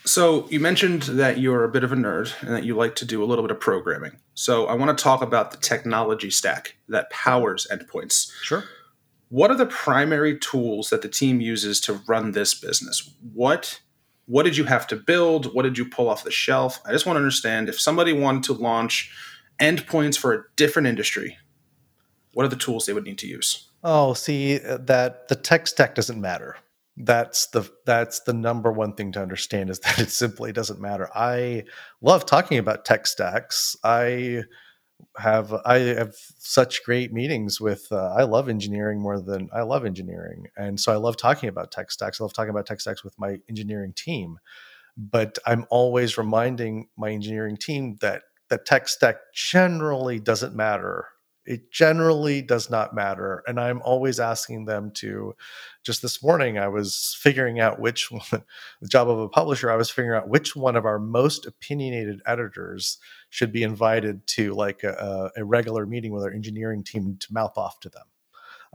So 0.05 0.47
you 0.49 0.59
mentioned 0.59 1.03
that 1.03 1.39
you're 1.39 1.63
a 1.63 1.69
bit 1.69 1.83
of 1.83 1.91
a 1.91 1.95
nerd 1.95 2.31
and 2.41 2.53
that 2.53 2.63
you 2.63 2.75
like 2.75 2.95
to 2.95 3.05
do 3.05 3.23
a 3.23 3.25
little 3.25 3.43
bit 3.43 3.51
of 3.51 3.59
programming. 3.59 4.17
So 4.35 4.67
I 4.67 4.75
want 4.75 4.95
to 4.95 5.03
talk 5.03 5.21
about 5.21 5.51
the 5.51 5.57
technology 5.57 6.29
stack 6.29 6.75
that 6.89 7.09
powers 7.09 7.65
endpoints. 7.71 8.31
Sure. 8.43 8.63
What 9.29 9.49
are 9.49 9.57
the 9.57 9.65
primary 9.65 10.37
tools 10.37 10.91
that 10.91 11.01
the 11.01 11.09
team 11.09 11.41
uses 11.41 11.81
to 11.81 12.01
run 12.07 12.31
this 12.31 12.53
business? 12.53 13.11
What 13.33 13.81
what 14.27 14.43
did 14.43 14.57
you 14.57 14.63
have 14.63 14.87
to 14.87 14.95
build? 14.95 15.53
What 15.53 15.63
did 15.63 15.77
you 15.77 15.85
pull 15.85 16.09
off 16.09 16.23
the 16.23 16.31
shelf? 16.31 16.79
I 16.85 16.91
just 16.91 17.05
want 17.05 17.15
to 17.17 17.19
understand 17.19 17.69
if 17.69 17.79
somebody 17.79 18.11
wanted 18.11 18.43
to 18.43 18.53
launch 18.53 19.11
endpoints 19.59 20.17
for 20.17 20.33
a 20.33 20.43
different 20.55 20.87
industry, 20.87 21.37
what 22.33 22.45
are 22.45 22.49
the 22.49 22.55
tools 22.55 22.85
they 22.85 22.93
would 22.93 23.03
need 23.03 23.19
to 23.19 23.27
use? 23.27 23.69
Oh, 23.83 24.13
see 24.13 24.59
uh, 24.59 24.77
that 24.77 25.27
the 25.27 25.35
tech 25.35 25.67
stack 25.67 25.93
doesn't 25.93 26.19
matter. 26.19 26.57
That's 26.97 27.47
the 27.47 27.69
that's 27.85 28.21
the 28.21 28.33
number 28.33 28.71
one 28.71 28.93
thing 28.93 29.11
to 29.13 29.21
understand 29.21 29.69
is 29.69 29.79
that 29.81 29.99
it 29.99 30.11
simply 30.11 30.51
doesn't 30.51 30.79
matter. 30.79 31.09
I 31.13 31.65
love 32.01 32.25
talking 32.25 32.57
about 32.57 32.85
tech 32.85 33.07
stacks. 33.07 33.75
I 33.83 34.43
have 35.17 35.53
I 35.65 35.79
have 35.79 36.15
such 36.39 36.83
great 36.85 37.13
meetings 37.13 37.59
with 37.61 37.87
uh, 37.91 38.13
I 38.17 38.23
love 38.23 38.49
engineering 38.49 39.01
more 39.01 39.19
than 39.19 39.49
I 39.53 39.63
love 39.63 39.85
engineering, 39.85 40.47
and 40.57 40.79
so 40.79 40.93
I 40.93 40.97
love 40.97 41.17
talking 41.17 41.49
about 41.49 41.71
tech 41.71 41.91
stacks. 41.91 42.21
I 42.21 42.23
love 42.23 42.33
talking 42.33 42.51
about 42.51 42.65
tech 42.65 42.81
stacks 42.81 43.03
with 43.03 43.19
my 43.19 43.39
engineering 43.49 43.93
team, 43.95 44.39
but 44.97 45.37
I'm 45.45 45.65
always 45.69 46.17
reminding 46.17 46.89
my 46.97 47.11
engineering 47.11 47.57
team 47.57 47.97
that 48.01 48.23
the 48.49 48.57
tech 48.57 48.87
stack 48.87 49.17
generally 49.33 50.19
doesn't 50.19 50.55
matter 50.55 51.07
it 51.45 51.71
generally 51.71 52.41
does 52.41 52.69
not 52.69 52.95
matter. 52.95 53.43
And 53.47 53.59
I'm 53.59 53.81
always 53.83 54.19
asking 54.19 54.65
them 54.65 54.91
to, 54.95 55.35
just 55.83 56.01
this 56.01 56.23
morning, 56.23 56.57
I 56.57 56.67
was 56.67 57.15
figuring 57.19 57.59
out 57.59 57.79
which 57.79 58.11
one, 58.11 58.43
the 58.81 58.87
job 58.87 59.09
of 59.09 59.19
a 59.19 59.29
publisher, 59.29 59.69
I 59.69 59.75
was 59.75 59.89
figuring 59.89 60.17
out 60.17 60.29
which 60.29 60.55
one 60.55 60.75
of 60.75 60.85
our 60.85 60.99
most 60.99 61.45
opinionated 61.45 62.21
editors 62.25 62.97
should 63.29 63.51
be 63.51 63.63
invited 63.63 64.25
to 64.27 64.53
like 64.53 64.83
a, 64.83 65.31
a 65.35 65.43
regular 65.43 65.85
meeting 65.85 66.11
with 66.11 66.23
our 66.23 66.31
engineering 66.31 66.83
team 66.83 67.17
to 67.19 67.33
mouth 67.33 67.57
off 67.57 67.79
to 67.81 67.89
them. 67.89 68.05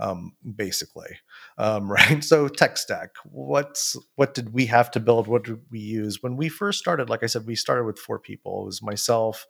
Um, 0.00 0.32
basically, 0.56 1.18
um, 1.58 1.90
right? 1.92 2.24
So 2.24 2.48
tech 2.48 2.78
stack. 2.78 3.10
What's 3.24 3.96
what 4.16 4.34
did 4.34 4.52
we 4.52 4.66
have 4.66 4.90
to 4.92 5.00
build? 5.00 5.28
What 5.28 5.44
did 5.44 5.60
we 5.70 5.78
use 5.78 6.22
when 6.22 6.36
we 6.36 6.48
first 6.48 6.78
started? 6.78 7.10
Like 7.10 7.22
I 7.22 7.26
said, 7.26 7.46
we 7.46 7.54
started 7.54 7.84
with 7.84 7.98
four 7.98 8.18
people. 8.18 8.62
It 8.62 8.66
was 8.66 8.82
myself, 8.82 9.46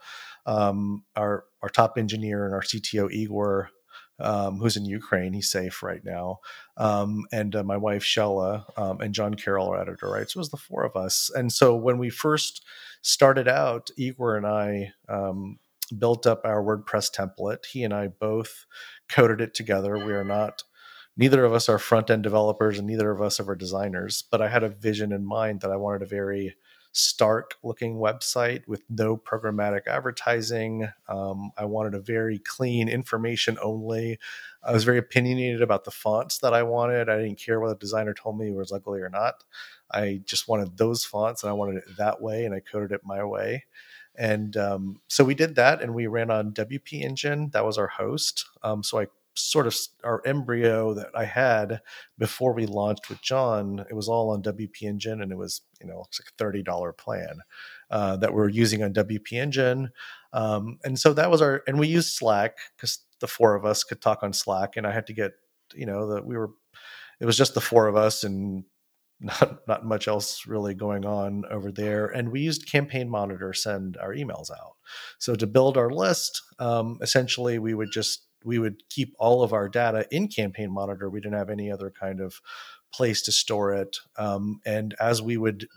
um, 0.47 1.05
our 1.17 1.45
our 1.63 1.69
top 1.69 1.97
engineer 1.97 2.45
and 2.45 2.55
our 2.55 2.63
CTO 2.63 3.11
Igor, 3.13 3.71
um, 4.19 4.59
who's 4.59 4.77
in 4.77 4.85
Ukraine. 4.85 5.33
He's 5.33 5.51
safe 5.51 5.83
right 5.83 6.05
now, 6.05 6.41
um, 6.77 7.27
and 7.33 7.55
uh, 7.55 7.63
my 7.63 7.77
wife 7.77 8.03
Shella 8.03 8.65
um, 8.77 9.01
and 9.01 9.15
John 9.15 9.35
Carroll, 9.35 9.69
our 9.69 9.81
editor. 9.81 10.11
Right, 10.11 10.29
so 10.29 10.39
it 10.39 10.41
was 10.41 10.51
the 10.51 10.57
four 10.57 10.85
of 10.85 10.97
us. 10.97 11.31
And 11.35 11.53
so 11.53 11.77
when 11.77 11.99
we 11.99 12.11
first 12.11 12.65
started 13.03 13.49
out, 13.49 13.91
Igor 13.97 14.37
and 14.37 14.47
I 14.47 14.93
um, 15.09 15.59
built 15.99 16.27
up 16.27 16.43
our 16.45 16.63
WordPress 16.63 17.15
template. 17.15 17.67
He 17.67 17.85
and 17.85 17.93
I 17.93 18.09
both 18.09 18.67
coded 19.11 19.41
it 19.41 19.55
together. 19.55 19.99
We 19.99 20.13
are 20.13 20.25
not 20.25 20.63
neither 21.17 21.45
of 21.45 21.53
us 21.53 21.69
are 21.69 21.79
front 21.79 22.11
end 22.11 22.23
developers 22.23 22.79
and 22.79 22.87
neither 22.87 23.11
of 23.11 23.21
us 23.21 23.41
are 23.41 23.55
designers, 23.55 24.25
but 24.31 24.41
I 24.41 24.49
had 24.49 24.63
a 24.63 24.69
vision 24.69 25.13
in 25.13 25.25
mind 25.25 25.61
that 25.61 25.71
I 25.71 25.77
wanted 25.77 26.03
a 26.03 26.07
very 26.07 26.57
stark 26.93 27.55
looking 27.63 27.97
website 27.97 28.67
with 28.67 28.83
no 28.89 29.17
programmatic 29.17 29.87
advertising. 29.87 30.89
Um, 31.09 31.53
I 31.57 31.65
wanted 31.65 31.95
a 31.95 32.01
very 32.01 32.39
clean 32.39 32.89
information 32.89 33.59
only. 33.63 34.19
I 34.63 34.73
was 34.73 34.85
very 34.85 34.99
opinionated 34.99 35.63
about 35.63 35.85
the 35.85 35.93
fonts 35.93 36.39
that 36.39 36.53
I 36.53 36.63
wanted. 36.63 37.09
I 37.09 37.19
didn't 37.19 37.39
care 37.39 37.61
whether 37.61 37.75
the 37.75 37.81
designer 37.81 38.15
told 38.15 38.39
me 38.39 38.49
it 38.49 38.57
was 38.57 38.73
ugly 38.73 39.01
or 39.01 39.09
not. 39.09 39.45
I 39.91 40.21
just 40.25 40.49
wanted 40.49 40.77
those 40.77 41.05
fonts 41.05 41.43
and 41.43 41.51
I 41.51 41.55
wanted 41.55 41.77
it 41.77 41.97
that 41.97 42.21
way 42.21 42.45
and 42.45 42.55
I 42.55 42.61
coded 42.61 42.93
it 42.93 43.03
my 43.05 43.23
way. 43.25 43.65
And 44.17 44.57
um, 44.57 45.01
so 45.09 45.25
we 45.25 45.35
did 45.35 45.55
that 45.55 45.81
and 45.81 45.95
we 45.95 46.07
ran 46.07 46.31
on 46.31 46.53
WP 46.53 47.03
Engine. 47.03 47.51
That 47.53 47.65
was 47.65 47.79
our 47.79 47.87
host. 47.87 48.45
Um, 48.63 48.83
so 48.83 49.01
I 49.01 49.07
sort 49.35 49.67
of 49.67 49.77
our 50.05 50.23
embryo 50.27 50.95
that 50.95 51.11
I 51.15 51.25
had 51.25 51.81
before 52.19 52.53
we 52.53 52.67
launched 52.67 53.09
with 53.09 53.23
John, 53.23 53.85
it 53.89 53.95
was 53.95 54.09
all 54.09 54.31
on 54.31 54.43
WP 54.43 54.83
Engine, 54.83 55.23
and 55.23 55.33
it 55.33 55.39
was 55.39 55.63
you 55.81 55.87
know 55.87 56.05
it's 56.09 56.21
like 56.21 56.29
a 56.29 56.37
thirty 56.37 56.63
dollar 56.63 56.93
plan 56.93 57.41
uh, 57.91 58.17
that 58.17 58.35
we're 58.35 58.49
using 58.49 58.83
on 58.83 58.93
WP 58.93 59.33
Engine, 59.33 59.91
um, 60.33 60.79
and 60.85 60.99
so 60.99 61.13
that 61.13 61.31
was 61.31 61.43
our 61.43 61.63
and 61.67 61.79
we 61.79 61.89
used 61.89 62.15
Slack 62.15 62.59
because 62.77 62.99
the 63.21 63.29
four 63.29 63.55
of 63.55 63.65
us 63.65 63.85
could 63.85 64.01
talk 64.01 64.23
on 64.23 64.33
Slack, 64.33 64.77
and 64.77 64.87
I 64.87 64.93
had 64.93 65.07
to 65.09 65.13
get 65.13 65.33
you 65.75 65.87
know 65.87 66.15
that 66.15 66.27
we 66.27 66.37
were 66.37 66.51
it 67.21 67.27
was 67.27 67.37
just 67.37 67.55
the 67.55 67.61
four 67.61 67.87
of 67.87 67.97
us 67.97 68.25
and 68.25 68.65
not 69.21 69.67
not 69.69 69.85
much 69.85 70.09
else 70.09 70.47
really 70.47 70.75
going 70.75 71.05
on 71.05 71.45
over 71.51 71.71
there. 71.71 72.07
And 72.07 72.31
we 72.31 72.41
used 72.41 72.71
campaign 72.71 73.09
monitor 73.09 73.53
send 73.53 73.97
our 73.99 74.15
emails 74.15 74.51
out. 74.51 74.77
So 75.19 75.35
to 75.35 75.47
build 75.47 75.77
our 75.77 75.91
list 75.91 76.43
um, 76.59 76.99
essentially 77.03 77.59
we 77.59 77.75
would 77.75 77.93
just 77.93 78.27
we 78.45 78.59
would 78.59 78.83
keep 78.89 79.15
all 79.19 79.43
of 79.43 79.53
our 79.53 79.69
data 79.69 80.07
in 80.11 80.27
campaign 80.29 80.73
monitor. 80.73 81.11
We 81.11 81.21
didn't 81.21 81.39
have 81.39 81.51
any 81.51 81.71
other 81.71 81.91
kind 81.91 82.21
of 82.21 82.41
place 82.93 83.23
to 83.23 83.33
store 83.33 83.75
it. 83.75 83.99
Um, 84.17 84.61
and 84.65 84.95
as 84.99 85.21
we 85.21 85.37
would 85.37 85.69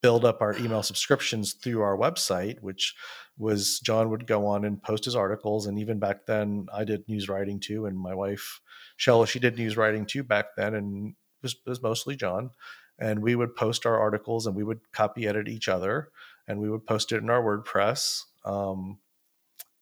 build 0.00 0.24
up 0.24 0.40
our 0.42 0.56
email 0.58 0.82
subscriptions 0.82 1.54
through 1.54 1.80
our 1.80 1.96
website 1.96 2.60
which 2.60 2.94
was 3.38 3.80
john 3.80 4.10
would 4.10 4.26
go 4.26 4.46
on 4.46 4.62
and 4.62 4.82
post 4.82 5.06
his 5.06 5.16
articles. 5.16 5.66
And 5.66 5.78
even 5.78 5.98
back 5.98 6.26
then 6.26 6.66
i 6.74 6.84
did 6.84 7.08
news 7.08 7.26
writing 7.26 7.58
too 7.58 7.86
and 7.86 7.98
my 7.98 8.14
wife 8.14 8.60
shella 8.98 9.26
she 9.26 9.38
did 9.38 9.56
news 9.56 9.78
writing 9.78 10.04
too 10.04 10.22
back 10.22 10.56
then 10.58 10.74
and 10.74 11.14
was, 11.42 11.56
was 11.66 11.82
mostly 11.82 12.16
john 12.16 12.50
and 12.98 13.20
we 13.20 13.34
would 13.34 13.56
post 13.56 13.86
our 13.86 13.98
articles 13.98 14.46
and 14.46 14.54
we 14.54 14.64
would 14.64 14.80
copy 14.92 15.26
edit 15.26 15.48
each 15.48 15.68
other 15.68 16.08
and 16.46 16.60
we 16.60 16.70
would 16.70 16.86
post 16.86 17.12
it 17.12 17.22
in 17.22 17.30
our 17.30 17.42
wordpress 17.42 18.22
um, 18.44 18.98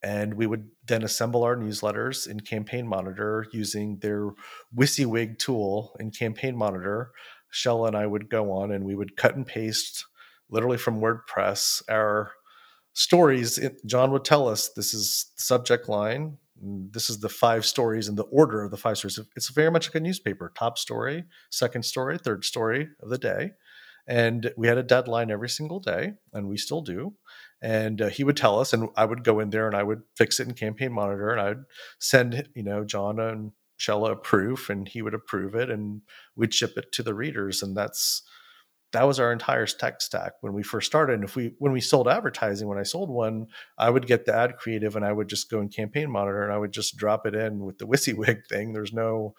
and 0.03 0.35
we 0.35 0.47
would 0.47 0.69
then 0.87 1.05
assemble 1.05 1.45
our 1.45 1.57
newsletters 1.57 2.27
in 2.27 2.41
Campaign 2.41 2.87
Monitor 2.87 3.47
using 3.53 3.99
their 3.99 4.31
WYSIWYG 4.77 5.39
tool 5.39 5.95
in 6.01 6.11
Campaign 6.11 6.57
Monitor. 6.57 7.13
Shella 7.53 7.89
and 7.89 7.97
I 7.97 8.07
would 8.07 8.29
go 8.29 8.51
on 8.51 8.73
and 8.73 8.85
we 8.85 8.95
would 8.95 9.17
cut 9.17 9.37
and 9.37 9.47
paste 9.47 10.07
literally 10.51 10.79
from 10.79 11.01
WordPress 11.01 11.83
our 11.89 12.33
stories. 12.95 13.61
John 13.87 14.11
would 14.11 14.25
tell 14.25 14.49
us 14.49 14.71
this 14.71 14.93
is 14.93 15.31
the 15.37 15.43
subject 15.43 15.89
line, 15.89 16.39
this 16.63 17.11
is 17.11 17.21
the 17.21 17.29
five 17.29 17.67
stories 17.67 18.09
in 18.09 18.15
the 18.15 18.25
order 18.25 18.63
of 18.63 18.71
the 18.71 18.77
five 18.77 18.99
stories. 18.99 19.19
It's 19.37 19.51
very 19.51 19.71
much 19.71 19.89
like 19.89 19.97
a 19.97 20.01
newspaper 20.01 20.53
top 20.57 20.79
story, 20.79 21.25
second 21.51 21.85
story, 21.85 22.19
third 22.19 22.45
story 22.45 22.89
of 23.03 23.11
the 23.11 23.19
day. 23.19 23.53
And 24.07 24.53
we 24.57 24.69
had 24.69 24.79
a 24.79 24.83
deadline 24.83 25.31
every 25.31 25.49
single 25.49 25.79
day, 25.79 26.15
and 26.33 26.49
we 26.49 26.57
still 26.57 26.81
do 26.81 27.15
and 27.63 28.03
uh, 28.03 28.09
he 28.09 28.25
would 28.25 28.37
tell 28.37 28.59
us 28.59 28.73
and 28.73 28.89
i 28.97 29.05
would 29.05 29.25
go 29.25 29.41
in 29.41 29.51
there 29.51 29.67
and 29.67 29.77
i 29.77 29.83
would 29.83 30.03
fix 30.17 30.41
it 30.41 30.49
in 30.49 30.55
campaign 30.55 30.93
monitor 30.93 31.31
and 31.31 31.41
i'd 31.41 31.65
send 31.99 32.49
you 32.55 32.63
know 32.63 32.85
john 32.85 33.19
and 33.21 33.53
shella 33.79 34.13
a 34.13 34.17
proof 34.17 34.69
and 34.69 34.89
he 34.89 35.01
would 35.01 35.15
approve 35.15 35.55
it 35.55 35.71
and 35.71 36.03
we'd 36.37 36.53
ship 36.53 36.77
it 36.77 36.93
to 36.93 37.03
the 37.03 37.15
readers 37.15 37.63
and 37.63 37.77
that's 37.77 38.23
that 38.93 39.07
was 39.07 39.19
our 39.19 39.33
entire 39.33 39.67
tech 39.67 40.01
stack 40.01 40.33
when 40.41 40.53
we 40.53 40.63
first 40.63 40.87
started 40.87 41.15
and 41.15 41.25
if 41.25 41.37
we 41.37 41.53
when 41.59 41.73
we 41.73 41.81
sold 41.81 42.09
advertising 42.09 42.69
when 42.69 42.79
i 42.79 42.83
sold 42.83 43.11
one 43.11 43.47
i 43.79 43.89
would 43.89 44.07
get 44.07 44.25
the 44.25 44.35
ad 44.35 44.57
creative 44.57 44.97
and 44.97 45.05
i 45.05 45.13
would 45.13 45.29
just 45.29 45.51
go 45.51 45.61
in 45.61 45.69
campaign 45.69 46.11
monitor 46.11 46.43
and 46.43 46.53
i 46.53 46.59
would 46.59 46.73
just 46.73 46.97
drop 46.97 47.27
it 47.27 47.35
in 47.35 47.61
with 47.61 47.79
the 47.79 47.87
WYSIWYG 47.87 48.47
thing 48.49 48.73
there's 48.73 48.93
no 48.93 49.35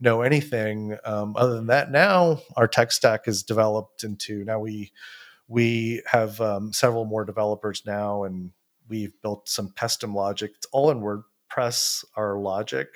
no 0.00 0.22
anything 0.22 0.96
um, 1.04 1.34
other 1.36 1.54
than 1.54 1.66
that 1.66 1.90
now 1.90 2.40
our 2.56 2.68
tech 2.68 2.92
stack 2.92 3.26
is 3.26 3.42
developed 3.42 4.04
into 4.04 4.44
now 4.44 4.58
we 4.58 4.92
we 5.48 6.02
have 6.06 6.40
um, 6.40 6.72
several 6.72 7.06
more 7.06 7.24
developers 7.24 7.82
now, 7.86 8.24
and 8.24 8.52
we've 8.86 9.14
built 9.22 9.48
some 9.48 9.70
custom 9.70 10.14
logic. 10.14 10.52
It's 10.56 10.66
all 10.72 10.90
in 10.90 11.00
WordPress, 11.00 12.04
our 12.14 12.38
logic. 12.38 12.88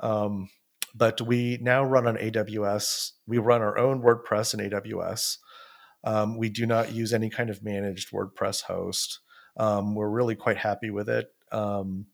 Um, 0.00 0.48
but 0.94 1.20
we 1.20 1.58
now 1.60 1.84
run 1.84 2.06
on 2.06 2.16
AWS. 2.16 3.12
We 3.26 3.38
run 3.38 3.60
our 3.60 3.76
own 3.76 4.02
WordPress 4.02 4.54
in 4.54 4.70
AWS. 4.70 5.38
Um, 6.06 6.38
we 6.38 6.48
do 6.48 6.64
not 6.64 6.92
use 6.92 7.12
any 7.12 7.28
kind 7.28 7.50
of 7.50 7.62
managed 7.62 8.12
WordPress 8.12 8.62
host. 8.62 9.18
Um, 9.58 9.94
we're 9.94 10.08
really 10.08 10.36
quite 10.36 10.56
happy 10.56 10.90
with 10.90 11.08
it. 11.08 11.26
Um, 11.50 12.06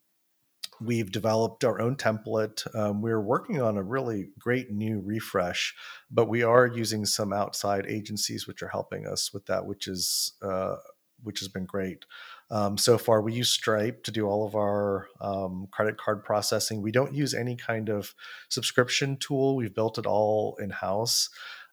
we've 0.80 1.12
developed 1.12 1.62
our 1.62 1.80
own 1.80 1.96
template. 1.96 2.66
Um, 2.74 3.02
we're 3.02 3.20
working 3.20 3.60
on 3.60 3.76
a 3.76 3.82
really 3.82 4.30
great 4.38 4.70
new 4.70 5.00
refresh, 5.04 5.74
but 6.10 6.28
we 6.28 6.42
are 6.42 6.66
using 6.66 7.04
some 7.04 7.32
outside 7.32 7.86
agencies 7.86 8.46
which 8.46 8.62
are 8.62 8.68
helping 8.68 9.06
us 9.06 9.32
with 9.32 9.46
that, 9.46 9.66
which 9.66 9.86
is 9.86 10.32
uh, 10.42 10.76
which 11.22 11.38
has 11.38 11.48
been 11.48 11.66
great. 11.66 12.04
Um, 12.50 12.76
so 12.76 12.98
far, 12.98 13.22
we 13.22 13.32
use 13.32 13.48
Stripe 13.48 14.02
to 14.04 14.10
do 14.10 14.26
all 14.26 14.44
of 14.44 14.56
our 14.56 15.06
um, 15.20 15.68
credit 15.70 15.96
card 15.96 16.24
processing. 16.24 16.82
We 16.82 16.90
don't 16.90 17.14
use 17.14 17.32
any 17.32 17.56
kind 17.56 17.88
of 17.88 18.14
subscription 18.48 19.16
tool. 19.18 19.54
We've 19.54 19.74
built 19.74 19.98
it 19.98 20.06
all 20.06 20.56
in 20.60 20.70
house. 20.70 21.30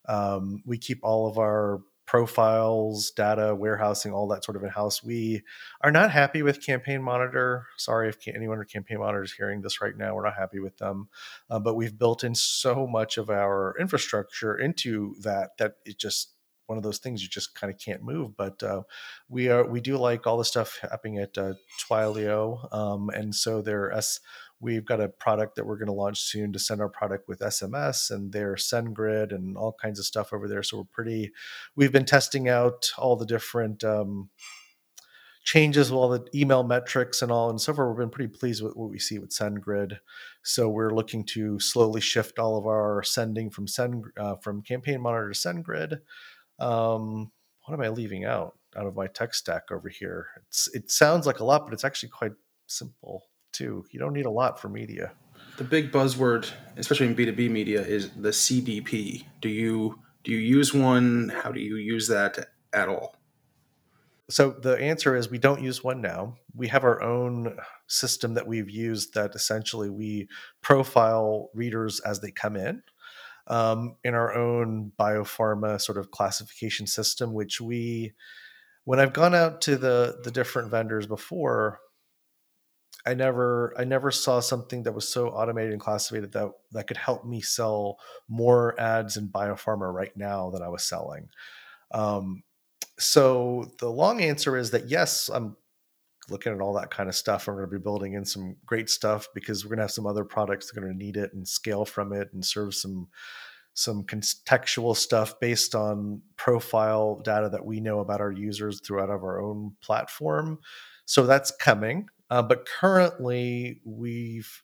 Um, 0.07 0.61
we 0.65 0.77
keep 0.77 0.99
all 1.03 1.27
of 1.27 1.37
our 1.37 1.81
profiles, 2.09 3.11
data, 3.11 3.53
warehousing, 3.53 4.11
all 4.11 4.27
that 4.27 4.43
sort 4.43 4.57
of 4.57 4.63
in 4.63 4.69
house. 4.69 5.03
We 5.03 5.43
are 5.81 5.91
not 5.91 6.09
happy 6.09 6.41
with 6.41 6.65
Campaign 6.65 7.03
Monitor. 7.03 7.67
Sorry 7.77 8.09
if 8.09 8.27
anyone 8.27 8.59
at 8.59 8.67
Campaign 8.67 8.97
Monitor 8.97 9.21
is 9.21 9.33
hearing 9.33 9.61
this 9.61 9.79
right 9.79 9.95
now. 9.95 10.15
We're 10.15 10.25
not 10.25 10.33
happy 10.33 10.59
with 10.59 10.75
them, 10.79 11.09
uh, 11.51 11.59
but 11.59 11.75
we've 11.75 11.99
built 11.99 12.23
in 12.23 12.33
so 12.33 12.87
much 12.87 13.19
of 13.19 13.29
our 13.29 13.75
infrastructure 13.79 14.57
into 14.57 15.13
that 15.21 15.51
that 15.59 15.73
it 15.85 15.99
just 15.99 16.33
one 16.65 16.79
of 16.79 16.83
those 16.83 16.97
things 16.97 17.21
you 17.21 17.29
just 17.29 17.53
kind 17.53 17.71
of 17.71 17.79
can't 17.79 18.01
move. 18.01 18.35
But 18.35 18.63
uh, 18.63 18.81
we 19.27 19.49
are 19.49 19.69
we 19.69 19.79
do 19.79 19.95
like 19.95 20.25
all 20.25 20.39
the 20.39 20.45
stuff 20.45 20.79
happening 20.81 21.19
at 21.19 21.37
uh, 21.37 21.53
Twilio, 21.79 22.73
um, 22.73 23.11
and 23.11 23.35
so 23.35 23.61
there 23.61 23.91
s 23.91 24.19
we've 24.59 24.85
got 24.85 25.01
a 25.01 25.07
product 25.07 25.55
that 25.55 25.65
we're 25.65 25.77
going 25.77 25.87
to 25.87 25.93
launch 25.93 26.19
soon 26.19 26.51
to 26.53 26.59
send 26.59 26.81
our 26.81 26.89
product 26.89 27.27
with 27.27 27.39
SMS 27.39 28.11
and 28.11 28.31
their 28.31 28.55
SendGrid 28.55 29.33
and 29.33 29.57
all 29.57 29.73
kinds 29.81 29.99
of 29.99 30.05
stuff 30.05 30.33
over 30.33 30.47
there. 30.47 30.63
So 30.63 30.77
we're 30.77 30.83
pretty, 30.83 31.31
we've 31.75 31.91
been 31.91 32.05
testing 32.05 32.49
out 32.49 32.89
all 32.97 33.15
the 33.15 33.25
different 33.25 33.83
um, 33.83 34.29
changes, 35.43 35.91
all 35.91 36.09
the 36.09 36.25
email 36.35 36.63
metrics 36.63 37.21
and 37.21 37.31
all. 37.31 37.49
And 37.49 37.59
so 37.59 37.73
far, 37.73 37.89
we've 37.89 37.99
been 37.99 38.09
pretty 38.09 38.33
pleased 38.33 38.61
with 38.61 38.75
what 38.75 38.89
we 38.89 38.99
see 38.99 39.17
with 39.17 39.31
SendGrid. 39.31 39.97
So 40.43 40.67
we're 40.67 40.93
looking 40.93 41.23
to 41.27 41.59
slowly 41.59 42.01
shift 42.01 42.37
all 42.37 42.57
of 42.57 42.67
our 42.67 43.01
sending 43.03 43.49
from 43.49 43.67
Send 43.67 44.05
uh, 44.17 44.35
from 44.35 44.61
Campaign 44.61 45.01
Monitor 45.01 45.31
to 45.31 45.37
SendGrid. 45.37 45.99
Um, 46.59 47.31
what 47.65 47.73
am 47.73 47.81
I 47.81 47.89
leaving 47.89 48.25
out 48.25 48.57
out 48.75 48.85
of 48.85 48.95
my 48.95 49.07
tech 49.07 49.33
stack 49.33 49.71
over 49.71 49.87
here? 49.87 50.27
It's 50.47 50.67
it 50.73 50.91
sounds 50.91 51.25
like 51.25 51.39
a 51.39 51.45
lot, 51.45 51.65
but 51.65 51.73
it's 51.73 51.85
actually 51.85 52.09
quite 52.09 52.33
simple 52.67 53.29
too. 53.51 53.85
You 53.91 53.99
don't 53.99 54.13
need 54.13 54.25
a 54.25 54.31
lot 54.31 54.59
for 54.59 54.69
media. 54.69 55.11
The 55.57 55.63
big 55.63 55.91
buzzword, 55.91 56.49
especially 56.77 57.07
in 57.07 57.13
B 57.15 57.25
two 57.25 57.33
B 57.33 57.49
media, 57.49 57.81
is 57.81 58.11
the 58.11 58.29
CDP. 58.29 59.25
Do 59.41 59.49
you 59.49 59.99
do 60.23 60.31
you 60.31 60.37
use 60.37 60.73
one? 60.73 61.29
How 61.43 61.51
do 61.51 61.59
you 61.59 61.75
use 61.75 62.07
that 62.07 62.49
at 62.73 62.87
all? 62.87 63.15
So 64.29 64.51
the 64.51 64.77
answer 64.77 65.15
is 65.15 65.29
we 65.29 65.39
don't 65.39 65.61
use 65.61 65.83
one 65.83 66.01
now. 66.01 66.35
We 66.55 66.67
have 66.67 66.83
our 66.83 67.01
own 67.01 67.57
system 67.87 68.35
that 68.35 68.47
we've 68.47 68.69
used 68.69 69.15
that 69.15 69.33
essentially 69.33 69.89
we 69.89 70.27
profile 70.61 71.49
readers 71.55 71.99
as 72.01 72.19
they 72.19 72.31
come 72.31 72.55
in 72.55 72.83
um, 73.49 73.95
in 74.03 74.13
our 74.13 74.33
own 74.35 74.91
biopharma 74.97 75.81
sort 75.81 75.97
of 75.97 76.11
classification 76.11 76.85
system, 76.85 77.33
which 77.33 77.59
we, 77.59 78.13
when 78.85 78.99
I've 78.99 79.13
gone 79.13 79.35
out 79.35 79.61
to 79.61 79.75
the 79.75 80.19
the 80.23 80.31
different 80.31 80.69
vendors 80.71 81.07
before, 81.07 81.79
I 83.05 83.13
never 83.13 83.73
I 83.77 83.85
never 83.85 84.11
saw 84.11 84.39
something 84.39 84.83
that 84.83 84.93
was 84.93 85.07
so 85.07 85.29
automated 85.29 85.71
and 85.71 85.81
classified 85.81 86.31
that 86.31 86.51
that 86.71 86.87
could 86.87 86.97
help 86.97 87.25
me 87.25 87.41
sell 87.41 87.97
more 88.27 88.79
ads 88.79 89.17
in 89.17 89.29
biopharma 89.29 89.91
right 89.91 90.15
now 90.15 90.49
than 90.49 90.61
I 90.61 90.69
was 90.69 90.83
selling. 90.83 91.29
Um, 91.91 92.43
so 92.97 93.71
the 93.79 93.89
long 93.89 94.21
answer 94.21 94.57
is 94.57 94.71
that 94.71 94.89
yes, 94.89 95.29
I'm 95.33 95.55
looking 96.29 96.53
at 96.53 96.61
all 96.61 96.73
that 96.73 96.91
kind 96.91 97.09
of 97.09 97.15
stuff. 97.15 97.47
We're 97.47 97.55
going 97.55 97.69
to 97.69 97.79
be 97.79 97.83
building 97.83 98.13
in 98.13 98.25
some 98.25 98.55
great 98.65 98.89
stuff 98.89 99.27
because 99.33 99.63
we're 99.63 99.69
going 99.69 99.77
to 99.77 99.83
have 99.83 99.91
some 99.91 100.05
other 100.05 100.25
products 100.25 100.69
that 100.69 100.77
are 100.77 100.81
going 100.81 100.97
to 100.97 101.05
need 101.05 101.17
it 101.17 101.33
and 101.33 101.47
scale 101.47 101.85
from 101.85 102.13
it 102.13 102.29
and 102.33 102.45
serve 102.45 102.75
some 102.75 103.07
some 103.75 104.03
contextual 104.03 104.93
stuff 104.95 105.39
based 105.39 105.73
on 105.73 106.21
profile 106.35 107.21
data 107.23 107.47
that 107.47 107.65
we 107.65 107.79
know 107.79 107.99
about 107.99 108.19
our 108.19 108.31
users 108.31 108.81
throughout 108.81 109.09
of 109.09 109.23
our 109.23 109.41
own 109.41 109.71
platform. 109.81 110.59
So 111.05 111.25
that's 111.25 111.51
coming. 111.51 112.09
Uh, 112.29 112.41
but 112.41 112.65
currently, 112.65 113.81
we've 113.83 114.63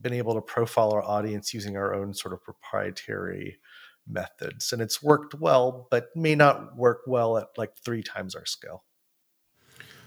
been 0.00 0.12
able 0.12 0.34
to 0.34 0.40
profile 0.40 0.92
our 0.92 1.02
audience 1.02 1.54
using 1.54 1.76
our 1.76 1.94
own 1.94 2.12
sort 2.14 2.34
of 2.34 2.42
proprietary 2.42 3.58
methods. 4.08 4.72
And 4.72 4.82
it's 4.82 5.02
worked 5.02 5.34
well, 5.34 5.86
but 5.90 6.08
may 6.16 6.34
not 6.34 6.76
work 6.76 7.02
well 7.06 7.38
at 7.38 7.48
like 7.56 7.72
three 7.84 8.02
times 8.02 8.34
our 8.34 8.46
scale. 8.46 8.84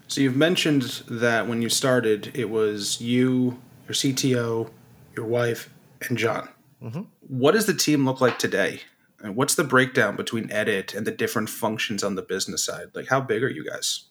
So 0.07 0.21
you've 0.21 0.35
mentioned 0.35 1.03
that 1.07 1.47
when 1.47 1.61
you 1.61 1.69
started, 1.69 2.31
it 2.35 2.49
was 2.49 3.01
you, 3.01 3.59
your 3.87 3.95
CTO, 3.95 4.69
your 5.15 5.25
wife, 5.25 5.69
and 6.07 6.17
John. 6.17 6.49
Mm-hmm. 6.81 7.03
What 7.21 7.53
does 7.53 7.65
the 7.65 7.73
team 7.73 8.05
look 8.05 8.21
like 8.21 8.37
today? 8.37 8.81
And 9.21 9.35
what's 9.35 9.55
the 9.55 9.63
breakdown 9.63 10.15
between 10.15 10.51
edit 10.51 10.93
and 10.93 11.07
the 11.07 11.11
different 11.11 11.49
functions 11.49 12.03
on 12.03 12.15
the 12.15 12.21
business 12.21 12.63
side? 12.63 12.89
Like, 12.93 13.07
how 13.07 13.21
big 13.21 13.43
are 13.43 13.49
you 13.49 13.65
guys? 13.65 14.03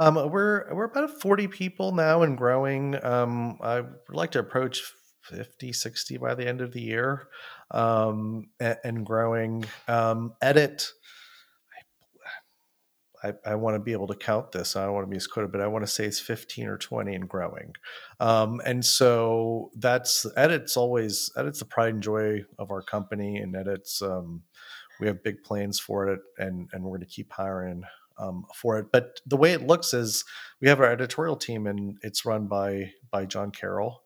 Um, 0.00 0.14
we're 0.30 0.74
we're 0.74 0.86
about 0.86 1.20
40 1.20 1.46
people 1.48 1.92
now 1.92 2.22
and 2.22 2.36
growing. 2.36 2.96
Um, 3.04 3.58
I 3.60 3.82
would 3.82 3.92
like 4.08 4.30
to 4.30 4.38
approach 4.38 4.82
50, 5.24 5.74
60 5.74 6.16
by 6.16 6.34
the 6.34 6.48
end 6.48 6.62
of 6.62 6.72
the 6.72 6.80
year 6.80 7.28
um, 7.70 8.48
and, 8.58 8.78
and, 8.82 9.06
growing. 9.06 9.66
Um, 9.88 10.32
edit, 10.40 10.88
I, 13.22 13.34
I 13.44 13.54
want 13.56 13.74
to 13.74 13.78
be 13.78 13.92
able 13.92 14.06
to 14.06 14.14
count 14.14 14.52
this. 14.52 14.74
I 14.74 14.86
don't 14.86 14.94
want 14.94 15.06
to 15.06 15.10
be 15.10 15.18
as 15.18 15.26
quoted, 15.26 15.52
but 15.52 15.60
I 15.60 15.66
want 15.66 15.84
to 15.84 15.90
say 15.90 16.06
it's 16.06 16.18
15 16.18 16.66
or 16.66 16.78
20 16.78 17.14
and 17.14 17.28
growing. 17.28 17.74
Um, 18.20 18.62
and 18.64 18.82
so 18.82 19.70
that's 19.76 20.24
edit's 20.34 20.78
always 20.78 21.30
edit's 21.36 21.58
the 21.58 21.66
pride 21.66 21.92
and 21.92 22.02
joy 22.02 22.44
of 22.58 22.70
our 22.70 22.80
company, 22.80 23.36
and 23.36 23.54
edit's 23.54 24.00
um, 24.00 24.44
we 24.98 25.08
have 25.08 25.22
big 25.22 25.42
plans 25.42 25.78
for 25.78 26.08
it, 26.08 26.20
and 26.38 26.70
and 26.72 26.84
we're 26.84 26.96
going 26.96 27.00
to 27.00 27.14
keep 27.14 27.30
hiring 27.30 27.84
um, 28.20 28.44
for 28.54 28.78
it. 28.78 28.86
But 28.92 29.20
the 29.26 29.36
way 29.36 29.52
it 29.52 29.66
looks 29.66 29.94
is 29.94 30.24
we 30.60 30.68
have 30.68 30.80
our 30.80 30.90
editorial 30.90 31.36
team, 31.36 31.66
and 31.66 31.96
it's 32.02 32.24
run 32.24 32.46
by 32.46 32.92
by 33.10 33.24
John 33.26 33.50
Carroll. 33.50 34.02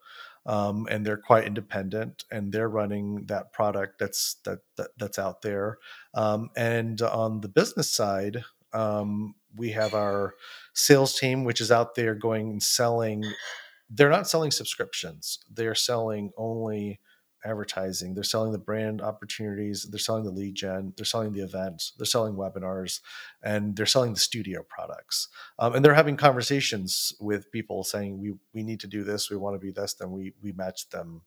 Um, 0.46 0.86
and 0.90 1.06
they're 1.06 1.16
quite 1.16 1.46
independent 1.46 2.24
and 2.30 2.52
they're 2.52 2.68
running 2.68 3.24
that 3.28 3.54
product 3.54 3.98
that's 3.98 4.36
that, 4.44 4.58
that 4.76 4.88
that's 4.98 5.18
out 5.18 5.40
there 5.40 5.78
um, 6.12 6.50
and 6.54 7.00
on 7.00 7.40
the 7.40 7.48
business 7.48 7.90
side 7.90 8.44
um, 8.74 9.36
we 9.56 9.70
have 9.70 9.94
our 9.94 10.34
sales 10.74 11.18
team 11.18 11.44
which 11.44 11.62
is 11.62 11.72
out 11.72 11.94
there 11.94 12.14
going 12.14 12.50
and 12.50 12.62
selling 12.62 13.24
they're 13.88 14.10
not 14.10 14.28
selling 14.28 14.50
subscriptions 14.50 15.38
they're 15.50 15.74
selling 15.74 16.30
only 16.36 17.00
advertising. 17.44 18.14
They're 18.14 18.24
selling 18.24 18.52
the 18.52 18.58
brand 18.58 19.00
opportunities. 19.00 19.86
They're 19.90 19.98
selling 19.98 20.24
the 20.24 20.30
lead 20.30 20.54
gen. 20.54 20.92
They're 20.96 21.04
selling 21.04 21.32
the 21.32 21.42
events. 21.42 21.92
They're 21.96 22.06
selling 22.06 22.34
webinars, 22.34 23.00
and 23.42 23.76
they're 23.76 23.86
selling 23.86 24.14
the 24.14 24.20
studio 24.20 24.64
products. 24.68 25.28
Um, 25.58 25.74
and 25.74 25.84
they're 25.84 25.94
having 25.94 26.16
conversations 26.16 27.12
with 27.20 27.50
people 27.52 27.84
saying, 27.84 28.18
"We 28.18 28.34
we 28.52 28.62
need 28.62 28.80
to 28.80 28.86
do 28.86 29.04
this. 29.04 29.30
We 29.30 29.36
want 29.36 29.54
to 29.54 29.64
be 29.64 29.70
this." 29.70 29.94
Then 29.94 30.12
we 30.12 30.32
we 30.42 30.52
match 30.52 30.88
them 30.90 31.22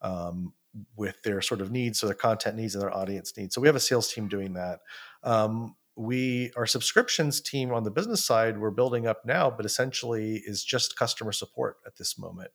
um, 0.00 0.52
with 0.96 1.22
their 1.22 1.40
sort 1.40 1.60
of 1.60 1.70
needs, 1.70 1.98
so 1.98 2.06
their 2.06 2.14
content 2.14 2.56
needs 2.56 2.74
and 2.74 2.82
their 2.82 2.94
audience 2.96 3.32
needs. 3.36 3.54
So 3.54 3.60
we 3.60 3.68
have 3.68 3.76
a 3.76 3.80
sales 3.80 4.12
team 4.12 4.28
doing 4.28 4.54
that. 4.54 4.80
Um, 5.22 5.76
we 5.96 6.50
our 6.56 6.66
subscriptions 6.66 7.40
team 7.40 7.72
on 7.72 7.84
the 7.84 7.90
business 7.90 8.24
side 8.24 8.58
we're 8.58 8.70
building 8.70 9.06
up 9.06 9.24
now 9.26 9.50
but 9.50 9.66
essentially 9.66 10.42
is 10.46 10.64
just 10.64 10.96
customer 10.96 11.32
support 11.32 11.76
at 11.86 11.96
this 11.96 12.18
moment 12.18 12.50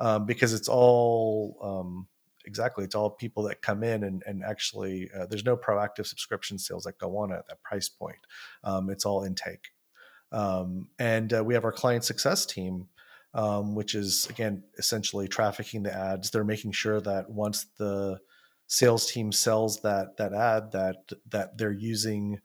um, 0.00 0.26
because 0.26 0.52
it's 0.52 0.68
all 0.68 1.56
um, 1.62 2.08
exactly 2.50 2.84
it's 2.84 2.94
all 2.94 3.10
people 3.10 3.44
that 3.44 3.62
come 3.62 3.82
in 3.82 4.04
and, 4.04 4.22
and 4.26 4.42
actually 4.44 5.08
uh, 5.16 5.26
there's 5.26 5.44
no 5.44 5.56
proactive 5.56 6.06
subscription 6.06 6.58
sales 6.58 6.84
that 6.84 6.98
go 6.98 7.16
on 7.16 7.32
at 7.32 7.46
that 7.48 7.62
price 7.62 7.88
point. 7.88 8.26
Um, 8.64 8.90
it's 8.90 9.06
all 9.06 9.24
intake. 9.24 9.68
Um, 10.32 10.88
and 10.98 11.32
uh, 11.32 11.42
we 11.44 11.54
have 11.54 11.64
our 11.64 11.72
client 11.72 12.04
success 12.04 12.44
team 12.44 12.88
um, 13.34 13.74
which 13.74 13.94
is 13.94 14.26
again 14.28 14.62
essentially 14.78 15.28
trafficking 15.28 15.82
the 15.82 15.94
ads. 15.94 16.30
They're 16.30 16.44
making 16.44 16.72
sure 16.72 17.00
that 17.00 17.30
once 17.30 17.66
the 17.78 18.18
sales 18.66 19.10
team 19.10 19.32
sells 19.32 19.80
that 19.82 20.16
that 20.16 20.32
ad 20.32 20.72
that 20.72 20.96
that 21.28 21.56
they're 21.56 21.72
using 21.72 22.40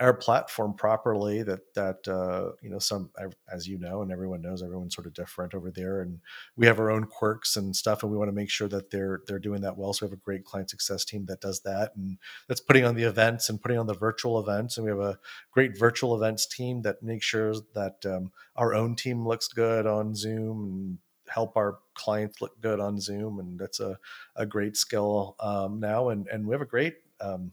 our 0.00 0.14
platform 0.14 0.72
properly 0.72 1.42
that 1.42 1.60
that 1.74 2.08
uh, 2.08 2.52
you 2.62 2.70
know 2.70 2.78
some 2.78 3.10
as 3.52 3.68
you 3.68 3.78
know 3.78 4.00
and 4.00 4.10
everyone 4.10 4.40
knows 4.40 4.62
everyone's 4.62 4.94
sort 4.94 5.06
of 5.06 5.12
different 5.12 5.54
over 5.54 5.70
there 5.70 6.00
and 6.00 6.20
we 6.56 6.66
have 6.66 6.80
our 6.80 6.90
own 6.90 7.04
quirks 7.04 7.56
and 7.56 7.76
stuff 7.76 8.02
and 8.02 8.10
we 8.10 8.16
want 8.16 8.28
to 8.28 8.34
make 8.34 8.50
sure 8.50 8.66
that 8.68 8.90
they're 8.90 9.20
they're 9.26 9.38
doing 9.38 9.60
that 9.60 9.76
well 9.76 9.92
so 9.92 10.06
we 10.06 10.10
have 10.10 10.18
a 10.18 10.22
great 10.22 10.44
client 10.44 10.70
success 10.70 11.04
team 11.04 11.26
that 11.26 11.40
does 11.40 11.60
that 11.60 11.92
and 11.96 12.16
that's 12.48 12.60
putting 12.60 12.84
on 12.84 12.94
the 12.94 13.04
events 13.04 13.50
and 13.50 13.60
putting 13.60 13.78
on 13.78 13.86
the 13.86 13.94
virtual 13.94 14.40
events 14.40 14.78
and 14.78 14.84
we 14.84 14.90
have 14.90 15.00
a 15.00 15.18
great 15.52 15.78
virtual 15.78 16.16
events 16.16 16.46
team 16.46 16.80
that 16.80 17.02
makes 17.02 17.26
sure 17.26 17.54
that 17.74 18.04
um, 18.06 18.32
our 18.56 18.74
own 18.74 18.96
team 18.96 19.28
looks 19.28 19.48
good 19.48 19.86
on 19.86 20.14
zoom 20.14 20.64
and 20.64 20.98
help 21.28 21.56
our 21.56 21.78
clients 21.94 22.40
look 22.40 22.60
good 22.60 22.80
on 22.80 23.00
Zoom, 23.00 23.38
and 23.38 23.56
that's 23.56 23.78
a, 23.78 23.96
a 24.34 24.44
great 24.44 24.76
skill 24.76 25.36
um, 25.38 25.78
now. 25.78 26.08
And 26.08 26.26
and 26.26 26.44
we 26.44 26.52
have 26.52 26.60
a 26.60 26.66
great 26.66 26.96
um, 27.20 27.52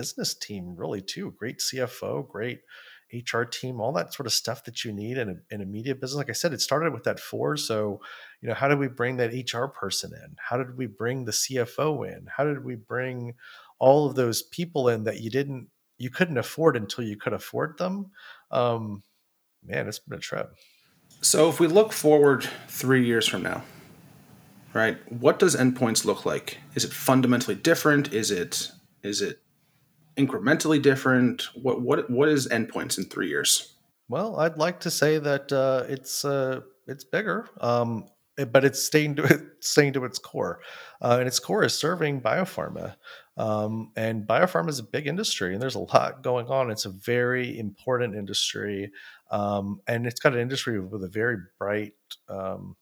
business 0.00 0.32
team, 0.32 0.74
really 0.76 1.02
too. 1.02 1.34
Great 1.38 1.58
CFO, 1.58 2.26
great 2.26 2.60
HR 3.12 3.42
team, 3.42 3.82
all 3.82 3.92
that 3.92 4.14
sort 4.14 4.26
of 4.26 4.32
stuff 4.32 4.64
that 4.64 4.82
you 4.82 4.92
need 4.94 5.18
in 5.18 5.28
a, 5.28 5.54
in 5.54 5.60
a 5.60 5.66
media 5.66 5.94
business. 5.94 6.16
Like 6.16 6.30
I 6.30 6.32
said, 6.32 6.54
it 6.54 6.62
started 6.62 6.94
with 6.94 7.04
that 7.04 7.20
four. 7.20 7.58
So, 7.58 8.00
you 8.40 8.48
know, 8.48 8.54
how 8.54 8.66
did 8.66 8.78
we 8.78 8.88
bring 8.88 9.18
that 9.18 9.34
HR 9.34 9.66
person 9.66 10.12
in? 10.14 10.36
How 10.38 10.56
did 10.56 10.78
we 10.78 10.86
bring 10.86 11.26
the 11.26 11.32
CFO 11.32 12.08
in? 12.10 12.26
How 12.34 12.44
did 12.44 12.64
we 12.64 12.76
bring 12.76 13.34
all 13.78 14.06
of 14.06 14.14
those 14.14 14.40
people 14.40 14.88
in 14.88 15.04
that 15.04 15.20
you 15.20 15.28
didn't, 15.28 15.68
you 15.98 16.08
couldn't 16.08 16.38
afford 16.38 16.78
until 16.78 17.04
you 17.04 17.18
could 17.18 17.34
afford 17.34 17.76
them? 17.76 18.10
Um, 18.50 19.02
man, 19.62 19.86
it's 19.86 19.98
been 19.98 20.16
a 20.16 20.20
trip. 20.20 20.54
So, 21.20 21.50
if 21.50 21.60
we 21.60 21.66
look 21.66 21.92
forward 21.92 22.48
three 22.68 23.04
years 23.04 23.26
from 23.26 23.42
now, 23.42 23.64
right, 24.72 24.96
what 25.12 25.38
does 25.38 25.54
endpoints 25.54 26.06
look 26.06 26.24
like? 26.24 26.58
Is 26.74 26.86
it 26.86 26.92
fundamentally 26.92 27.56
different? 27.56 28.14
Is 28.14 28.30
it 28.30 28.70
is 29.02 29.20
it 29.20 29.40
incrementally 30.26 30.80
different? 30.80 31.48
What 31.54 31.82
what 31.82 32.10
what 32.10 32.28
is 32.28 32.48
endpoints 32.48 32.98
in 32.98 33.04
three 33.04 33.28
years? 33.28 33.74
Well, 34.08 34.40
I'd 34.40 34.58
like 34.58 34.80
to 34.80 34.90
say 34.90 35.18
that 35.18 35.52
uh, 35.52 35.84
it's 35.88 36.24
uh, 36.24 36.60
it's 36.86 37.04
bigger, 37.04 37.48
um, 37.60 38.06
but 38.50 38.64
it's 38.64 38.82
staying 38.82 39.16
to 39.16 39.46
staying 39.60 39.92
to 39.94 40.04
its 40.04 40.18
core, 40.18 40.60
uh, 41.00 41.16
and 41.18 41.28
its 41.28 41.38
core 41.38 41.64
is 41.64 41.74
serving 41.74 42.20
biopharma. 42.20 42.96
Um, 43.36 43.92
and 43.96 44.26
biopharma 44.26 44.68
is 44.68 44.80
a 44.80 44.84
big 44.84 45.06
industry, 45.06 45.54
and 45.54 45.62
there's 45.62 45.76
a 45.76 45.80
lot 45.80 46.22
going 46.22 46.48
on. 46.48 46.70
It's 46.70 46.84
a 46.84 46.90
very 46.90 47.58
important 47.58 48.14
industry, 48.14 48.90
um, 49.30 49.80
and 49.86 50.06
it's 50.06 50.20
got 50.20 50.34
an 50.34 50.40
industry 50.40 50.78
with 50.78 51.04
a 51.04 51.08
very 51.08 51.36
bright. 51.58 51.94
Um, 52.28 52.76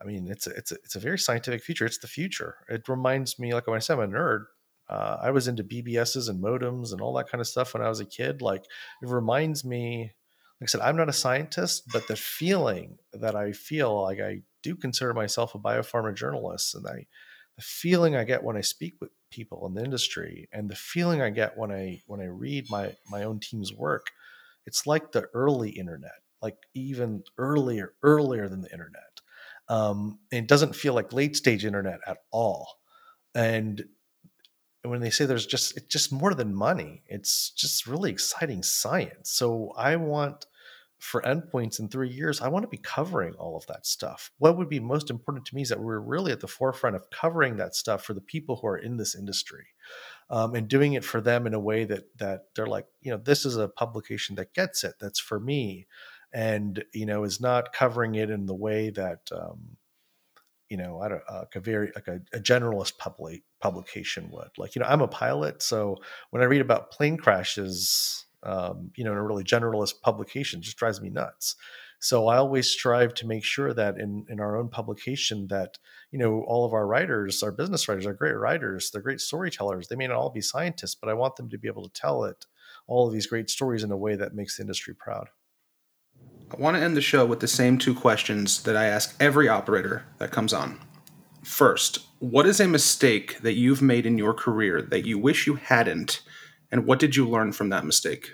I 0.00 0.06
mean, 0.06 0.28
it's 0.28 0.46
a, 0.46 0.50
it's 0.50 0.72
a, 0.72 0.76
it's 0.76 0.96
a 0.96 1.00
very 1.00 1.18
scientific 1.18 1.62
future. 1.62 1.84
It's 1.84 1.98
the 1.98 2.06
future. 2.06 2.56
It 2.68 2.88
reminds 2.88 3.38
me, 3.38 3.52
like 3.52 3.66
when 3.66 3.76
I 3.76 3.80
said, 3.80 3.98
I'm 3.98 4.14
a 4.14 4.16
nerd. 4.16 4.44
Uh, 4.90 5.16
I 5.22 5.30
was 5.30 5.46
into 5.46 5.62
BBSs 5.62 6.28
and 6.28 6.42
modems 6.42 6.90
and 6.90 7.00
all 7.00 7.14
that 7.14 7.28
kind 7.28 7.40
of 7.40 7.46
stuff 7.46 7.74
when 7.74 7.82
I 7.82 7.88
was 7.88 8.00
a 8.00 8.04
kid. 8.04 8.42
Like 8.42 8.64
it 9.00 9.08
reminds 9.08 9.64
me, 9.64 10.12
like 10.60 10.68
I 10.68 10.70
said, 10.70 10.80
I'm 10.80 10.96
not 10.96 11.08
a 11.08 11.12
scientist, 11.12 11.84
but 11.92 12.08
the 12.08 12.16
feeling 12.16 12.98
that 13.12 13.36
I 13.36 13.52
feel 13.52 14.02
like 14.02 14.18
I 14.18 14.42
do 14.64 14.74
consider 14.74 15.14
myself 15.14 15.54
a 15.54 15.60
biopharma 15.60 16.14
journalist, 16.16 16.74
and 16.74 16.86
I, 16.88 17.06
the 17.56 17.62
feeling 17.62 18.16
I 18.16 18.24
get 18.24 18.42
when 18.42 18.56
I 18.56 18.62
speak 18.62 18.96
with 19.00 19.10
people 19.30 19.64
in 19.68 19.74
the 19.74 19.84
industry, 19.84 20.48
and 20.52 20.68
the 20.68 20.74
feeling 20.74 21.22
I 21.22 21.30
get 21.30 21.56
when 21.56 21.70
I 21.70 22.02
when 22.06 22.20
I 22.20 22.26
read 22.26 22.68
my 22.68 22.96
my 23.08 23.22
own 23.22 23.38
team's 23.38 23.72
work, 23.72 24.08
it's 24.66 24.88
like 24.88 25.12
the 25.12 25.28
early 25.34 25.70
internet, 25.70 26.20
like 26.42 26.56
even 26.74 27.22
earlier 27.38 27.94
earlier 28.02 28.48
than 28.48 28.62
the 28.62 28.72
internet. 28.72 29.20
Um, 29.68 30.18
it 30.32 30.48
doesn't 30.48 30.74
feel 30.74 30.94
like 30.94 31.12
late 31.12 31.36
stage 31.36 31.64
internet 31.64 32.00
at 32.08 32.18
all, 32.32 32.66
and 33.36 33.84
when 34.84 35.00
they 35.00 35.10
say 35.10 35.26
there's 35.26 35.46
just 35.46 35.76
it's 35.76 35.86
just 35.86 36.12
more 36.12 36.34
than 36.34 36.54
money 36.54 37.02
it's 37.06 37.50
just 37.50 37.86
really 37.86 38.10
exciting 38.10 38.62
science. 38.62 39.30
So 39.30 39.72
i 39.76 39.96
want 39.96 40.46
for 40.98 41.22
endpoints 41.22 41.80
in 41.80 41.88
three 41.88 42.10
years 42.10 42.40
i 42.42 42.48
want 42.48 42.62
to 42.62 42.68
be 42.68 42.76
covering 42.76 43.34
all 43.34 43.56
of 43.56 43.66
that 43.66 43.86
stuff. 43.86 44.30
What 44.38 44.56
would 44.56 44.68
be 44.68 44.80
most 44.80 45.10
important 45.10 45.46
to 45.46 45.54
me 45.54 45.62
is 45.62 45.68
that 45.70 45.80
we're 45.80 45.98
really 45.98 46.32
at 46.32 46.40
the 46.40 46.48
forefront 46.48 46.96
of 46.96 47.10
covering 47.10 47.56
that 47.56 47.74
stuff 47.74 48.04
for 48.04 48.14
the 48.14 48.20
people 48.20 48.56
who 48.56 48.68
are 48.68 48.78
in 48.78 48.96
this 48.96 49.14
industry 49.14 49.66
um, 50.30 50.54
and 50.54 50.68
doing 50.68 50.92
it 50.94 51.04
for 51.04 51.20
them 51.20 51.46
in 51.46 51.54
a 51.54 51.60
way 51.60 51.84
that 51.84 52.04
that 52.18 52.44
they're 52.54 52.66
like 52.66 52.86
you 53.02 53.10
know 53.10 53.18
this 53.18 53.44
is 53.44 53.56
a 53.56 53.68
publication 53.68 54.36
that 54.36 54.54
gets 54.54 54.84
it 54.84 54.94
that's 55.00 55.20
for 55.20 55.40
me 55.40 55.86
and 56.32 56.84
you 56.94 57.06
know 57.06 57.24
is 57.24 57.40
not 57.40 57.72
covering 57.72 58.14
it 58.14 58.30
in 58.30 58.46
the 58.46 58.54
way 58.54 58.90
that 58.90 59.28
um, 59.32 59.76
you 60.70 60.76
know, 60.76 61.00
I 61.00 61.08
don't 61.08 61.22
uh, 61.28 61.40
like 61.40 61.56
a 61.56 61.60
very 61.60 61.92
like 61.94 62.08
a, 62.08 62.20
a 62.32 62.40
generalist 62.40 62.96
public 62.96 63.42
publication 63.60 64.30
would. 64.30 64.50
Like, 64.56 64.74
you 64.74 64.80
know, 64.80 64.88
I'm 64.88 65.02
a 65.02 65.08
pilot, 65.08 65.62
so 65.62 65.96
when 66.30 66.42
I 66.42 66.46
read 66.46 66.60
about 66.60 66.92
plane 66.92 67.16
crashes, 67.16 68.24
um, 68.44 68.92
you 68.96 69.04
know, 69.04 69.12
in 69.12 69.18
a 69.18 69.22
really 69.22 69.44
generalist 69.44 70.00
publication, 70.00 70.62
just 70.62 70.78
drives 70.78 71.00
me 71.00 71.10
nuts. 71.10 71.56
So 71.98 72.28
I 72.28 72.38
always 72.38 72.70
strive 72.70 73.12
to 73.14 73.26
make 73.26 73.44
sure 73.44 73.74
that 73.74 73.98
in 73.98 74.24
in 74.28 74.40
our 74.40 74.56
own 74.56 74.68
publication 74.68 75.48
that 75.48 75.78
you 76.12 76.18
know 76.18 76.44
all 76.46 76.64
of 76.64 76.72
our 76.72 76.86
writers, 76.86 77.42
our 77.42 77.52
business 77.52 77.88
writers, 77.88 78.06
are 78.06 78.14
great 78.14 78.36
writers. 78.36 78.90
They're 78.90 79.02
great 79.02 79.20
storytellers. 79.20 79.88
They 79.88 79.96
may 79.96 80.06
not 80.06 80.16
all 80.16 80.30
be 80.30 80.40
scientists, 80.40 80.94
but 80.94 81.10
I 81.10 81.14
want 81.14 81.36
them 81.36 81.50
to 81.50 81.58
be 81.58 81.68
able 81.68 81.86
to 81.88 82.00
tell 82.00 82.24
it 82.24 82.46
all 82.86 83.06
of 83.06 83.12
these 83.12 83.26
great 83.26 83.50
stories 83.50 83.84
in 83.84 83.90
a 83.90 83.96
way 83.96 84.16
that 84.16 84.34
makes 84.34 84.56
the 84.56 84.62
industry 84.62 84.94
proud. 84.94 85.28
I 86.52 86.56
want 86.56 86.76
to 86.76 86.82
end 86.82 86.96
the 86.96 87.00
show 87.00 87.24
with 87.24 87.40
the 87.40 87.48
same 87.48 87.78
two 87.78 87.94
questions 87.94 88.64
that 88.64 88.76
I 88.76 88.86
ask 88.86 89.14
every 89.20 89.48
operator 89.48 90.04
that 90.18 90.32
comes 90.32 90.52
on. 90.52 90.80
First, 91.44 92.00
what 92.18 92.44
is 92.44 92.58
a 92.58 92.66
mistake 92.66 93.40
that 93.42 93.54
you've 93.54 93.80
made 93.80 94.04
in 94.04 94.18
your 94.18 94.34
career 94.34 94.82
that 94.82 95.06
you 95.06 95.16
wish 95.16 95.46
you 95.46 95.54
hadn't, 95.54 96.22
and 96.72 96.86
what 96.86 96.98
did 96.98 97.14
you 97.14 97.28
learn 97.28 97.52
from 97.52 97.68
that 97.68 97.84
mistake? 97.84 98.32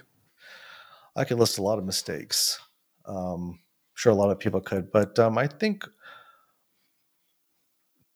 I 1.14 1.24
could 1.24 1.38
list 1.38 1.58
a 1.58 1.62
lot 1.62 1.78
of 1.78 1.84
mistakes. 1.84 2.58
Um, 3.04 3.60
sure, 3.94 4.12
a 4.12 4.16
lot 4.16 4.30
of 4.30 4.38
people 4.38 4.60
could, 4.60 4.90
but 4.90 5.18
um, 5.18 5.36
I 5.36 5.46
think 5.46 5.86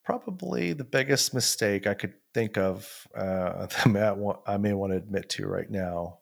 probably 0.04 0.72
the 0.72 0.84
biggest 0.84 1.34
mistake 1.34 1.86
I 1.86 1.94
could 1.94 2.14
think 2.32 2.56
of 2.56 3.06
uh, 3.14 3.66
that 3.84 4.38
I 4.46 4.56
may 4.56 4.72
want 4.72 4.92
to 4.92 4.96
admit 4.96 5.28
to 5.30 5.46
right 5.46 5.70
now 5.70 6.20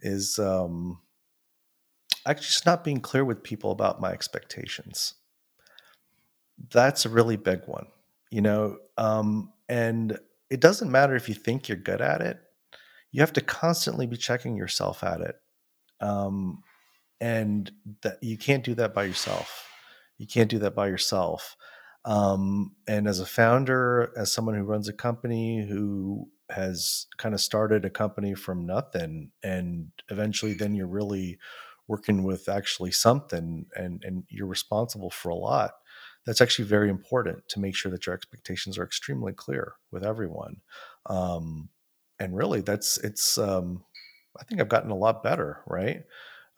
is 0.00 0.38
um, 0.38 1.00
actually 2.28 2.46
just 2.46 2.66
not 2.66 2.84
being 2.84 3.00
clear 3.00 3.24
with 3.24 3.42
people 3.42 3.70
about 3.70 4.00
my 4.00 4.12
expectations. 4.12 5.14
That's 6.70 7.06
a 7.06 7.08
really 7.08 7.36
big 7.36 7.62
one, 7.66 7.86
you 8.30 8.42
know. 8.42 8.78
Um, 8.96 9.52
and 9.68 10.18
it 10.50 10.60
doesn't 10.60 10.90
matter 10.90 11.14
if 11.14 11.28
you 11.28 11.34
think 11.34 11.68
you're 11.68 11.78
good 11.78 12.00
at 12.00 12.20
it; 12.20 12.38
you 13.10 13.20
have 13.20 13.32
to 13.34 13.40
constantly 13.40 14.06
be 14.06 14.16
checking 14.16 14.56
yourself 14.56 15.02
at 15.02 15.20
it, 15.20 15.36
um, 16.00 16.62
and 17.20 17.70
that 18.02 18.18
you 18.22 18.36
can't 18.36 18.64
do 18.64 18.74
that 18.74 18.94
by 18.94 19.04
yourself. 19.04 19.66
You 20.18 20.26
can't 20.26 20.50
do 20.50 20.58
that 20.60 20.74
by 20.74 20.88
yourself. 20.88 21.56
Um, 22.04 22.74
and 22.86 23.06
as 23.06 23.20
a 23.20 23.26
founder, 23.26 24.12
as 24.16 24.32
someone 24.32 24.54
who 24.54 24.64
runs 24.64 24.88
a 24.88 24.92
company 24.92 25.66
who 25.68 26.28
has 26.50 27.06
kind 27.18 27.34
of 27.34 27.40
started 27.40 27.84
a 27.84 27.90
company 27.90 28.34
from 28.34 28.66
nothing, 28.66 29.30
and 29.42 29.88
eventually, 30.10 30.54
then 30.54 30.74
you're 30.74 30.86
really 30.86 31.38
working 31.88 32.22
with 32.22 32.48
actually 32.48 32.92
something 32.92 33.66
and 33.74 34.04
and 34.04 34.24
you're 34.28 34.46
responsible 34.46 35.10
for 35.10 35.30
a 35.30 35.34
lot 35.34 35.72
that's 36.26 36.40
actually 36.42 36.66
very 36.66 36.90
important 36.90 37.48
to 37.48 37.58
make 37.58 37.74
sure 37.74 37.90
that 37.90 38.06
your 38.06 38.14
expectations 38.14 38.76
are 38.76 38.84
extremely 38.84 39.32
clear 39.32 39.76
with 39.90 40.04
everyone. 40.04 40.56
Um, 41.06 41.70
and 42.18 42.36
really 42.36 42.60
that's 42.60 42.98
it's 42.98 43.38
um, 43.38 43.84
i 44.38 44.44
think 44.44 44.60
i've 44.60 44.68
gotten 44.68 44.90
a 44.90 44.96
lot 44.96 45.22
better 45.22 45.60
right? 45.66 46.04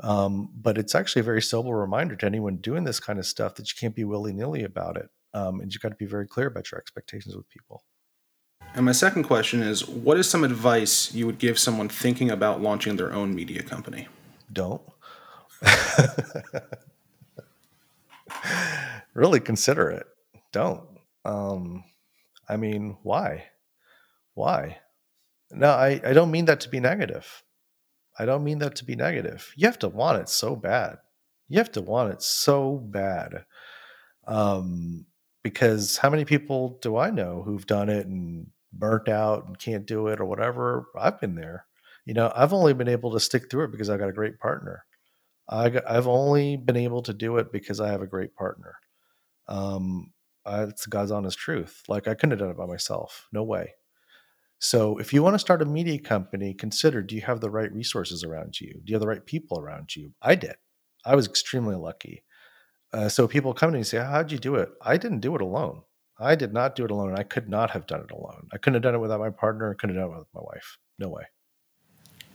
Um, 0.03 0.49
but 0.57 0.78
it's 0.78 0.95
actually 0.95 1.20
a 1.20 1.24
very 1.24 1.43
sober 1.43 1.76
reminder 1.76 2.16
to 2.16 2.26
anyone 2.26 2.57
doing 2.57 2.85
this 2.85 2.99
kind 2.99 3.18
of 3.18 3.26
stuff 3.26 3.57
that 3.57 3.70
you 3.70 3.76
can't 3.78 3.95
be 3.95 4.05
willy-nilly 4.05 4.64
about 4.64 4.97
it 4.97 5.11
um, 5.35 5.61
and 5.61 5.72
you've 5.72 5.83
got 5.83 5.91
to 5.91 5.97
be 5.97 6.07
very 6.07 6.26
clear 6.26 6.47
about 6.47 6.70
your 6.72 6.81
expectations 6.81 7.37
with 7.37 7.47
people. 7.51 7.85
And 8.74 8.87
my 8.87 8.93
second 8.93 9.24
question 9.24 9.62
is 9.62 9.87
what 9.87 10.16
is 10.16 10.28
some 10.28 10.43
advice 10.43 11.12
you 11.12 11.26
would 11.26 11.39
give 11.39 11.59
someone 11.59 11.91
thinking 11.91 12.31
about 12.31 12.62
launching 12.62 12.97
their 12.97 13.12
own 13.12 13.35
media 13.35 13.62
company? 13.62 14.09
Don't 14.51 14.81
really 19.15 19.41
consider 19.41 19.91
it. 19.91 20.07
Don't. 20.53 20.83
Um, 21.25 21.85
I 22.49 22.57
mean, 22.57 22.97
why? 23.03 23.45
Why? 24.35 24.79
No, 25.51 25.71
I, 25.71 26.01
I 26.05 26.13
don't 26.13 26.31
mean 26.31 26.47
that 26.47 26.61
to 26.61 26.69
be 26.69 26.81
negative. 26.81 27.43
I 28.19 28.25
don't 28.25 28.45
mean 28.45 28.59
that 28.59 28.77
to 28.77 28.85
be 28.85 28.97
negative. 28.97 29.53
You 29.57 29.67
have 29.67 29.79
to 29.81 29.89
want 29.89 30.21
it 30.21 30.29
so 30.29 30.57
bad. 30.57 30.99
You 31.49 31.59
have 31.59 31.73
to 31.73 31.83
want 31.83 32.13
it 32.13 32.23
so 32.23 32.77
bad. 32.77 33.45
Um, 34.27 35.07
because 35.43 35.97
how 35.97 36.11
many 36.11 36.25
people 36.25 36.79
do 36.83 36.97
I 36.97 37.11
know 37.11 37.43
who've 37.43 37.67
done 37.67 37.89
it 37.89 38.07
and 38.07 38.49
burnt 38.73 39.09
out 39.09 39.47
and 39.47 39.59
can't 39.59 39.87
do 39.87 40.09
it 40.09 40.21
or 40.21 40.27
whatever? 40.27 40.87
I've 40.97 41.21
been 41.21 41.35
there. 41.35 41.67
You 42.05 42.15
know, 42.15 42.33
I've 42.35 42.53
only 42.53 42.75
been 42.75 42.89
able 42.89 43.13
to 43.13 43.21
stick 43.21 43.51
through 43.51 43.65
it 43.65 43.73
because 43.73 43.91
I've 43.91 43.99
got 43.99 44.09
a 44.09 44.13
great 44.13 44.39
partner. 44.39 44.85
I, 45.51 45.70
have 45.92 46.07
only 46.07 46.57
been 46.57 46.76
able 46.76 47.03
to 47.03 47.12
do 47.12 47.36
it 47.38 47.53
because 47.53 47.80
I 47.80 47.88
have 47.88 48.03
a 48.03 48.07
great 48.07 48.34
partner. 48.36 48.76
Um, 49.48 50.12
I, 50.46 50.62
it's 50.62 50.86
God's 50.86 51.11
honest 51.11 51.38
truth. 51.38 51.82
Like 51.88 52.07
I 52.07 52.14
couldn't 52.14 52.30
have 52.30 52.38
done 52.38 52.51
it 52.51 52.57
by 52.57 52.66
myself. 52.66 53.26
No 53.32 53.42
way. 53.42 53.74
So 54.61 54.98
if 54.98 55.12
you 55.12 55.22
want 55.22 55.34
to 55.34 55.38
start 55.40 55.62
a 55.62 55.66
media 55.66 55.98
company, 55.98 56.55
consider 56.55 57.03
do 57.03 57.16
you 57.16 57.22
have 57.22 57.40
the 57.40 57.51
right 57.51 57.72
resources 57.72 58.22
around 58.22 58.61
you? 58.61 58.74
Do 58.74 58.82
you 58.86 58.94
have 58.94 59.01
the 59.01 59.09
right 59.09 59.24
people 59.24 59.59
around 59.59 59.96
you? 59.96 60.12
I 60.22 60.36
did. 60.36 60.57
I 61.05 61.16
was 61.16 61.26
extremely 61.26 61.76
lucky. 61.76 62.24
Uh, 62.92 63.09
so 63.09 63.26
people 63.26 63.55
come 63.55 63.70
to 63.70 63.72
me 63.72 63.78
and 63.78 63.86
say, 63.86 63.98
How'd 63.98 64.30
you 64.30 64.38
do 64.38 64.57
it? 64.57 64.70
I 64.82 64.98
didn't 64.98 65.20
do 65.20 65.34
it 65.34 65.40
alone. 65.40 65.82
I 66.18 66.34
did 66.34 66.53
not 66.53 66.76
do 66.76 66.84
it 66.84 66.90
alone. 66.90 67.18
I 67.18 67.22
could 67.22 67.48
not 67.48 67.70
have 67.70 67.86
done 67.86 68.03
it 68.03 68.11
alone. 68.11 68.48
I 68.53 68.59
couldn't 68.59 68.74
have 68.74 68.82
done 68.82 68.94
it 68.94 68.98
without 69.01 69.20
my 69.20 69.30
partner. 69.30 69.70
I 69.70 69.74
couldn't 69.74 69.96
have 69.96 70.05
done 70.05 70.14
it 70.14 70.18
with 70.18 70.28
my 70.34 70.42
wife. 70.42 70.76
No 70.98 71.09
way. 71.09 71.24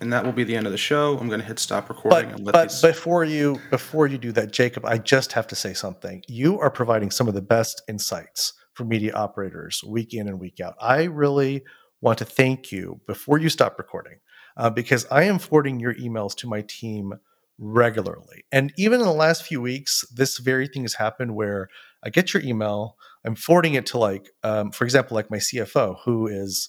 And 0.02 0.12
that 0.12 0.26
will 0.26 0.34
be 0.34 0.44
the 0.44 0.56
end 0.56 0.66
of 0.66 0.72
the 0.72 0.78
show. 0.78 1.18
I'm 1.18 1.28
going 1.28 1.40
to 1.40 1.46
hit 1.46 1.58
stop 1.60 1.90
recording. 1.90 2.44
But, 2.44 2.52
but 2.52 2.70
these... 2.70 2.82
before 2.82 3.24
you 3.24 3.62
before 3.72 4.08
you 4.08 4.18
do 4.18 4.32
that, 4.34 4.52
Jacob, 4.52 4.86
I 4.86 4.98
just 4.98 5.32
have 5.34 5.48
to 5.48 5.56
say 5.56 5.74
something. 5.74 6.24
You 6.28 6.60
are 6.60 6.70
providing 6.70 7.12
some 7.12 7.28
of 7.28 7.34
the 7.34 7.42
best 7.42 7.82
insights 7.88 8.54
for 8.74 8.84
media 8.84 9.14
operators 9.14 9.84
week 9.86 10.14
in 10.14 10.28
and 10.28 10.40
week 10.40 10.60
out. 10.60 10.76
I 10.82 11.04
really 11.06 11.64
want 12.02 12.20
to 12.20 12.26
thank 12.26 12.72
you 12.72 13.00
before 13.08 13.38
you 13.38 13.50
stop 13.50 13.78
recording 13.78 14.20
uh, 14.58 14.70
because 14.70 15.06
I 15.10 15.24
am 15.24 15.40
forwarding 15.40 15.80
your 15.80 15.96
emails 15.96 16.36
to 16.38 16.48
my 16.48 16.62
team 16.62 17.14
regularly. 17.58 18.44
And 18.52 18.74
even 18.78 19.00
in 19.00 19.06
the 19.06 19.14
last 19.14 19.44
few 19.44 19.62
weeks, 19.62 20.06
this 20.14 20.38
very 20.38 20.68
thing 20.68 20.82
has 20.84 20.96
happened 20.96 21.36
where 21.36 21.70
I 22.04 22.10
get 22.10 22.34
your 22.34 22.44
email, 22.44 22.98
I'm 23.26 23.36
forwarding 23.36 23.76
it 23.76 23.86
to 23.88 23.98
like, 23.98 24.30
um, 24.44 24.72
for 24.72 24.84
example, 24.84 25.16
like 25.16 25.32
my 25.32 25.38
CFO, 25.38 25.98
who 26.04 26.28
is 26.28 26.68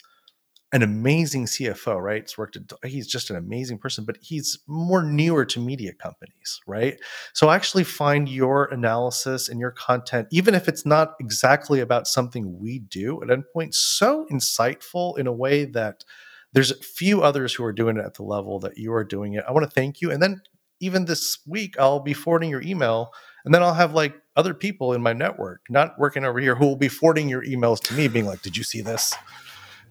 an 0.76 0.82
amazing 0.82 1.46
CFO, 1.46 1.98
right? 1.98 2.20
It's 2.22 2.36
worked. 2.36 2.56
At, 2.56 2.70
he's 2.84 3.06
just 3.06 3.30
an 3.30 3.36
amazing 3.36 3.78
person, 3.78 4.04
but 4.04 4.18
he's 4.20 4.58
more 4.66 5.02
newer 5.02 5.46
to 5.46 5.58
media 5.58 5.94
companies, 5.94 6.60
right? 6.66 7.00
So 7.32 7.50
actually 7.50 7.84
find 7.84 8.28
your 8.28 8.66
analysis 8.66 9.48
and 9.48 9.58
your 9.58 9.70
content, 9.70 10.28
even 10.30 10.54
if 10.54 10.68
it's 10.68 10.84
not 10.84 11.14
exactly 11.18 11.80
about 11.80 12.06
something 12.06 12.60
we 12.60 12.80
do 12.80 13.22
at 13.22 13.28
Endpoint, 13.28 13.74
so 13.74 14.26
insightful 14.30 15.18
in 15.18 15.26
a 15.26 15.32
way 15.32 15.64
that 15.64 16.04
there's 16.52 16.72
few 16.84 17.22
others 17.22 17.54
who 17.54 17.64
are 17.64 17.72
doing 17.72 17.96
it 17.96 18.04
at 18.04 18.14
the 18.14 18.22
level 18.22 18.60
that 18.60 18.76
you 18.76 18.92
are 18.92 19.04
doing 19.04 19.32
it. 19.32 19.44
I 19.48 19.52
want 19.52 19.64
to 19.64 19.70
thank 19.70 20.02
you, 20.02 20.10
and 20.10 20.22
then 20.22 20.42
even 20.80 21.06
this 21.06 21.38
week, 21.46 21.74
I'll 21.80 22.00
be 22.00 22.12
forwarding 22.12 22.50
your 22.50 22.60
email, 22.60 23.12
and 23.46 23.54
then 23.54 23.62
I'll 23.62 23.72
have 23.72 23.94
like 23.94 24.14
other 24.36 24.52
people 24.52 24.92
in 24.92 25.00
my 25.00 25.14
network, 25.14 25.62
not 25.70 25.98
working 25.98 26.26
over 26.26 26.38
here, 26.38 26.54
who 26.54 26.66
will 26.66 26.76
be 26.76 26.88
forwarding 26.88 27.30
your 27.30 27.42
emails 27.42 27.80
to 27.84 27.94
me, 27.94 28.08
being 28.08 28.26
like, 28.26 28.42
"Did 28.42 28.58
you 28.58 28.62
see 28.62 28.82
this?" 28.82 29.14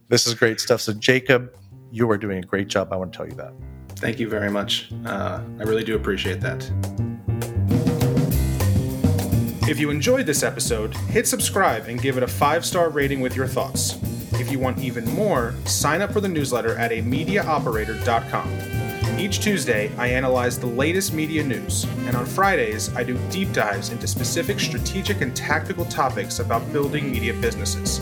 This 0.07 0.27
is 0.27 0.35
great 0.35 0.59
stuff. 0.59 0.81
So, 0.81 0.93
Jacob, 0.93 1.55
you 1.91 2.09
are 2.11 2.17
doing 2.17 2.39
a 2.39 2.45
great 2.45 2.67
job. 2.67 2.93
I 2.93 2.97
want 2.97 3.11
to 3.13 3.17
tell 3.17 3.27
you 3.27 3.35
that. 3.35 3.53
Thank 3.95 4.19
you 4.19 4.29
very 4.29 4.51
much. 4.51 4.91
Uh, 5.05 5.41
I 5.59 5.63
really 5.63 5.83
do 5.83 5.95
appreciate 5.95 6.41
that. 6.41 6.69
If 9.67 9.79
you 9.79 9.89
enjoyed 9.89 10.27
this 10.27 10.43
episode, 10.43 10.93
hit 10.93 11.27
subscribe 11.27 11.87
and 11.87 11.99
give 11.99 12.17
it 12.17 12.23
a 12.23 12.27
five 12.27 12.63
star 12.63 12.89
rating 12.89 13.19
with 13.19 13.35
your 13.35 13.47
thoughts. 13.47 13.97
If 14.33 14.51
you 14.51 14.59
want 14.59 14.79
even 14.79 15.09
more, 15.15 15.55
sign 15.65 16.01
up 16.01 16.11
for 16.11 16.21
the 16.21 16.27
newsletter 16.27 16.77
at 16.77 16.91
amediaoperator.com. 16.91 19.19
Each 19.19 19.39
Tuesday, 19.39 19.91
I 19.97 20.07
analyze 20.07 20.59
the 20.59 20.67
latest 20.67 21.13
media 21.13 21.43
news, 21.43 21.85
and 22.05 22.15
on 22.15 22.25
Fridays, 22.25 22.93
I 22.95 23.03
do 23.03 23.17
deep 23.31 23.53
dives 23.53 23.89
into 23.89 24.07
specific 24.07 24.59
strategic 24.59 25.21
and 25.21 25.35
tactical 25.35 25.85
topics 25.85 26.39
about 26.39 26.71
building 26.73 27.11
media 27.11 27.33
businesses. 27.33 28.01